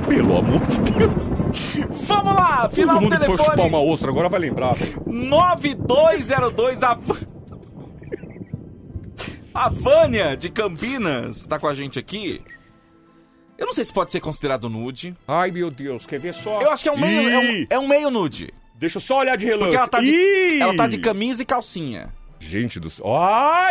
Pelo 0.10 0.38
amor 0.38 0.62
de 0.68 0.80
Deus. 0.82 1.30
Vamos 2.08 2.36
lá, 2.36 2.70
final 2.70 2.96
Todo 2.96 3.04
mundo 3.04 3.20
que 3.20 3.26
for 3.26 3.38
chupar 3.38 3.56
telefone. 3.56 3.70
uma 3.70 3.80
ostra 3.92 4.10
agora 4.12 4.30
vai 4.30 4.40
lembrar. 4.40 4.74
9202 5.06 6.84
a... 6.84 6.98
a 9.56 9.70
Vânia 9.70 10.36
de 10.36 10.50
Campinas 10.50 11.46
tá 11.46 11.58
com 11.58 11.66
a 11.66 11.74
gente 11.74 11.98
aqui. 11.98 12.42
Eu 13.58 13.66
não 13.66 13.74
sei 13.74 13.86
se 13.86 13.94
pode 13.94 14.12
ser 14.12 14.20
considerado 14.20 14.70
nude. 14.70 15.16
Ai, 15.26 15.50
meu 15.50 15.72
Deus, 15.72 16.06
quer 16.06 16.20
ver 16.20 16.34
só? 16.34 16.60
Eu 16.60 16.70
acho 16.70 16.84
que 16.84 16.90
é 16.90 16.92
um 16.92 17.00
meio, 17.00 17.30
é 17.30 17.40
um, 17.40 17.68
é 17.70 17.80
um 17.80 17.88
meio 17.88 18.12
nude. 18.12 18.54
Deixa 18.76 18.98
eu 18.98 19.02
só 19.02 19.20
olhar 19.20 19.38
de 19.38 19.46
relance. 19.46 19.64
Porque 19.64 19.78
ela 19.78 19.88
tá 19.88 20.02
de, 20.02 20.12
Ih! 20.12 20.60
ela 20.62 20.76
tá 20.76 20.88
de 20.88 20.98
camisa 20.98 21.42
e 21.42 21.46
calcinha. 21.46 22.14
Gente 22.38 22.82
do 22.82 22.90
céu. 22.90 23.06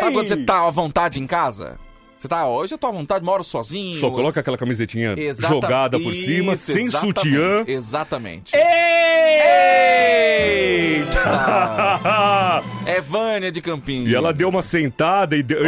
Sabe 0.01 0.15
quando 0.15 0.27
você 0.27 0.39
tá 0.39 0.67
à 0.67 0.71
vontade 0.71 1.21
em 1.21 1.27
casa? 1.27 1.79
Você 2.25 2.29
tá, 2.29 2.49
hoje 2.49 2.73
eu 2.73 2.79
tô 2.79 2.87
à 2.87 2.91
vontade, 2.91 3.23
moro 3.23 3.45
sozinho. 3.45 3.93
Só 4.01 4.11
coloca 4.11 4.41
aquela 4.41 4.57
camisetinha 4.57 5.15
Exata- 5.15 5.53
jogada 5.53 6.01
por 6.01 6.15
cima, 6.15 6.55
Isso, 6.55 6.73
sem 6.73 6.87
exatamente, 6.87 7.21
sutiã. 7.21 7.65
Exatamente. 7.67 8.57
Eita! 8.57 8.73
É 12.87 12.99
Vânia 13.03 13.53
de 13.53 13.61
Campinas. 13.61 14.09
E 14.11 14.15
ela 14.15 14.33
deu 14.33 14.49
uma 14.49 14.63
sentada 14.63 15.37
e 15.37 15.43
deu. 15.43 15.59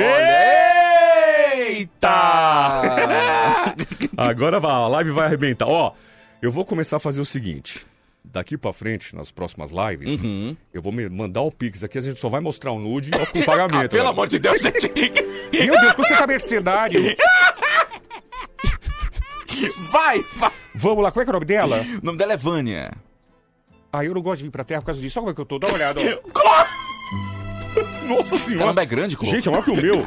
Eita! 1.58 2.08
Agora 4.16 4.58
vai, 4.58 4.72
a 4.72 4.88
live 4.88 5.10
vai 5.10 5.26
arrebentar. 5.26 5.66
Ó, 5.68 5.92
eu 6.40 6.50
vou 6.50 6.64
começar 6.64 6.96
a 6.96 7.00
fazer 7.00 7.20
o 7.20 7.24
seguinte. 7.26 7.84
Daqui 8.32 8.58
pra 8.58 8.72
frente, 8.72 9.14
nas 9.16 9.30
próximas 9.30 9.70
lives, 9.70 10.20
Uhum. 10.20 10.54
eu 10.74 10.82
vou 10.82 10.92
me 10.92 11.08
mandar 11.08 11.40
o 11.42 11.50
Pix 11.50 11.82
aqui, 11.84 11.96
a 11.96 12.00
gente 12.02 12.20
só 12.20 12.28
vai 12.28 12.40
mostrar 12.40 12.70
o 12.72 12.78
nude 12.78 13.10
com 13.32 13.42
pagamento. 13.42 13.86
Ah, 13.86 13.88
pelo 13.88 14.04
né? 14.04 14.10
amor 14.10 14.28
de 14.28 14.38
Deus, 14.38 14.60
gente. 14.60 14.90
Meu 15.52 15.80
Deus, 15.80 15.94
você 15.96 16.16
tá 16.16 16.26
mercenário. 16.26 17.00
Vai, 19.90 20.22
vai. 20.36 20.50
Vamos 20.74 21.02
lá, 21.02 21.10
como 21.10 21.22
é 21.22 21.24
que 21.24 21.30
é 21.30 21.32
o 21.32 21.34
nome 21.34 21.46
dela? 21.46 21.80
O 22.02 22.04
nome 22.04 22.18
dela 22.18 22.34
é 22.34 22.36
Vânia. 22.36 22.90
Ah, 23.90 24.04
eu 24.04 24.12
não 24.12 24.20
gosto 24.20 24.38
de 24.40 24.44
vir 24.44 24.50
pra 24.50 24.64
terra 24.64 24.82
por 24.82 24.86
causa 24.86 25.00
disso. 25.00 25.18
Olha 25.18 25.22
como 25.24 25.32
é 25.32 25.34
que 25.34 25.40
eu 25.40 25.46
tô, 25.46 25.58
dá 25.58 25.68
uma 25.68 25.74
olhada. 25.76 26.00
ó. 26.34 26.66
Nossa 28.06 28.36
senhora. 28.36 28.64
Caramba, 28.64 28.82
é 28.82 28.86
grande, 28.86 29.16
Clô. 29.16 29.30
Gente, 29.30 29.48
é 29.48 29.50
maior 29.50 29.64
que 29.64 29.70
o 29.70 29.76
meu. 29.76 30.04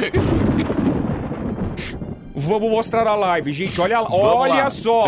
Vamos 2.36 2.69
mostrar 2.69 3.08
a 3.08 3.15
live, 3.15 3.51
gente. 3.51 3.79
Olha, 3.82 4.01
Vamos 4.03 4.13
olha 4.21 4.63
lá. 4.65 4.69
só. 4.69 5.05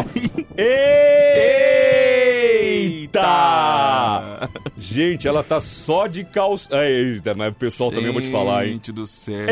Eita! 3.14 4.50
Gente, 4.78 5.28
ela 5.28 5.44
tá 5.44 5.60
só 5.60 6.08
de 6.08 6.24
calça. 6.24 6.70
Eita, 6.86 7.34
mas 7.36 7.52
o 7.52 7.56
pessoal 7.56 7.90
também 7.92 8.06
eu 8.08 8.14
vou 8.14 8.22
te 8.22 8.32
falar, 8.32 8.66
hein? 8.66 8.74
Gente 8.74 8.92
do 8.92 9.06
céu. 9.06 9.48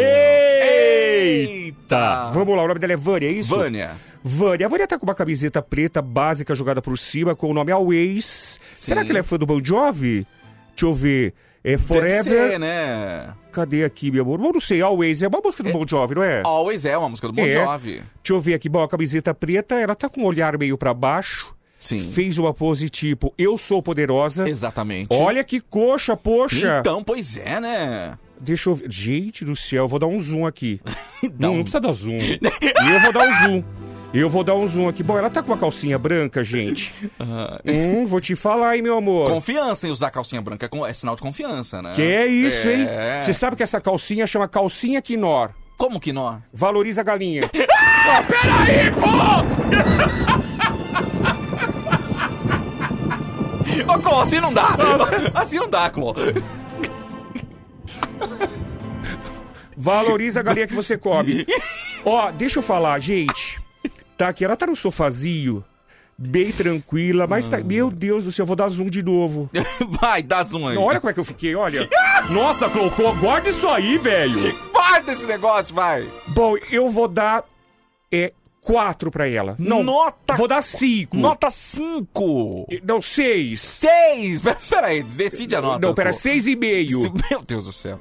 Eita! 1.12 2.32
Vamos 2.32 2.56
lá, 2.56 2.64
o 2.64 2.68
nome 2.68 2.80
dela 2.80 2.94
é 2.94 2.96
Vânia, 2.98 3.28
é 3.28 3.32
isso? 3.32 3.56
Vânia. 3.56 3.92
Vânia. 4.24 4.66
A 4.66 4.70
Vânia 4.70 4.88
tá 4.88 4.98
com 4.98 5.06
uma 5.06 5.14
camiseta 5.16 5.62
preta 5.62 6.02
básica 6.02 6.56
jogada 6.56 6.82
por 6.82 6.98
cima 6.98 7.36
com 7.36 7.50
o 7.50 7.54
nome 7.54 7.72
Always. 7.72 8.60
Será 8.76 9.04
que 9.04 9.10
ela 9.12 9.20
é 9.20 9.24
fã 9.24 9.38
do 9.38 9.46
Bon 9.46 9.60
Jovi? 9.64 10.26
Deixa 10.70 10.86
eu 10.86 10.94
ver. 10.94 11.34
É 11.62 11.72
Deve 11.72 11.84
Forever. 11.84 12.24
ser, 12.52 12.58
né? 12.60 13.34
Cadê 13.52 13.84
aqui, 13.84 14.10
meu 14.10 14.24
amor? 14.24 14.40
Eu 14.42 14.54
não 14.54 14.60
sei, 14.62 14.82
Always 14.82 15.22
é 15.22 15.28
uma 15.28 15.42
música 15.44 15.62
do 15.62 15.74
Bon 15.74 15.86
Jovi, 15.86 16.16
não 16.16 16.24
é? 16.24 16.42
Always 16.46 16.86
é 16.86 16.98
uma 16.98 17.10
música 17.10 17.28
do 17.28 17.34
Bon 17.34 17.42
É. 17.46 17.52
Jovi. 17.52 17.96
Deixa 17.96 18.04
eu 18.30 18.40
ver 18.40 18.54
aqui. 18.54 18.70
Bom, 18.70 18.82
a 18.82 18.88
camiseta 18.88 19.34
preta, 19.34 19.76
ela 19.76 19.94
tá 19.94 20.08
com 20.08 20.22
o 20.22 20.26
olhar 20.26 20.58
meio 20.58 20.78
pra 20.78 20.94
baixo. 20.94 21.54
Sim. 21.80 22.00
Fez 22.12 22.38
uma 22.38 22.54
pose 22.54 22.90
tipo, 22.90 23.34
eu 23.38 23.58
sou 23.58 23.82
poderosa. 23.82 24.48
Exatamente. 24.48 25.08
Olha 25.16 25.44
que 25.44 25.62
coxa, 25.62 26.16
poxa. 26.18 26.80
Então, 26.82 27.02
pois 27.02 27.38
é, 27.38 27.60
né? 27.62 28.18
Deixa 28.40 28.70
eu 28.70 28.76
ver. 28.76 28.92
Gente 28.92 29.46
do 29.46 29.56
céu, 29.56 29.86
eu 29.86 29.88
vou 29.88 29.98
dar 29.98 30.08
um 30.08 30.20
zoom 30.20 30.46
aqui. 30.46 30.82
Não, 31.40 31.52
um- 31.52 31.56
não 31.58 31.64
precisa 31.64 31.82
dar 31.82 31.92
zoom. 31.92 32.18
eu 32.18 33.00
vou 33.02 33.12
dar 33.12 33.28
um 33.28 33.46
zoom. 33.46 33.64
Eu 34.14 34.30
vou 34.30 34.44
dar 34.44 34.56
um 34.56 34.66
zoom 34.66 34.88
aqui. 34.88 35.04
Bom, 35.04 35.18
ela 35.18 35.30
tá 35.30 35.44
com 35.44 35.52
uma 35.52 35.58
calcinha 35.58 35.98
branca, 36.00 36.44
gente. 36.44 36.92
Hum, 37.66 38.06
vou 38.06 38.20
te 38.22 38.36
falar, 38.36 38.76
hein, 38.76 38.82
meu 38.82 38.98
amor. 38.98 39.30
Confiança 39.30 39.88
em 39.88 39.92
usar 39.92 40.10
calcinha 40.12 40.42
branca 40.42 40.70
é, 40.72 40.90
é 40.90 40.94
sinal 40.94 41.16
de 41.16 41.22
confiança, 41.22 41.82
né? 41.82 41.92
Que 41.96 42.02
é 42.02 42.26
isso, 42.26 42.68
hein? 42.70 42.86
É. 42.90 43.20
Você 43.22 43.34
sabe 43.34 43.56
que 43.56 43.64
essa 43.64 43.80
calcinha 43.82 44.26
chama 44.26 44.48
calcinha 44.48 45.02
quinor. 45.02 45.52
Como 45.78 46.00
que 46.00 46.12
não? 46.14 46.42
Valoriza 46.54 47.02
a 47.02 47.04
galinha. 47.04 47.42
ah, 48.10 48.24
peraí, 48.24 48.92
pô! 48.92 50.69
Ô, 53.88 54.00
Clô, 54.00 54.22
assim 54.22 54.40
não 54.40 54.54
dá! 54.54 54.70
assim 55.34 55.58
não 55.58 55.70
dá, 55.70 55.90
Clô. 55.90 56.16
Valoriza 59.76 60.42
a 60.42 60.44
galinha 60.44 60.68
que 60.68 60.74
você 60.74 60.98
come. 60.98 61.46
Ó, 62.04 62.32
deixa 62.32 62.60
eu 62.60 62.64
falar, 62.64 63.00
gente. 63.00 63.60
Tá 64.18 64.28
aqui, 64.30 64.44
ela 64.44 64.58
tá 64.58 64.68
no 64.68 64.76
sofazinho, 64.76 65.64
bem 66.18 66.52
tranquila, 66.52 67.26
mas 67.26 67.48
tá... 67.48 67.58
Meu 67.60 67.90
Deus 67.90 68.26
do 68.26 68.32
céu, 68.32 68.44
eu 68.44 68.48
vou 68.48 68.56
dar 68.56 68.68
zoom 68.68 68.90
de 68.90 69.02
novo. 69.02 69.50
Vai, 70.02 70.22
dá 70.22 70.44
zoom 70.44 70.68
aí. 70.68 70.78
Olha 70.78 71.00
como 71.00 71.10
é 71.10 71.14
que 71.14 71.20
eu 71.22 71.26
fiquei, 71.26 71.56
olha. 71.56 71.88
Nossa, 72.30 72.70
Clocô, 72.70 73.14
guarda 73.14 73.48
isso 73.48 73.68
aí, 73.70 73.98
velho. 73.98 74.54
Guarda 74.74 75.14
esse 75.14 75.26
negócio, 75.26 75.74
vai. 75.74 76.10
Bom, 76.28 76.56
eu 76.70 76.90
vou 76.90 77.08
dar 77.08 77.46
é, 78.12 78.34
quatro 78.74 79.10
pra 79.10 79.28
ela. 79.28 79.56
Não, 79.58 79.82
Nota- 79.84 80.36
vou 80.36 80.48
dar 80.48 80.62
cinco. 80.62 81.18
Nota 81.18 81.50
5. 81.50 82.68
Não, 82.84 83.02
seis. 83.02 83.60
6. 83.62 84.42
Peraí, 84.70 85.02
decide 85.02 85.56
a 85.56 85.62
nota. 85.62 85.88
Não, 85.88 85.94
pera, 85.96 86.12
Clô. 86.12 86.20
seis 86.20 86.46
e 86.46 86.56
meio. 86.56 87.02
Meu 87.32 87.42
Deus 87.42 87.66
do 87.66 87.74
céu. 87.74 88.00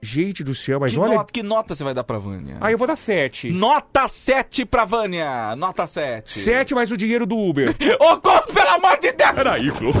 Gente 0.00 0.42
do 0.44 0.54
céu, 0.54 0.78
mas 0.80 0.92
Que, 0.92 0.98
olha... 1.00 1.14
nota, 1.14 1.32
que 1.32 1.42
nota 1.42 1.74
você 1.74 1.82
vai 1.84 1.94
dar 1.94 2.04
pra 2.04 2.18
Vânia? 2.18 2.58
Aí 2.60 2.72
eu 2.74 2.78
vou 2.78 2.86
dar 2.88 2.96
sete. 2.96 3.50
Nota 3.50 4.06
7 4.08 4.64
pra 4.64 4.84
Vânia. 4.84 5.54
Nota 5.56 5.86
7. 5.86 6.32
Sete 6.40 6.74
mais 6.74 6.90
o 6.92 6.96
dinheiro 6.96 7.24
do 7.26 7.36
Uber. 7.38 7.74
Ô, 8.00 8.16
Clô, 8.20 8.40
pelo 8.42 8.68
amor 8.68 8.98
de 9.00 9.12
Deus! 9.12 9.30
Peraí, 9.32 9.70
Clô. 9.72 9.92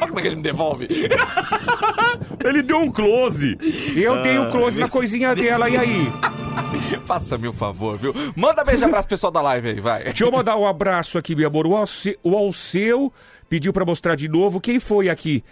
Olha 0.00 0.06
como 0.08 0.18
é 0.18 0.22
que 0.22 0.28
ele 0.28 0.36
me 0.36 0.42
devolve. 0.42 0.88
Ele 2.44 2.62
deu 2.62 2.78
um 2.78 2.90
close. 2.90 3.56
Eu 3.96 4.14
Ah, 4.14 4.22
dei 4.22 4.38
um 4.38 4.50
close 4.50 4.78
na 4.80 4.88
coisinha 4.88 5.34
dela, 5.34 5.68
e 5.68 5.76
aí? 5.76 6.12
Faça-me 7.04 7.48
o 7.48 7.52
favor, 7.52 7.96
viu? 7.96 8.12
Manda 8.36 8.62
beijo 8.64 8.84
abraço 8.84 9.06
pro 9.08 9.14
pessoal 9.16 9.32
da 9.32 9.40
live 9.42 9.68
aí, 9.70 9.80
vai. 9.80 10.04
Deixa 10.04 10.24
eu 10.24 10.30
mandar 10.32 10.56
um 10.56 10.66
abraço 10.66 11.18
aqui, 11.18 11.34
meu 11.34 11.46
amor. 11.48 11.66
O 11.66 11.76
Alce- 11.76 12.18
O 12.22 12.36
Alceu 12.36 13.12
pediu 13.48 13.72
pra 13.72 13.84
mostrar 13.84 14.14
de 14.16 14.28
novo. 14.28 14.60
Quem 14.60 14.78
foi 14.78 15.08
aqui? 15.08 15.42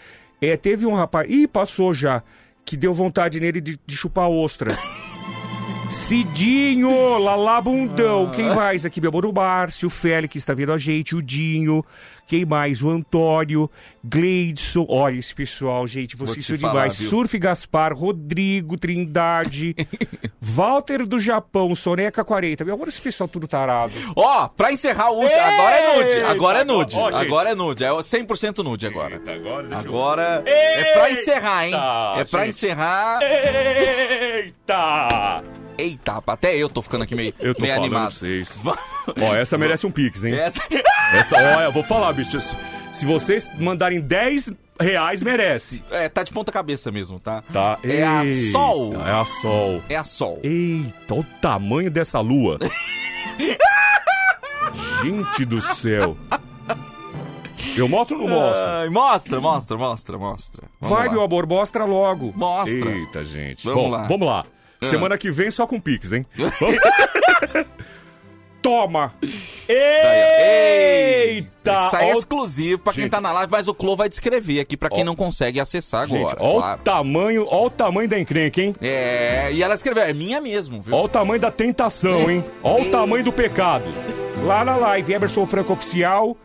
É, 0.40 0.56
teve 0.56 0.86
um 0.86 0.94
rapaz. 0.94 1.28
Ih, 1.30 1.46
passou 1.46 1.92
já. 1.94 2.22
Que 2.64 2.76
deu 2.76 2.92
vontade 2.94 3.40
nele 3.40 3.60
de, 3.60 3.78
de 3.86 3.96
chupar 3.96 4.28
ostra. 4.28 4.76
Cidinho, 5.90 7.18
Lalabundão. 7.18 8.26
Ah. 8.28 8.30
Quem 8.30 8.54
mais 8.54 8.86
aqui, 8.86 9.00
meu 9.00 9.10
amor? 9.10 9.26
O 9.26 9.32
Márcio, 9.32 9.88
o 9.88 9.90
Félix 9.90 10.36
está 10.36 10.54
vendo 10.54 10.72
a 10.72 10.78
gente, 10.78 11.16
o 11.16 11.22
Dinho. 11.22 11.84
Quem 12.30 12.44
mais? 12.44 12.80
O 12.80 12.88
Antônio, 12.88 13.68
Gleidson. 14.04 14.86
Olha 14.88 15.18
esse 15.18 15.34
pessoal, 15.34 15.84
gente, 15.84 16.14
vocês 16.16 16.46
são 16.46 16.56
demais. 16.56 16.96
viu? 16.96 17.10
Surf 17.10 17.36
Gaspar, 17.40 17.92
Rodrigo, 17.92 18.76
Trindade, 18.78 19.74
Walter 20.40 21.04
do 21.04 21.18
Japão, 21.18 21.74
Soneca 21.74 22.22
40. 22.24 22.64
Meu 22.64 22.74
amor, 22.74 22.86
esse 22.86 23.00
pessoal 23.00 23.26
tudo 23.26 23.48
tarado. 23.48 23.92
Ó, 24.14 24.46
pra 24.46 24.72
encerrar 24.72 25.10
o 25.10 25.16
último. 25.16 25.40
Agora 25.40 25.74
é 25.76 25.96
nude. 25.96 26.20
Agora 26.20 26.58
é 26.60 26.64
nude. 26.64 26.96
Ó, 26.96 27.10
gente. 27.10 27.20
Agora 27.20 27.50
é 27.50 27.54
nude. 27.56 27.84
É 27.84 27.88
100% 27.90 28.58
nude 28.62 28.86
agora. 28.86 29.16
agora, 29.16 29.62
deixa 29.66 29.84
eu- 29.84 29.90
Agora 29.90 30.42
é 30.46 30.92
pra 30.92 31.08
Eita, 31.10 31.20
encerrar, 31.20 31.66
hein? 31.66 31.74
É 32.16 32.24
pra 32.24 32.40
gente. 32.42 32.50
encerrar. 32.50 33.18
Eita! 33.22 35.42
Eita, 35.78 36.22
até 36.26 36.54
eu 36.54 36.68
tô 36.68 36.82
ficando 36.82 37.04
aqui 37.04 37.14
meio, 37.14 37.32
Eu 37.40 37.54
tô 37.54 37.62
meio 37.62 37.74
animado. 37.74 38.10
vocês. 38.12 38.60
Ó, 39.18 39.34
essa 39.34 39.56
merece 39.56 39.86
um 39.86 39.90
pix, 39.90 40.22
hein? 40.24 40.38
Essa... 40.38 40.60
Essa, 41.14 41.36
olha, 41.36 41.64
eu 41.64 41.72
vou 41.72 41.82
falar, 41.82 42.12
bicho. 42.24 42.40
se- 42.92 43.06
vocês 43.06 43.50
mandarem 43.58 44.00
10 44.00 44.52
reais, 44.80 45.22
merece. 45.22 45.84
É, 45.90 46.08
tá 46.08 46.22
de 46.22 46.32
ponta 46.32 46.50
cabeça 46.52 46.90
mesmo, 46.90 47.18
tá? 47.18 47.42
Tá? 47.52 47.78
É 47.82 48.02
a 48.02 48.22
Sol. 48.52 48.94
É 49.06 49.10
a 49.12 49.24
Sol. 49.24 49.82
É 49.88 49.96
a 49.96 50.04
Sol. 50.04 50.38
Eita, 50.42 51.14
o 51.14 51.24
tamanho 51.40 51.90
dessa 51.90 52.20
lua. 52.20 52.58
Gente 55.02 55.44
do 55.44 55.60
céu. 55.60 56.16
Eu 57.76 57.88
mostro 57.88 58.18
ou 58.20 58.28
não 58.28 58.36
mostro? 58.36 58.92
Mostra, 58.92 59.40
mostra, 59.40 59.76
mostra, 59.78 60.18
mostra. 60.18 60.62
Vamos 60.80 60.96
Vai, 60.96 61.06
lá. 61.08 61.12
meu 61.12 61.22
amor, 61.22 61.46
mostra 61.46 61.84
logo. 61.84 62.32
Mostra. 62.36 62.90
Eita, 62.90 63.24
gente. 63.24 63.64
Vamos 63.64 63.82
Bom, 63.84 63.90
lá. 63.90 64.06
Vamos 64.06 64.26
lá. 64.26 64.44
Ah. 64.80 64.86
Semana 64.86 65.18
que 65.18 65.30
vem 65.30 65.50
só 65.50 65.66
com 65.66 65.78
Pix, 65.78 66.12
hein? 66.12 66.24
Vamos- 66.36 67.66
Toma! 68.62 69.14
Eita! 69.70 71.76
Isso 71.76 71.96
aí 71.96 72.10
é 72.10 72.12
exclusivo 72.12 72.78
pra 72.80 72.92
quem 72.92 73.04
Gente. 73.04 73.12
tá 73.12 73.20
na 73.20 73.32
live, 73.32 73.50
mas 73.52 73.68
o 73.68 73.74
Clô 73.74 73.96
vai 73.96 74.08
descrever 74.08 74.60
aqui 74.60 74.76
pra 74.76 74.88
quem 74.88 75.04
não 75.04 75.14
consegue 75.14 75.60
acessar 75.60 76.06
Gente, 76.06 76.20
agora. 76.20 76.38
ó 76.40 76.58
claro. 76.58 76.80
o 76.80 76.84
tamanho, 76.84 77.46
ó 77.48 77.66
o 77.66 77.70
tamanho 77.70 78.08
da 78.08 78.18
encrenca, 78.18 78.60
hein? 78.60 78.74
É, 78.80 79.50
e 79.52 79.62
ela 79.62 79.74
escreveu, 79.74 80.02
é 80.02 80.12
minha 80.12 80.40
mesmo, 80.40 80.80
viu? 80.80 80.94
Ó 80.94 81.04
o 81.04 81.08
tamanho 81.08 81.40
da 81.40 81.50
tentação, 81.50 82.30
hein? 82.30 82.44
Ó 82.62 82.80
o 82.80 82.90
tamanho 82.90 83.24
do 83.24 83.32
pecado. 83.32 83.84
Lá 84.44 84.64
na 84.64 84.76
live, 84.76 85.12
Emerson 85.12 85.46
Franco 85.46 85.72
Oficial. 85.74 86.36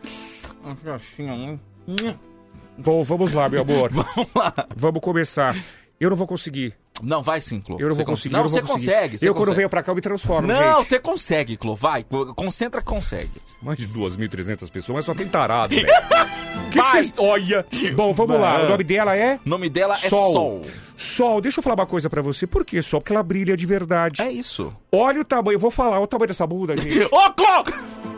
Bom, 2.78 3.02
vamos 3.02 3.32
lá, 3.32 3.48
meu 3.48 3.62
amor. 3.62 3.88
Vamos 3.90 4.28
lá. 4.34 4.52
Vamos 4.76 5.00
começar. 5.00 5.56
Eu 5.98 6.10
não 6.10 6.16
vou 6.16 6.26
conseguir. 6.26 6.74
Não, 7.02 7.22
vai 7.22 7.42
sim, 7.42 7.60
Clô. 7.60 7.76
Eu 7.78 7.88
não 7.88 7.94
Você 7.94 8.04
vou 8.04 8.06
conseguir. 8.14 8.32
Não, 8.34 8.42
não 8.42 8.48
você 8.48 8.60
conseguir. 8.62 8.84
consegue. 8.86 9.18
você 9.18 9.28
eu, 9.28 9.32
quando 9.34 9.40
consegue. 9.40 9.56
venho 9.58 9.68
pra 9.70 9.82
cá, 9.82 9.92
eu 9.92 9.96
me 9.96 10.00
transformo, 10.00 10.48
Não, 10.48 10.76
gente. 10.78 10.88
você 10.88 10.98
consegue, 10.98 11.56
Clô. 11.58 11.74
Vai, 11.74 12.04
concentra 12.34 12.80
que 12.80 12.86
consegue. 12.86 13.30
Mais 13.62 13.78
de 13.78 13.86
2.300 13.88 14.70
pessoas, 14.70 14.96
mas 14.96 15.04
só 15.04 15.14
tem 15.14 15.28
tarado, 15.28 15.74
velho. 15.76 15.86
Que 15.86 16.70
que 16.72 16.78
Vai. 16.78 16.90
vocês- 16.90 17.12
Olha. 17.18 17.66
Bom, 17.94 18.12
vamos 18.14 18.40
lá. 18.40 18.64
O 18.64 18.68
nome 18.70 18.84
dela 18.84 19.14
é... 19.16 19.38
O 19.44 19.48
nome 19.48 19.68
dela 19.68 19.94
é 19.94 20.08
Sol. 20.08 20.62
Sol. 20.96 21.40
Deixa 21.42 21.58
eu 21.58 21.62
falar 21.62 21.76
uma 21.76 21.86
coisa 21.86 22.08
pra 22.08 22.22
você. 22.22 22.46
Por 22.46 22.64
que 22.64 22.80
Sol? 22.80 23.00
Porque 23.00 23.12
ela 23.12 23.22
brilha 23.22 23.54
de 23.56 23.66
verdade. 23.66 24.22
É 24.22 24.30
isso. 24.30 24.74
Olha 24.90 25.20
o 25.20 25.24
tamanho, 25.24 25.56
eu 25.56 25.60
vou 25.60 25.70
falar, 25.70 25.96
olha 25.96 26.00
o 26.04 26.06
tamanho 26.06 26.28
dessa 26.28 26.46
bunda, 26.46 26.74
gente. 26.76 26.98
Ô, 27.12 27.30
Clô! 27.32 27.64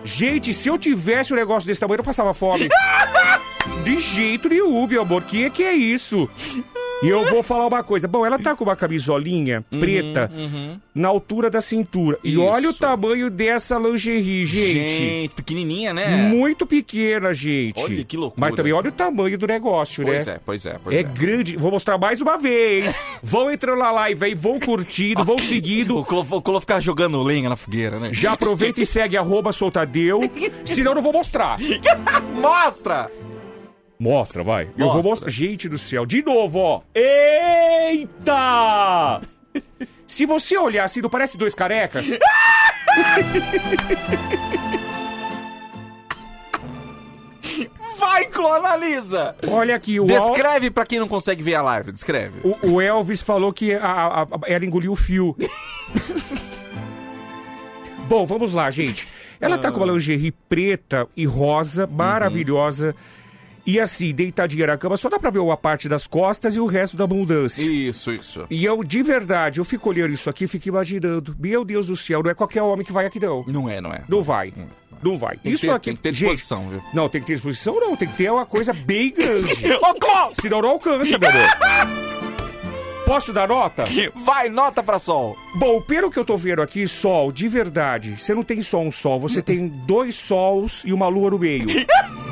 Gente, 0.04 0.54
se 0.54 0.68
eu 0.68 0.78
tivesse 0.78 1.32
um 1.32 1.36
negócio 1.36 1.66
desse 1.66 1.80
tamanho, 1.80 1.96
eu 1.96 1.98
não 1.98 2.04
passava 2.04 2.32
fome. 2.32 2.68
De 3.84 4.00
jeito 4.00 4.48
nenhum, 4.48 4.86
meu 4.86 5.02
amor. 5.02 5.24
Que 5.24 5.50
que 5.50 5.62
é 5.64 5.74
isso? 5.74 6.28
E 7.02 7.08
eu 7.08 7.24
vou 7.26 7.42
falar 7.42 7.66
uma 7.66 7.82
coisa. 7.82 8.08
Bom, 8.08 8.26
ela 8.26 8.38
tá 8.38 8.56
com 8.56 8.64
uma 8.64 8.74
camisolinha 8.74 9.64
preta 9.78 10.30
na 10.94 11.08
altura 11.08 11.48
da 11.48 11.60
cintura. 11.60 12.18
E 12.24 12.36
Uhum, 12.36 12.44
Isso. 12.44 12.52
olha 12.54 12.70
o 12.70 12.74
tamanho 12.74 13.30
dessa 13.30 13.78
lingerie, 13.78 14.44
gente. 14.46 14.88
Gente, 14.88 15.34
pequenininha, 15.34 15.94
né? 15.94 16.28
Muito 16.28 16.66
pequena, 16.66 17.32
gente. 17.32 17.80
Olha 17.80 18.04
que 18.04 18.16
loucura. 18.16 18.40
Mas 18.46 18.54
também 18.54 18.72
olha 18.72 18.88
o 18.88 18.92
tamanho 18.92 19.38
do 19.38 19.46
negócio, 19.46 20.04
Pois 20.04 20.26
né? 20.26 20.34
é, 20.34 20.40
pois 20.44 20.66
é, 20.66 20.76
pois 20.82 20.96
É 20.96 21.00
é. 21.00 21.02
grande. 21.02 21.56
Vou 21.56 21.70
mostrar 21.70 21.96
mais 21.98 22.20
uma 22.20 22.36
vez. 22.36 22.96
vão 23.22 23.50
entrando 23.50 23.78
na 23.78 23.90
live 23.92 24.24
aí, 24.24 24.34
vão 24.34 24.58
curtindo, 24.58 25.24
vão 25.24 25.38
seguindo. 25.38 25.96
O 25.96 26.04
Clô, 26.04 26.26
o 26.28 26.42
Clô 26.42 26.60
ficar 26.60 26.80
jogando 26.80 27.22
lenha 27.22 27.48
na 27.48 27.56
fogueira, 27.56 27.98
né? 28.00 28.10
Já 28.12 28.32
aproveita 28.32 28.80
e 28.80 28.86
segue 28.86 29.16
arroba 29.16 29.52
soltadeu. 29.52 30.18
Senão 30.64 30.90
eu 30.92 30.96
não 30.96 31.02
vou 31.02 31.12
mostrar. 31.12 31.58
Mostra! 32.42 33.10
Mostra, 33.98 34.42
vai. 34.44 34.64
Eu 34.76 34.86
Mostra. 34.86 35.02
vou 35.02 35.10
mostrar. 35.10 35.30
Gente 35.30 35.68
do 35.68 35.76
céu, 35.78 36.06
de 36.06 36.22
novo, 36.22 36.58
ó. 36.58 36.80
Eita! 36.94 39.20
Se 40.06 40.24
você 40.24 40.56
olhar 40.56 40.84
assim, 40.84 41.00
não 41.02 41.10
parece 41.10 41.36
dois 41.36 41.54
carecas? 41.54 42.06
Vai, 47.98 48.26
Clô, 48.26 48.52
analisa! 48.52 49.34
Olha 49.48 49.74
aqui, 49.74 49.98
o, 49.98 50.06
Descreve 50.06 50.70
pra 50.70 50.86
quem 50.86 51.00
não 51.00 51.08
consegue 51.08 51.42
ver 51.42 51.56
a 51.56 51.62
live, 51.62 51.90
descreve. 51.92 52.40
o, 52.44 52.74
o 52.74 52.80
Elvis 52.80 53.20
falou 53.20 53.52
que 53.52 53.74
a- 53.74 53.80
a- 53.84 54.22
a- 54.22 54.26
ela 54.46 54.64
engoliu 54.64 54.92
o 54.92 54.96
fio. 54.96 55.36
Bom, 58.08 58.24
vamos 58.24 58.52
lá, 58.52 58.70
gente. 58.70 59.06
Ela 59.40 59.58
tá 59.58 59.70
com 59.70 59.78
uma 59.82 59.92
lingerie 59.92 60.32
preta 60.48 61.06
e 61.16 61.24
rosa, 61.26 61.86
maravilhosa. 61.86 62.94
E 63.70 63.78
assim, 63.78 64.14
deitadinha 64.14 64.66
na 64.66 64.78
cama, 64.78 64.96
só 64.96 65.10
dá 65.10 65.18
pra 65.18 65.28
ver 65.28 65.40
uma 65.40 65.54
parte 65.56 65.90
das 65.90 66.06
costas 66.06 66.56
e 66.56 66.60
o 66.60 66.64
resto 66.64 66.96
da 66.96 67.04
abundância. 67.04 67.62
Isso, 67.62 68.10
isso. 68.10 68.46
E 68.48 68.64
eu, 68.64 68.82
de 68.82 69.02
verdade, 69.02 69.60
eu 69.60 69.64
fico 69.64 69.90
olhando 69.90 70.14
isso 70.14 70.30
aqui 70.30 70.44
e 70.44 70.48
fico 70.48 70.68
imaginando. 70.68 71.36
Meu 71.38 71.66
Deus 71.66 71.88
do 71.88 71.96
céu, 71.96 72.22
não 72.22 72.30
é 72.30 72.34
qualquer 72.34 72.62
homem 72.62 72.82
que 72.82 72.90
vai 72.92 73.04
aqui, 73.04 73.20
não. 73.20 73.44
Não 73.46 73.68
é, 73.68 73.78
não 73.78 73.92
é. 73.92 74.00
Não 74.08 74.22
vai. 74.22 74.54
Não 75.02 75.18
vai. 75.18 75.36
Tem 75.36 75.52
isso 75.52 75.66
ter- 75.66 75.70
aqui. 75.70 75.84
tem 75.90 75.96
que 75.96 76.00
ter 76.02 76.14
gente, 76.14 76.18
disposição, 76.30 76.66
viu? 76.70 76.82
Não, 76.94 77.10
tem 77.10 77.20
que 77.20 77.26
ter 77.26 77.34
disposição, 77.34 77.78
não. 77.78 77.94
Tem 77.94 78.08
que 78.08 78.16
ter 78.16 78.32
uma 78.32 78.46
coisa 78.46 78.72
bem 78.72 79.12
grande. 79.12 79.54
Senão 80.40 80.62
não 80.62 80.70
alcança, 80.70 81.18
meu 81.18 81.28
amor. 81.28 82.08
Posso 83.04 83.32
dar 83.34 83.48
nota? 83.48 83.84
Vai, 84.16 84.48
nota 84.48 84.82
pra 84.82 84.98
Sol. 84.98 85.36
Bom, 85.54 85.80
pelo 85.82 86.10
que 86.10 86.18
eu 86.18 86.24
tô 86.24 86.36
vendo 86.36 86.60
aqui, 86.62 86.86
sol, 86.88 87.30
de 87.32 87.48
verdade, 87.48 88.16
você 88.18 88.34
não 88.34 88.42
tem 88.42 88.60
só 88.62 88.80
um 88.80 88.90
sol, 88.90 89.18
você 89.18 89.40
tem 89.40 89.66
dois 89.68 90.14
sols 90.14 90.82
e 90.84 90.92
uma 90.92 91.08
lua 91.08 91.30
no 91.30 91.38
meio. 91.38 91.66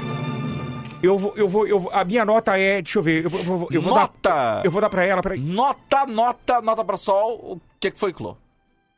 Eu 1.02 1.18
vou, 1.18 1.32
eu 1.36 1.48
vou, 1.48 1.66
eu 1.66 1.78
vou, 1.78 1.92
a 1.92 2.04
minha 2.04 2.24
nota 2.24 2.56
é, 2.58 2.80
deixa 2.80 2.98
eu 2.98 3.02
ver, 3.02 3.24
eu 3.24 3.30
vou, 3.30 3.40
eu 3.40 3.46
vou, 3.58 3.68
eu 3.70 3.82
vou 3.82 3.94
Nota! 3.94 4.12
dar, 4.22 4.64
eu 4.64 4.70
vou 4.70 4.80
dar 4.80 4.88
pra 4.88 5.04
ela, 5.04 5.20
peraí. 5.22 5.40
Nota, 5.40 6.06
nota, 6.06 6.60
nota 6.62 6.84
pra 6.84 6.96
Sol. 6.96 7.34
O 7.52 7.60
que 7.78 7.90
que 7.90 7.98
foi, 8.00 8.12
Clô? 8.12 8.36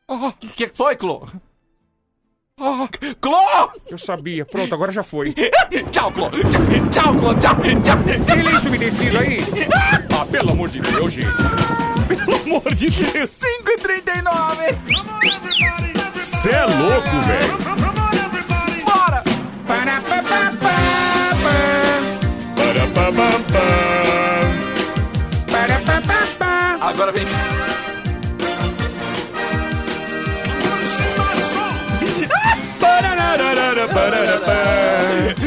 O 0.07 0.31
que, 0.33 0.67
que 0.67 0.75
foi, 0.75 0.95
Clô? 0.95 1.27
Clô! 3.21 3.37
Eu 3.89 3.97
sabia. 3.97 4.45
Pronto, 4.45 4.73
agora 4.73 4.91
já 4.91 5.03
foi. 5.03 5.33
tchau, 5.91 6.11
Clô. 6.11 6.29
Tchau, 6.29 6.89
tchau, 6.91 7.15
Clô. 7.15 7.33
Tchau, 7.35 7.55
tchau. 7.83 7.97
Tem 8.25 8.43
lenço 8.43 8.67
umedecido 8.67 9.17
aí? 9.19 9.39
Ah, 10.21 10.25
pelo 10.25 10.51
amor 10.51 10.67
de 10.67 10.81
Deus, 10.81 11.13
gente. 11.13 11.29
Pelo 12.07 12.35
amor 12.35 12.75
de 12.75 12.89
Deus. 12.89 13.39
5h39. 13.39 14.75
Você 16.25 16.49
é 16.49 16.65
louco, 16.65 17.09
velho. 17.25 17.57
Bora! 18.83 19.23
Para, 19.65 20.01
pa, 20.01 20.21
pa, 20.23 20.23
pa, 20.23 20.57
Para, 20.59 20.88
pa. 27.25 27.59
Come 28.39 28.55
on, 28.55 28.75
primeiro 33.55 34.33
lugar. 34.35 35.29
É 35.29 35.38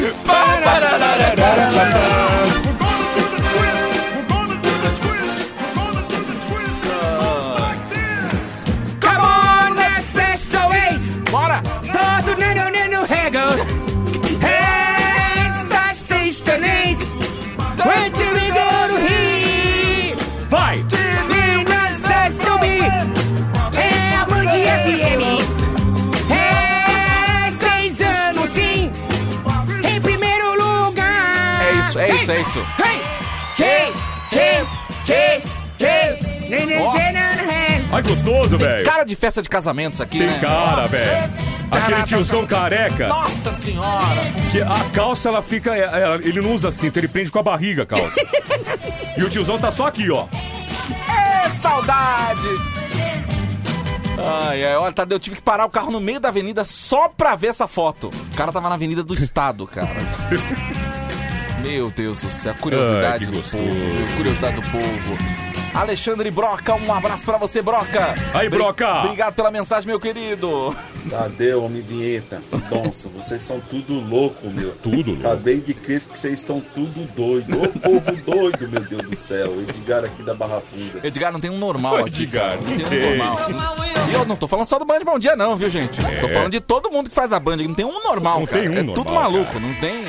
isso. 32.43 32.59
Hey! 32.79 32.93
Ai, 37.93 38.01
gostoso, 38.01 38.57
velho. 38.57 38.83
Cara 38.83 39.03
de 39.03 39.15
festa 39.15 39.41
de 39.41 39.47
casamentos 39.47 40.01
aqui, 40.01 40.17
Tem 40.17 40.27
né? 40.27 40.39
cara, 40.41 40.87
velho. 40.87 41.31
Aquele 41.69 42.03
tiozão 42.03 42.45
careca. 42.45 43.07
Nossa 43.07 43.51
senhora! 43.51 44.21
Que 44.51 44.61
a 44.61 44.89
calça, 44.91 45.29
ela 45.29 45.43
fica. 45.43 45.75
é, 45.75 45.81
é, 45.81 46.15
ele 46.23 46.41
não 46.41 46.53
usa 46.53 46.71
cinto, 46.71 46.97
ele 46.97 47.07
prende 47.07 47.29
com 47.29 47.37
a 47.37 47.43
barriga 47.43 47.83
a 47.83 47.85
calça. 47.85 48.19
e 49.15 49.23
o 49.23 49.29
tiozão 49.29 49.59
tá 49.59 49.69
só 49.69 49.87
aqui, 49.87 50.09
ó. 50.09 50.27
É 51.07 51.49
saudade! 51.51 52.47
Ai, 54.17 54.63
ai, 54.63 54.75
olha, 54.75 54.93
Tadeu, 54.93 55.15
eu 55.15 55.19
tive 55.19 55.35
que 55.35 55.41
parar 55.41 55.65
o 55.65 55.69
carro 55.69 55.91
no 55.91 55.99
meio 55.99 56.19
da 56.19 56.29
avenida 56.29 56.63
só 56.65 57.09
pra 57.09 57.35
ver 57.35 57.47
essa 57.47 57.67
foto. 57.67 58.09
O 58.31 58.35
cara 58.35 58.51
tava 58.51 58.69
na 58.69 58.75
Avenida 58.75 59.03
do 59.03 59.13
Estado, 59.13 59.67
cara. 59.67 59.89
Meu 61.63 61.89
Deus 61.89 62.21
do 62.21 62.29
céu, 62.29 62.53
curiosidade 62.59 63.25
Ai, 63.25 63.31
do 63.31 63.37
gostoso. 63.37 63.63
povo, 63.63 64.17
curiosidade 64.17 64.55
do 64.55 64.61
povo. 64.63 65.43
Alexandre 65.73 66.29
Broca, 66.29 66.75
um 66.75 66.93
abraço 66.93 67.25
pra 67.25 67.37
você, 67.39 67.59
Broca. 67.59 68.13
Aí, 68.31 68.47
Broca. 68.47 69.01
Obrigado 69.05 69.33
pela 69.33 69.49
mensagem, 69.49 69.87
meu 69.87 69.99
querido. 69.99 70.75
Tadeu, 71.09 71.63
homem 71.63 71.81
vinheta. 71.81 72.39
Nossa, 72.69 73.09
vocês 73.09 73.41
são 73.41 73.59
tudo 73.59 73.99
louco, 74.07 74.47
meu. 74.51 74.71
Tudo 74.83 75.11
louco. 75.11 75.25
Acabei 75.25 75.59
de 75.61 75.73
crer 75.73 75.99
que 75.99 76.15
vocês 76.15 76.39
estão 76.41 76.61
tudo 76.75 77.07
doido. 77.15 77.57
Ô 77.63 77.67
povo 77.79 78.15
doido, 78.23 78.69
meu 78.69 78.81
Deus 78.83 79.01
do 79.09 79.15
céu. 79.15 79.51
Edgar 79.67 80.03
aqui 80.05 80.21
da 80.21 80.35
Barra 80.35 80.61
Funda. 80.61 81.07
Edgar, 81.07 81.31
não 81.33 81.39
tem 81.39 81.49
um 81.49 81.57
normal 81.57 82.05
aqui, 82.05 82.23
Edgar, 82.23 82.57
não 82.61 82.69
Não 82.69 82.77
tem 82.77 82.85
um 82.85 82.89
tem. 82.89 83.17
normal. 83.17 83.37
E 84.09 84.13
eu 84.13 84.25
não 84.25 84.35
tô 84.35 84.47
falando 84.47 84.67
só 84.67 84.77
do 84.77 84.85
Band 84.85 84.99
Bom 85.03 85.17
Dia, 85.17 85.35
não, 85.35 85.55
viu, 85.57 85.71
gente? 85.71 85.99
Tô 86.21 86.29
falando 86.29 86.51
de 86.51 86.59
todo 86.59 86.91
mundo 86.91 87.09
que 87.09 87.15
faz 87.15 87.33
a 87.33 87.39
Band. 87.39 87.57
Não 87.57 87.73
tem 87.73 87.85
um 87.85 88.03
normal, 88.03 88.41
Não 88.41 88.45
cara. 88.45 88.61
tem 88.61 88.69
um 88.69 88.73
é 88.73 88.83
normal, 88.83 88.93
tudo 88.95 89.11
maluco, 89.11 89.53
cara. 89.53 89.59
não 89.59 89.73
tem... 89.75 90.03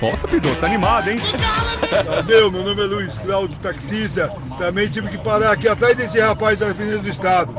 Nossa, 0.00 0.28
Pidão, 0.28 0.54
você 0.54 0.60
tá 0.60 0.66
animado, 0.68 1.08
hein? 1.10 1.18
Tadeu, 2.06 2.52
meu 2.52 2.62
nome 2.62 2.82
é 2.82 2.86
Luiz 2.86 3.18
Cláudio, 3.18 3.56
taxista. 3.60 4.32
Também 4.56 4.88
tive 4.88 5.08
que 5.08 5.18
parar 5.18 5.50
aqui 5.50 5.66
atrás 5.66 5.96
desse 5.96 6.20
rapaz 6.20 6.56
da 6.56 6.68
Avenida 6.68 6.98
do 6.98 7.08
Estado. 7.08 7.52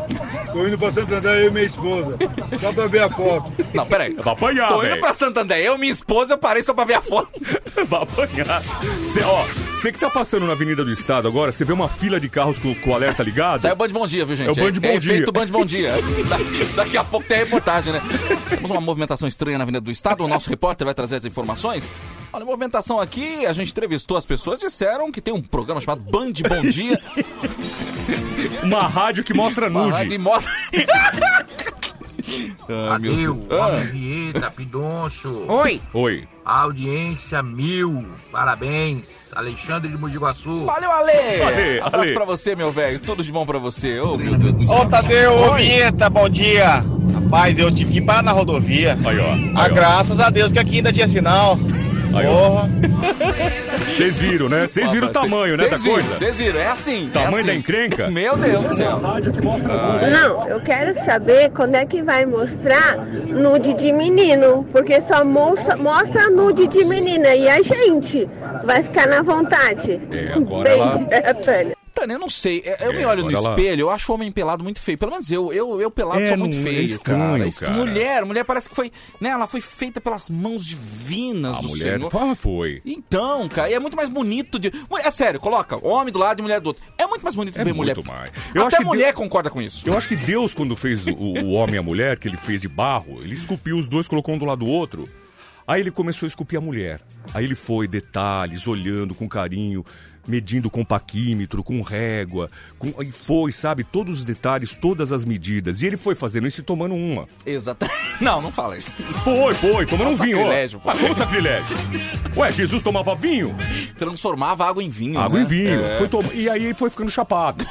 Tô 0.54 0.66
indo 0.66 0.78
pra 0.78 0.90
Santo 0.90 1.14
André, 1.14 1.44
eu 1.44 1.48
e 1.48 1.52
minha 1.52 1.66
esposa. 1.66 2.18
Só 2.62 2.72
pra 2.72 2.88
ver 2.88 3.04
a 3.04 3.10
foto. 3.10 3.52
Não, 3.74 3.86
peraí. 3.86 4.14
Vai 4.14 4.34
apanhar, 4.34 4.70
Tô 4.70 4.76
indo 4.78 4.88
velho. 4.90 5.02
pra 5.02 5.12
Santander. 5.14 5.58
Eu, 5.58 5.78
minha 5.78 5.92
esposa, 5.92 6.36
eu 6.36 6.38
parei 6.38 6.64
só 6.64 6.74
pra 6.74 6.86
ver 6.86 6.94
a 6.94 7.02
foto. 7.02 7.30
Vai 7.88 8.04
apanhar. 8.04 8.62
Cê, 8.62 9.22
ó, 9.24 9.44
você 9.74 9.92
que 9.92 10.00
tá 10.00 10.10
passando 10.10 10.46
na 10.48 10.54
Avenida 10.54 10.84
do 10.84 10.92
Estado 10.92 11.28
agora, 11.28 11.52
você 11.52 11.66
vê 11.66 11.74
uma 11.74 11.90
fila 11.90 12.20
de 12.20 12.30
carros 12.30 12.58
com, 12.58 12.74
com 12.76 12.92
o 12.92 12.94
alerta 12.96 13.22
ligado? 13.22 13.60
Sai 13.60 13.74
o 13.74 13.76
Band 13.76 13.90
Bom 13.90 14.08
Dia, 14.08 14.26
viu, 14.26 14.36
gente? 14.36 14.48
É 14.48 14.52
o 14.52 14.56
Band 14.56 14.80
Bom 14.80 14.88
é 14.88 14.98
Dia. 14.98 15.12
efeito 15.12 15.32
Band 15.32 15.48
Bom 15.48 15.66
Dia. 15.66 15.92
daqui, 16.30 16.66
daqui 16.76 16.98
a 16.98 17.04
pouco 17.04 17.28
tem 17.28 17.38
a 17.38 17.40
reportagem, 17.42 17.92
né? 17.94 18.02
Temos 18.50 18.72
uma 18.72 18.82
movimentação 18.82 19.28
estranha 19.28 19.58
na 19.58 19.64
Avenida 19.64 19.82
do 19.82 19.92
Estado. 19.92 20.24
O 20.24 20.28
nosso 20.28 20.50
repórter 20.50 20.86
vai 20.86 20.94
trazer 20.94 21.18
as 21.18 21.26
informações. 21.26 21.88
Olha, 22.32 22.46
movimentação 22.46 23.00
aqui, 23.00 23.46
a 23.48 23.54
gente 23.54 23.72
entrevistou 23.72 24.16
as 24.16 24.26
pessoas, 24.26 24.60
disseram 24.60 25.12
que 25.12 25.20
tem 25.20 25.34
um 25.34 25.42
programa 25.42 25.82
chamado 25.82 26.02
Band 26.02 26.32
Bom 26.48 26.62
Dia. 26.70 27.00
Uma 28.64 28.88
rádio 28.88 29.24
que 29.24 29.34
mostra 29.34 29.68
Uma 29.68 29.82
nude. 29.84 29.94
rádio 29.94 30.14
e 30.14 30.18
mostra... 30.18 30.52
Meu 32.70 32.94
Adeus, 32.94 33.38
Ah. 33.50 33.76
Vieta, 33.92 34.52
Pidoncho. 34.52 35.46
Oi. 35.48 35.82
Oi. 35.92 36.28
Audiência 36.46 37.42
mil. 37.42 38.06
Parabéns. 38.32 39.32
Alexandre 39.36 39.90
de 39.90 39.98
Mojiguaçu. 39.98 40.66
Valeu, 40.66 40.92
Ale! 40.92 41.12
Ale, 41.42 41.80
Abraço 41.80 42.04
Ale. 42.06 42.14
pra 42.14 42.26
você, 42.26 42.56
meu 42.56 42.72
velho. 42.72 43.00
Tudo 43.00 43.24
de 43.24 43.32
bom 43.32 43.44
pra 43.48 43.58
você. 43.58 44.00
Ô, 44.00 44.16
meu 44.16 44.38
Deus 44.38 44.54
do 44.54 44.62
céu. 44.62 44.76
Ô 44.82 44.86
Tadeu, 44.86 45.32
ô 45.34 45.52
Oi. 45.54 45.58
Vinheta, 45.64 46.08
bom 46.08 46.30
dia. 46.30 46.86
Rapaz, 47.24 47.58
eu 47.58 47.74
tive 47.74 47.94
que 47.94 48.02
parar 48.02 48.22
na 48.22 48.32
rodovia. 48.32 48.96
Aí, 49.04 49.18
ó. 49.18 49.32
Ah, 49.60 49.64
Aí, 49.64 49.72
ó. 49.72 49.74
graças 49.74 50.20
a 50.20 50.30
Deus 50.30 50.52
que 50.52 50.60
aqui 50.60 50.76
ainda 50.78 50.94
tinha 50.94 51.08
sinal. 51.08 51.58
Aí, 52.14 52.26
ó. 52.28 52.50
Porra. 52.50 52.70
Vocês 53.96 54.18
viram, 54.18 54.50
né? 54.50 54.68
Vocês 54.68 54.92
viram 54.92 55.08
o 55.10 55.12
tamanho, 55.12 55.58
né, 55.58 55.68
da 55.68 55.80
coisa? 55.80 56.14
Vocês 56.14 56.38
viram, 56.38 56.60
é 56.60 56.68
assim. 56.68 57.08
é 57.08 57.12
Tamanho 57.12 57.36
assim. 57.38 57.46
da 57.46 57.56
encrenca? 57.56 58.08
Meu 58.10 58.38
Deus 58.38 58.64
do 58.66 58.74
céu. 58.74 59.00
Não, 59.00 60.48
eu 60.48 60.60
quero 60.62 60.94
saber 61.04 61.50
quando 61.52 61.76
é 61.76 61.86
que 61.86 62.02
vai 62.02 62.26
mostrar 62.26 62.98
nude 62.98 63.74
de 63.74 63.92
menino, 63.92 64.66
porque 64.72 65.00
só 65.02 65.24
mostra, 65.26 65.76
mostra 65.76 66.30
nude 66.30 66.68
de 66.68 66.86
menina 66.86 67.36
e 67.36 67.48
a 67.50 67.62
gente 67.62 68.28
vai 68.64 68.82
ficar 68.84 69.08
na 69.08 69.22
vontade. 69.22 70.00
É, 70.12 70.34
agora 70.34 70.64
Beijo, 70.70 70.84
ela- 70.84 71.08
é 71.12 71.30
a 71.30 71.34
Tânia. 71.34 71.79
Tânia, 72.00 72.14
eu 72.16 72.20
não 72.20 72.30
sei. 72.30 72.64
Eu 72.80 72.92
É, 72.92 72.94
me 72.98 73.06
olho 73.06 73.24
no 73.24 73.32
espelho, 73.32 73.82
eu 73.82 73.90
acho 73.90 74.12
o 74.12 74.16
homem 74.16 74.32
pelado 74.32 74.64
muito 74.64 74.80
feio. 74.80 74.98
Pelo 74.98 75.12
menos 75.12 75.30
eu, 75.32 75.52
eu, 75.54 75.80
eu 75.82 75.92
pelado 75.92 76.22
É, 76.22 76.28
sou 76.30 76.38
muito 76.38 76.58
é 76.58 76.62
feio, 76.62 76.82
estranho, 76.86 77.52
cara. 77.52 77.52
Cara. 77.52 77.74
Mulher, 77.74 78.26
mulher 78.26 78.44
parece 78.46 78.70
que 78.70 78.76
foi, 78.76 78.92
né? 79.20 79.30
Ela 79.30 79.48
foi 79.48 79.62
feita 79.62 80.00
pelas 80.02 80.30
mãos 80.30 80.66
divinas 80.66 81.58
A 81.58 81.62
do 81.62 81.68
mulher 81.70 81.98
Senhor. 82.00 82.12
ah, 82.16 82.36
foi. 82.36 82.82
Então, 82.86 83.48
cara, 83.50 83.70
e 83.70 83.74
é 83.74 83.80
muito 83.80 83.96
mais 83.98 84.10
bonito 84.10 84.58
de. 84.60 84.72
É 85.04 85.12
sério, 85.12 85.40
coloca 85.40 85.78
homem 85.86 86.12
do 86.12 86.20
lado 86.20 86.40
e 86.40 86.42
mulher 86.42 86.60
do 86.60 86.68
outro. 86.68 86.84
É 86.98 87.06
muito 87.08 87.22
mais 87.24 87.36
bonito 87.36 87.60
É 87.60 87.64
ver 87.64 87.74
mulher. 87.74 87.98
mais. 88.06 88.32
Até 88.56 88.78
que 88.78 88.84
mulher 88.84 89.06
Deus- 89.14 89.16
concorda 89.16 89.50
com 89.50 89.62
isso. 89.62 89.88
Eu 89.88 89.98
acho 89.98 90.08
que 90.10 90.16
Deus, 90.16 90.54
quando 90.54 90.76
fez 90.76 91.06
o, 91.08 91.14
o 91.14 91.52
homem 91.52 91.76
e 91.76 91.78
a 91.78 91.84
mulher, 91.84 92.18
que 92.20 92.28
ele 92.28 92.38
fez 92.38 92.62
de 92.62 92.68
barro, 92.68 93.20
ele 93.24 93.34
esculpiu 93.34 93.78
os 93.78 93.88
dois, 93.88 94.08
colocou 94.08 94.34
um 94.36 94.38
do 94.38 94.46
lado 94.46 94.60
do 94.66 94.68
outro. 94.72 95.08
Aí 95.68 95.82
ele 95.82 95.92
começou 95.92 96.26
a 96.26 96.30
esculpir 96.30 96.58
a 96.58 96.62
mulher. 96.62 97.00
Aí 97.34 97.46
ele 97.46 97.54
foi, 97.54 97.88
detalhes, 97.88 98.66
olhando 98.68 99.14
com 99.14 99.28
carinho, 99.30 99.86
medindo 100.28 100.70
com 100.70 100.84
paquímetro, 100.86 101.64
com 101.64 101.82
régua. 101.82 102.50
Com... 102.78 102.94
E 103.02 103.12
foi, 103.12 103.52
sabe, 103.52 103.84
todos 103.84 104.20
os 104.20 104.24
detalhes, 104.24 104.74
todas 104.76 105.12
as 105.12 105.26
medidas. 105.26 105.82
E 105.82 105.88
ele 105.88 105.98
foi 105.98 106.16
fazendo 106.16 106.48
isso 106.48 106.62
e 106.62 106.64
tomando 106.64 106.96
uma. 106.96 107.28
Exatamente. 107.46 108.00
Não, 108.22 108.42
não 108.42 108.52
fala 108.52 108.78
isso. 108.78 108.96
Foi, 109.24 109.54
foi, 109.54 109.86
tomando 109.86 110.12
um 110.12 110.16
vinho. 110.16 110.40
ó. 110.40 110.44
Sacrilégio, 110.44 110.80
pô. 110.82 110.90
Ah, 110.90 110.96
como 110.96 111.16
sacrilégio? 111.16 111.78
Ué, 112.36 112.52
Jesus 112.52 112.82
tomava 112.82 113.16
vinho? 113.16 113.56
Transformava 113.98 114.66
água 114.68 114.84
em 114.84 114.90
vinho. 114.90 115.18
Água 115.18 115.40
né? 115.40 115.46
em 115.46 115.48
vinho. 115.48 115.86
É. 115.86 115.98
Foi 115.98 116.10
tom- 116.10 116.24
E 116.34 116.50
aí 116.50 116.74
foi 116.74 116.90
ficando 116.90 117.10
chapado. 117.10 117.66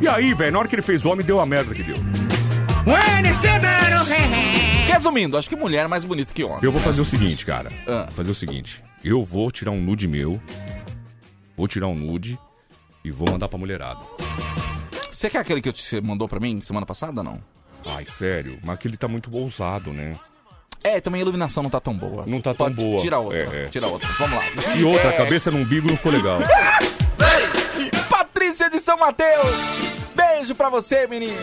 E 0.00 0.06
aí, 0.06 0.32
velho, 0.34 0.52
na 0.52 0.60
hora 0.60 0.68
que 0.68 0.74
ele 0.76 0.82
fez 0.82 1.04
homem, 1.04 1.26
deu 1.26 1.40
a 1.40 1.46
merda 1.46 1.74
que 1.74 1.82
deu. 1.82 1.96
Resumindo, 4.86 5.36
acho 5.36 5.48
que 5.48 5.56
mulher 5.56 5.84
é 5.84 5.88
mais 5.88 6.04
bonita 6.04 6.32
que 6.32 6.44
homem. 6.44 6.58
Eu 6.62 6.70
vou 6.70 6.80
fazer 6.80 7.00
o 7.00 7.04
seguinte, 7.04 7.44
cara. 7.44 7.70
Ah. 7.86 8.04
Vou 8.04 8.12
fazer 8.12 8.30
o 8.30 8.34
seguinte. 8.34 8.82
Eu 9.04 9.24
vou 9.24 9.50
tirar 9.50 9.70
um 9.72 9.80
nude 9.80 10.06
meu. 10.06 10.40
Vou 11.56 11.68
tirar 11.68 11.86
um 11.88 11.94
nude 11.94 12.38
e 13.04 13.10
vou 13.10 13.30
mandar 13.30 13.48
pra 13.48 13.58
mulherada. 13.58 14.00
Você 15.10 15.28
quer 15.28 15.38
aquele 15.38 15.60
que 15.60 15.70
você 15.72 16.00
mandou 16.00 16.26
pra 16.28 16.40
mim 16.40 16.60
semana 16.60 16.86
passada, 16.86 17.22
não? 17.22 17.40
Ai, 17.84 18.04
sério. 18.04 18.58
Mas 18.62 18.74
aquele 18.74 18.96
tá 18.96 19.06
muito 19.08 19.34
ousado, 19.34 19.92
né? 19.92 20.16
É, 20.84 21.00
também 21.00 21.20
a 21.20 21.22
iluminação 21.22 21.62
não 21.62 21.70
tá 21.70 21.78
tão 21.80 21.94
boa. 21.96 22.24
Não 22.26 22.40
tá 22.40 22.52
tão 22.54 22.66
Pode- 22.66 22.74
boa. 22.76 22.98
Tira 23.00 23.18
outra. 23.18 23.38
É, 23.38 23.64
é. 23.64 23.68
Tira 23.68 23.86
outra. 23.86 24.08
Vamos 24.18 24.36
lá. 24.38 24.44
E 24.76 24.82
outra, 24.84 25.10
a 25.10 25.12
É, 25.12 25.16
cabeça 25.16 25.50
no 25.50 25.58
umbigo 25.58 25.86
não 25.88 25.96
ficou 25.96 26.10
legal. 26.10 26.38
Patrícia 28.08 28.68
de 28.70 28.80
São 28.80 28.96
Mateus. 28.98 29.54
Beijo 30.14 30.54
pra 30.54 30.68
você, 30.68 31.06
menina. 31.06 31.36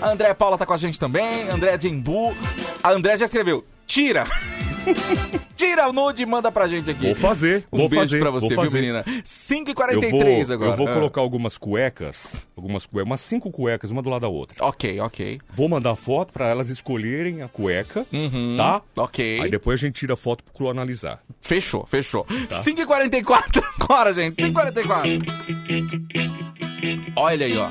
A 0.00 0.10
André 0.10 0.32
Paula 0.34 0.56
tá 0.56 0.64
com 0.66 0.72
a 0.72 0.76
gente 0.78 0.98
também. 1.00 1.48
André 1.50 1.76
de 1.76 1.88
Embu. 1.88 2.34
A 2.82 2.90
André 2.92 3.16
já 3.18 3.24
escreveu. 3.24 3.64
Tira. 3.86 4.24
Tira 5.56 5.88
o 5.88 5.92
nude 5.92 6.22
e 6.22 6.26
manda 6.26 6.50
pra 6.50 6.66
gente 6.66 6.90
aqui. 6.90 7.06
Vou 7.06 7.14
fazer, 7.14 7.64
Um 7.72 7.78
vou 7.78 7.88
beijo 7.88 8.04
fazer, 8.06 8.18
pra 8.20 8.30
você, 8.30 8.48
viu, 8.56 8.70
menina? 8.72 9.04
Eu 9.06 9.12
5h43 9.22 10.10
vou, 10.46 10.54
agora. 10.54 10.70
eu 10.70 10.76
vou 10.76 10.88
Ah. 10.88 10.92
colocar 10.94 11.20
algumas 11.20 11.58
cuecas, 11.58 12.46
algumas 12.56 12.86
cuecas, 12.86 13.06
umas 13.06 13.20
cinco 13.20 13.50
cuecas, 13.50 13.90
uma 13.90 14.00
do 14.02 14.08
lado 14.08 14.22
da 14.22 14.28
outra. 14.28 14.64
Ok, 14.64 14.98
ok. 15.00 15.38
Vou 15.54 15.68
mandar 15.68 15.94
foto 15.96 16.32
pra 16.32 16.46
elas 16.48 16.70
escolherem 16.70 17.42
a 17.42 17.48
cueca, 17.48 18.06
Uhum, 18.12 18.54
tá? 18.56 18.80
Ok. 18.96 19.40
Aí 19.40 19.50
depois 19.50 19.78
a 19.80 19.86
gente 19.86 19.96
tira 19.96 20.14
a 20.14 20.16
foto 20.16 20.42
pro 20.44 20.52
Clu 20.54 20.70
analisar. 20.70 21.20
Fechou, 21.40 21.84
fechou. 21.86 22.24
Tá. 22.24 22.62
5h44 22.62 23.62
agora, 23.80 24.14
gente. 24.14 24.36
5h44. 24.42 25.20
Olha 27.16 27.46
aí, 27.46 27.56
ó. 27.58 27.68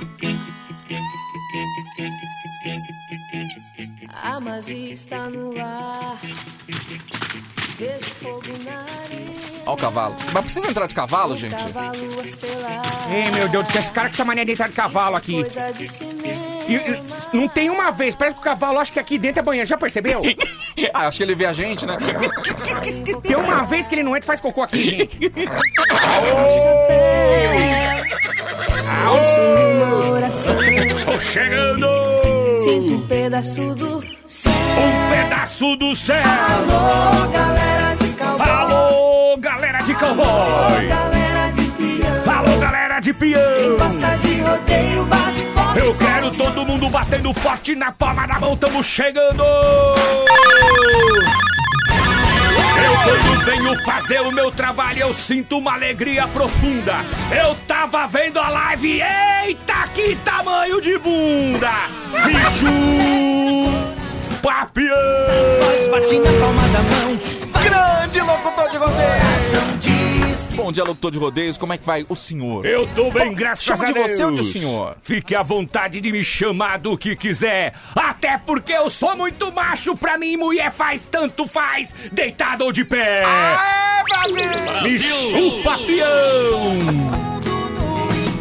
A 4.23 4.39
magia 4.39 4.93
está 4.93 5.29
no 5.29 5.53
ar. 5.59 6.17
Vejo 7.77 8.09
fogo 8.21 8.41
na 8.65 8.71
areia. 9.05 9.39
Ó 9.65 9.73
o 9.73 9.77
cavalo. 9.77 10.15
Mas 10.33 10.43
precisa 10.43 10.67
entrar 10.69 10.87
de 10.87 10.95
cavalo, 10.95 11.37
gente? 11.37 11.55
Cavalo 11.55 12.19
a 12.21 12.27
selar. 12.27 12.81
Ei, 13.13 13.31
meu 13.31 13.47
Deus 13.47 13.65
do 13.65 13.71
céu, 13.71 13.81
esse 13.81 13.91
cara 13.91 14.09
com 14.09 14.13
essa 14.15 14.25
mania 14.25 14.43
de 14.45 14.51
entrar 14.51 14.67
de 14.67 14.75
cavalo 14.75 15.15
aqui. 15.15 15.33
Coisa 15.43 15.71
de 15.71 15.87
cinema. 15.87 16.45
E- 16.67 16.75
e- 16.75 17.37
não 17.37 17.47
tem 17.47 17.69
uma 17.69 17.91
vez, 17.91 18.15
parece 18.15 18.35
que 18.35 18.41
o 18.41 18.43
cavalo 18.43 18.79
acha 18.79 18.91
que 18.91 18.99
aqui 18.99 19.17
dentro 19.17 19.39
é 19.39 19.43
banheiro, 19.43 19.67
já 19.67 19.77
percebeu? 19.77 20.21
ah, 20.93 21.07
acho 21.07 21.17
que 21.17 21.23
ele 21.23 21.35
vê 21.35 21.45
a 21.45 21.53
gente, 21.53 21.85
né? 21.85 21.97
Tem 23.23 23.35
uma 23.37 23.63
vez 23.63 23.87
que 23.87 23.95
ele 23.95 24.03
não 24.03 24.11
entra 24.15 24.25
e 24.25 24.27
faz 24.27 24.41
cocô 24.41 24.61
aqui, 24.63 24.83
gente. 24.89 25.17
Uma 29.09 30.09
oração. 30.11 30.55
Tô 31.05 31.19
chegando! 31.19 32.28
Sinto 32.63 32.93
um 32.93 33.07
pedaço 33.07 33.75
do 33.75 34.03
céu. 34.27 34.51
Um 34.51 35.09
pedaço 35.11 35.75
do 35.77 35.95
céu! 35.95 36.17
Alô, 36.25 37.27
galera 37.31 37.95
de 37.95 38.07
cowboy. 38.09 38.49
Alô, 38.49 39.37
galera 39.37 39.81
de 39.81 39.93
cowboy! 39.93 40.87
Galera 40.87 41.51
de 41.51 41.63
peão. 41.71 42.35
Alô, 42.35 42.57
galera 42.59 42.99
de 42.99 43.13
peão! 43.13 43.41
Quem 43.59 43.77
gosta 43.77 44.17
de 44.17 44.41
rodeio, 44.41 45.05
bate 45.05 45.45
forte. 45.53 45.79
Eu 45.79 45.95
quero 45.95 46.31
todo 46.31 46.65
mundo 46.65 46.89
batendo 46.89 47.33
forte 47.33 47.75
na 47.75 47.91
palma 47.93 48.27
da 48.27 48.39
mão, 48.39 48.57
tamo 48.57 48.83
chegando! 48.83 49.43
Eu 52.83 52.93
quando 53.03 53.45
venho 53.45 53.83
fazer 53.83 54.21
o 54.21 54.31
meu 54.31 54.51
trabalho, 54.51 54.99
eu 54.99 55.13
sinto 55.13 55.57
uma 55.57 55.73
alegria 55.73 56.27
profunda. 56.27 57.05
Eu 57.31 57.55
tava 57.67 58.07
vendo 58.07 58.39
a 58.39 58.49
live, 58.49 59.01
eita, 59.01 59.87
que 59.93 60.15
tamanho 60.17 60.79
de 60.79 60.97
bunda! 60.97 61.71
Bicho! 62.25 62.71
Papião! 64.41 64.95
Nós 65.61 65.87
bate 65.87 66.19
na 66.19 66.31
palma 66.39 66.61
da 66.69 66.81
mão. 66.81 67.61
Grande 67.61 68.21
locutor 68.21 68.69
de 68.69 68.77
rodeios! 68.77 69.98
Bom 70.59 70.73
dia, 70.73 70.83
locutor 70.83 71.09
de 71.09 71.17
rodeios. 71.17 71.57
Como 71.57 71.71
é 71.71 71.77
que 71.77 71.85
vai 71.85 72.05
o 72.09 72.17
senhor? 72.17 72.65
Eu 72.65 72.85
tô 72.93 73.09
bem, 73.09 73.29
Bom, 73.29 73.33
graças 73.33 73.63
chama 73.63 73.81
a 73.81 73.87
de 73.87 73.93
Deus. 73.93 74.11
você 74.11 74.23
ou 74.25 74.31
de 74.31 74.51
senhor? 74.51 74.97
Fique 75.01 75.33
à 75.33 75.41
vontade 75.41 76.01
de 76.01 76.11
me 76.11 76.21
chamar 76.21 76.79
do 76.79 76.97
que 76.97 77.15
quiser. 77.15 77.73
Até 77.95 78.37
porque 78.37 78.73
eu 78.73 78.89
sou 78.89 79.15
muito 79.15 79.49
macho. 79.53 79.95
Pra 79.95 80.17
mim, 80.17 80.35
mulher 80.35 80.69
faz 80.69 81.05
tanto 81.05 81.47
faz, 81.47 81.95
deitado 82.11 82.65
ou 82.65 82.73
de 82.73 82.83
pé. 82.83 83.23
Aê, 83.23 84.03
Brasil! 84.03 84.83
Me 84.83 84.99
chupa, 84.99 85.77
peão! 85.77 87.28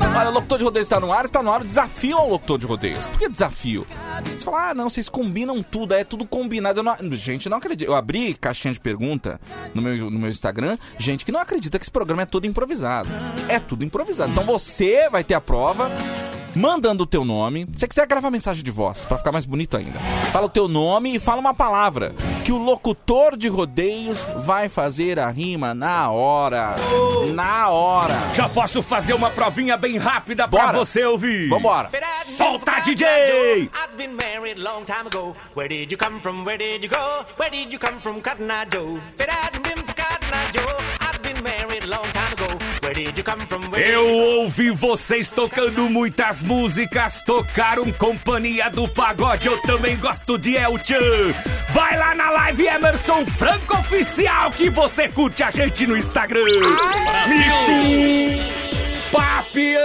Olha, 0.00 0.30
o 0.30 0.32
locutor 0.32 0.58
de 0.58 0.64
rodeios 0.64 0.86
está 0.86 1.00
no 1.00 1.12
ar, 1.12 1.24
está 1.24 1.42
no 1.42 1.50
ar 1.50 1.62
o 1.62 1.64
desafio 1.64 2.16
ao 2.16 2.28
locutor 2.28 2.58
de 2.58 2.66
rodeios. 2.66 3.06
Por 3.06 3.18
que 3.18 3.28
desafio? 3.28 3.86
Você 4.24 4.44
fala, 4.44 4.70
ah, 4.70 4.74
não, 4.74 4.88
vocês 4.88 5.08
combinam 5.08 5.62
tudo, 5.62 5.94
é 5.94 6.04
tudo 6.04 6.26
combinado. 6.26 6.80
Eu 6.80 6.84
não... 6.84 6.96
Gente, 7.12 7.48
não 7.48 7.58
acredito. 7.58 7.88
Eu 7.88 7.94
abri 7.94 8.34
caixinha 8.34 8.72
de 8.72 8.80
pergunta 8.80 9.40
no 9.74 9.82
meu, 9.82 10.10
no 10.10 10.18
meu 10.18 10.30
Instagram, 10.30 10.76
gente 10.98 11.24
que 11.24 11.32
não 11.32 11.40
acredita 11.40 11.78
que 11.78 11.84
esse 11.84 11.90
programa 11.90 12.22
é 12.22 12.26
todo 12.26 12.46
improvisado. 12.46 13.08
É 13.48 13.58
tudo 13.58 13.84
improvisado. 13.84 14.32
Então 14.32 14.44
você 14.44 15.08
vai 15.10 15.24
ter 15.24 15.34
a 15.34 15.40
prova 15.40 15.90
mandando 16.58 17.04
o 17.04 17.06
teu 17.06 17.24
nome. 17.24 17.66
Se 17.72 17.80
você 17.80 17.88
quiser 17.88 18.06
gravar 18.06 18.30
mensagem 18.30 18.64
de 18.64 18.70
voz, 18.70 19.04
pra 19.04 19.16
ficar 19.16 19.30
mais 19.30 19.46
bonito 19.46 19.76
ainda. 19.76 19.98
Fala 20.32 20.46
o 20.46 20.48
teu 20.48 20.66
nome 20.66 21.14
e 21.14 21.20
fala 21.20 21.40
uma 21.40 21.54
palavra 21.54 22.14
que 22.44 22.50
o 22.50 22.58
locutor 22.58 23.36
de 23.36 23.48
rodeios 23.48 24.26
vai 24.38 24.68
fazer 24.68 25.18
a 25.18 25.30
rima 25.30 25.72
na 25.72 26.10
hora. 26.10 26.74
Na 27.32 27.68
hora. 27.68 28.14
Já 28.34 28.48
posso 28.48 28.82
fazer 28.82 29.14
uma 29.14 29.30
provinha 29.30 29.76
bem 29.76 29.98
rápida 29.98 30.48
pra 30.48 30.72
você 30.72 31.04
ouvir. 31.04 31.48
Vambora. 31.48 31.90
Solta, 32.24 32.80
DJ! 32.80 33.70
I've 33.72 33.96
been 33.96 34.16
married 34.16 34.58
long 34.58 34.82
time 34.84 35.06
ago. 35.06 35.36
Where 35.54 35.68
did 35.68 35.92
you 35.92 35.98
come 35.98 36.20
from? 36.20 36.44
Where 36.44 36.58
did 36.58 36.82
you 36.82 36.90
go? 36.90 37.24
Where 37.36 37.50
did 37.50 37.72
you 37.72 37.78
come 37.78 38.00
from, 38.00 38.20
Cotton 38.20 38.50
Eye 38.50 38.66
Joe? 38.72 38.98
If 39.14 39.20
it 39.20 39.30
hadn't 39.30 39.62
been 39.62 39.84
for 39.84 39.94
Cotton 39.94 40.28
Eye 40.32 40.50
Joe, 40.52 40.77
Eu 43.76 44.06
ouvi 44.06 44.70
vocês 44.70 45.28
tocando 45.28 45.88
muitas 45.90 46.42
músicas, 46.42 47.22
tocaram 47.22 47.92
Companhia 47.92 48.70
do 48.70 48.88
Pagode, 48.88 49.48
eu 49.48 49.60
também 49.62 49.96
gosto 49.96 50.38
de 50.38 50.56
El 50.56 50.78
Chan. 50.82 51.34
Vai 51.70 51.96
lá 51.96 52.14
na 52.14 52.30
live 52.30 52.66
Emerson 52.66 53.26
Franco 53.26 53.76
Oficial 53.76 54.50
que 54.52 54.70
você 54.70 55.08
curte 55.08 55.42
a 55.42 55.50
gente 55.50 55.86
no 55.86 55.96
Instagram. 55.96 56.44
Me 57.26 57.44
chupa, 59.04 59.44
peão! 59.52 59.82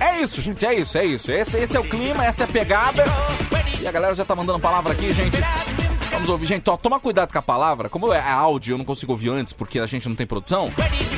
É 0.00 0.22
isso, 0.22 0.40
gente, 0.42 0.66
é 0.66 0.74
isso, 0.74 0.98
é 0.98 1.04
isso. 1.04 1.30
Esse, 1.30 1.56
esse 1.56 1.76
é 1.76 1.80
o 1.80 1.84
clima, 1.84 2.24
essa 2.24 2.42
é 2.42 2.44
a 2.44 2.48
pegada. 2.48 3.04
E 3.80 3.86
a 3.86 3.92
galera 3.92 4.14
já 4.14 4.24
tá 4.24 4.34
mandando 4.34 4.58
palavra 4.58 4.92
aqui, 4.92 5.12
gente. 5.12 5.38
Vamos 6.26 6.40
ouvir, 6.40 6.46
gente. 6.46 6.68
Ó, 6.68 6.76
toma 6.76 6.98
cuidado 6.98 7.32
com 7.32 7.38
a 7.38 7.42
palavra. 7.42 7.88
Como 7.88 8.12
é 8.12 8.20
áudio, 8.20 8.74
eu 8.74 8.78
não 8.78 8.84
consigo 8.84 9.12
ouvir 9.12 9.30
antes 9.30 9.52
porque 9.52 9.78
a 9.78 9.86
gente 9.86 10.08
não 10.08 10.16
tem 10.16 10.26
produção. 10.26 10.68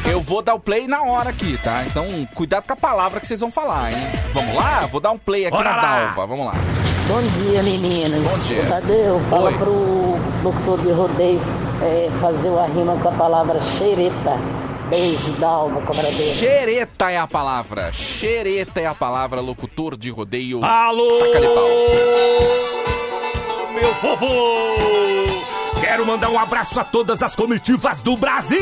Eu 0.05 0.21
vou 0.21 0.43
dar 0.43 0.53
o 0.53 0.61
play 0.61 0.87
na 0.87 1.03
hora 1.03 1.31
aqui, 1.31 1.59
tá? 1.65 1.83
Então, 1.87 2.29
cuidado 2.35 2.67
com 2.67 2.75
a 2.75 2.77
palavra 2.77 3.19
que 3.19 3.27
vocês 3.27 3.41
vão 3.41 3.51
falar, 3.51 3.91
hein? 3.91 3.99
Vamos 4.35 4.55
lá? 4.55 4.85
Vou 4.85 5.01
dar 5.01 5.13
um 5.13 5.19
play 5.19 5.47
aqui 5.47 5.57
Bora 5.57 5.71
na 5.71 5.77
lá. 5.77 5.99
Dalva. 6.01 6.27
Vamos 6.27 6.45
lá. 6.45 6.53
Bom 7.07 7.23
dia, 7.23 7.63
meninas. 7.63 8.23
Bom 8.23 8.45
dia. 8.49 8.63
Ô, 8.63 8.69
Tadeu, 8.69 9.21
fala 9.31 9.51
Oi. 9.51 9.57
pro 9.57 10.19
locutor 10.45 10.79
de 10.83 10.93
rodeio 10.93 11.41
é, 11.81 12.11
fazer 12.21 12.51
uma 12.51 12.67
rima 12.67 12.95
com 12.99 13.09
a 13.09 13.13
palavra 13.13 13.63
xereta. 13.63 14.39
Beijo, 14.91 15.33
Dalva, 15.39 15.81
cobradeira. 15.81 16.35
Xereta 16.35 17.11
é 17.11 17.17
a 17.17 17.27
palavra. 17.27 17.91
Xereta 17.95 18.79
é 18.79 18.85
a 18.85 18.95
palavra, 18.95 19.41
locutor 19.41 19.97
de 19.97 20.11
rodeio. 20.11 20.63
Alô! 20.63 21.21
Meu 23.81 23.95
povo! 23.95 24.27
Quero 25.81 26.05
mandar 26.05 26.31
um 26.31 26.39
abraço 26.39 26.81
a 26.81 26.85
todas 26.85 27.23
as 27.23 27.37
comitivas 27.37 28.01
do 28.01 28.17
Brasil! 28.17 28.59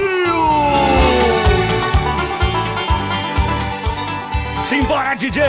Simbora, 4.62 5.14
DJ! 5.14 5.42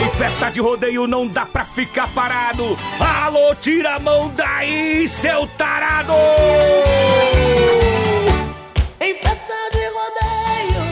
Em 0.00 0.10
festa 0.16 0.50
de 0.50 0.60
rodeio 0.60 1.06
não 1.06 1.26
dá 1.28 1.44
pra 1.44 1.66
ficar 1.66 2.08
parado. 2.14 2.78
Alô, 2.98 3.54
tira 3.56 3.96
a 3.96 3.98
mão 3.98 4.32
daí, 4.34 5.06
seu 5.06 5.46
tarado! 5.58 6.14
Em 9.00 9.14
festa 9.16 9.54
de 9.70 9.84
rodeio. 9.98 10.82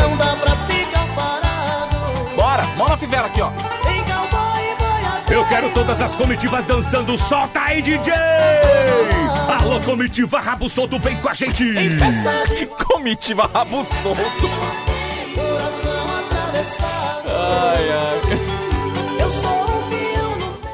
Não 0.00 0.16
dá 0.16 0.36
pra 0.36 0.56
ficar 0.66 1.06
parado. 1.14 2.34
Bora, 2.34 2.64
mão 2.76 2.88
na 2.88 2.96
fivela 2.96 3.26
aqui, 3.28 3.40
ó. 3.42 3.52
Eu 5.40 5.46
quero 5.46 5.70
todas 5.70 6.02
as 6.02 6.14
comitivas 6.16 6.66
dançando, 6.66 7.16
solta 7.16 7.62
aí, 7.62 7.80
DJ! 7.80 8.12
Alô, 9.58 9.80
comitiva 9.80 10.38
rabo 10.38 10.68
solto, 10.68 10.98
vem 10.98 11.16
com 11.16 11.30
a 11.30 11.32
gente! 11.32 11.64
Comitiva 12.84 13.50
rabo 13.50 13.82
solto. 13.82 14.50
Coração 15.34 16.18
atravessado. 16.18 17.24
Ai, 17.26 17.88
ai. 17.90 18.20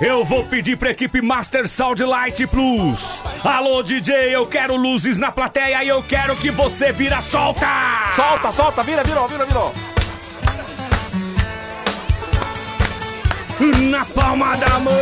Eu 0.01 0.25
vou 0.25 0.43
pedir 0.43 0.77
pra 0.77 0.91
equipe 0.91 1.23
Master 1.23 1.69
Sound 1.69 2.03
Light 2.03 2.45
Plus. 2.49 3.23
Alô, 3.45 3.85
DJ, 3.85 4.35
eu 4.35 4.47
quero 4.47 4.75
luzes 4.75 5.17
na 5.17 5.31
plateia 5.31 5.85
e 5.85 5.89
eu 5.89 6.03
quero 6.03 6.35
que 6.35 6.51
você 6.51 6.91
vira 6.91 7.21
solta! 7.21 7.69
Solta, 8.17 8.51
solta, 8.51 8.83
vira, 8.83 9.05
virou, 9.05 9.29
vira, 9.29 9.47
virou. 9.47 9.73
Na 13.91 14.05
palma 14.05 14.55
da 14.57 14.79
mão! 14.81 14.93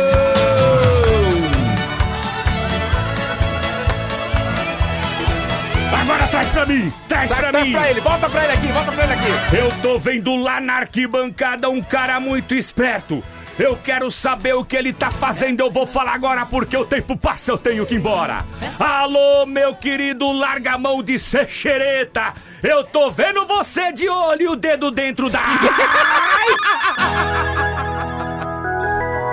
Agora 6.01 6.27
traz 6.27 6.47
pra 6.49 6.65
mim! 6.65 6.91
Traz 7.07 7.29
Traz, 7.29 7.41
pra 7.41 7.51
traz 7.51 7.65
mim! 7.65 7.71
pra 7.73 7.89
ele, 7.89 7.99
volta 8.01 8.29
pra 8.29 8.43
ele 8.43 8.53
aqui, 8.53 8.67
volta 8.67 8.91
pra 8.91 9.03
ele 9.03 9.13
aqui. 9.13 9.55
Eu 9.57 9.71
tô 9.81 9.97
vendo 9.99 10.35
lá 10.35 10.59
na 10.61 10.73
arquibancada 10.75 11.69
um 11.69 11.81
cara 11.81 12.19
muito 12.19 12.53
esperto. 12.55 13.23
Eu 13.57 13.77
quero 13.81 14.11
saber 14.11 14.53
o 14.53 14.65
que 14.65 14.75
ele 14.75 14.91
tá 14.93 15.09
fazendo. 15.09 15.61
Eu 15.61 15.71
vou 15.71 15.87
falar 15.87 16.13
agora 16.13 16.45
porque 16.45 16.75
o 16.75 16.85
tempo 16.85 17.15
passa, 17.17 17.51
eu 17.51 17.57
tenho 17.57 17.85
que 17.85 17.95
ir 17.95 17.97
embora. 17.97 18.45
Alô, 18.79 19.45
meu 19.45 19.73
querido, 19.75 20.29
larga 20.31 20.73
a 20.73 20.77
mão 20.77 21.01
de 21.01 21.17
ser 21.17 21.47
xereta. 21.49 22.33
Eu 22.61 22.83
tô 22.83 23.09
vendo 23.11 23.45
você 23.45 23.91
de 23.93 24.09
olho 24.09 24.41
e 24.41 24.47
o 24.49 24.55
dedo 24.55 24.91
dentro 24.91 25.29
da. 25.29 25.39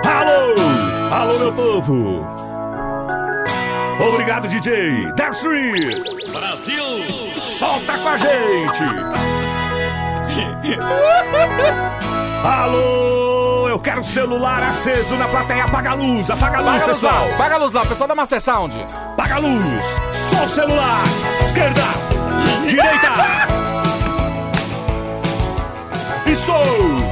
Alô! 0.03 0.53
Alô, 1.13 1.39
meu 1.39 1.53
povo! 1.53 2.25
Obrigado, 4.09 4.47
DJ! 4.47 5.11
Darcy! 5.15 6.01
Brasil! 6.31 6.83
Solta 7.41 7.97
com 7.97 8.09
a 8.09 8.17
gente! 8.17 8.83
Alô! 12.43 13.69
Eu 13.69 13.79
quero 13.79 14.03
celular 14.03 14.61
aceso 14.61 15.15
na 15.15 15.27
plateia. 15.27 15.63
Apaga 15.65 15.91
a 15.91 15.93
luz, 15.93 16.29
apaga 16.29 16.57
a 16.57 16.61
luz, 16.61 16.71
Paga 16.71 16.83
a 16.83 16.87
luz 16.87 16.97
pessoal! 16.97 17.27
lá, 17.29 17.37
paga 17.37 17.55
a 17.55 17.57
luz 17.57 17.73
lá, 17.73 17.85
pessoal 17.85 18.07
da 18.07 18.15
Master 18.15 18.41
Sound. 18.41 18.85
Apaga 19.13 19.35
a 19.35 19.39
luz! 19.39 19.85
Só 20.31 20.43
o 20.45 20.49
celular! 20.49 21.03
Esquerda! 21.41 21.81
Direita! 22.67 23.13
Isso! 26.29 26.51
Bora! 26.51 27.02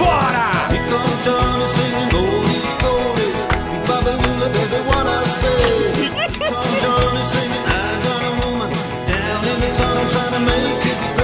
Simbora! 0.00 0.08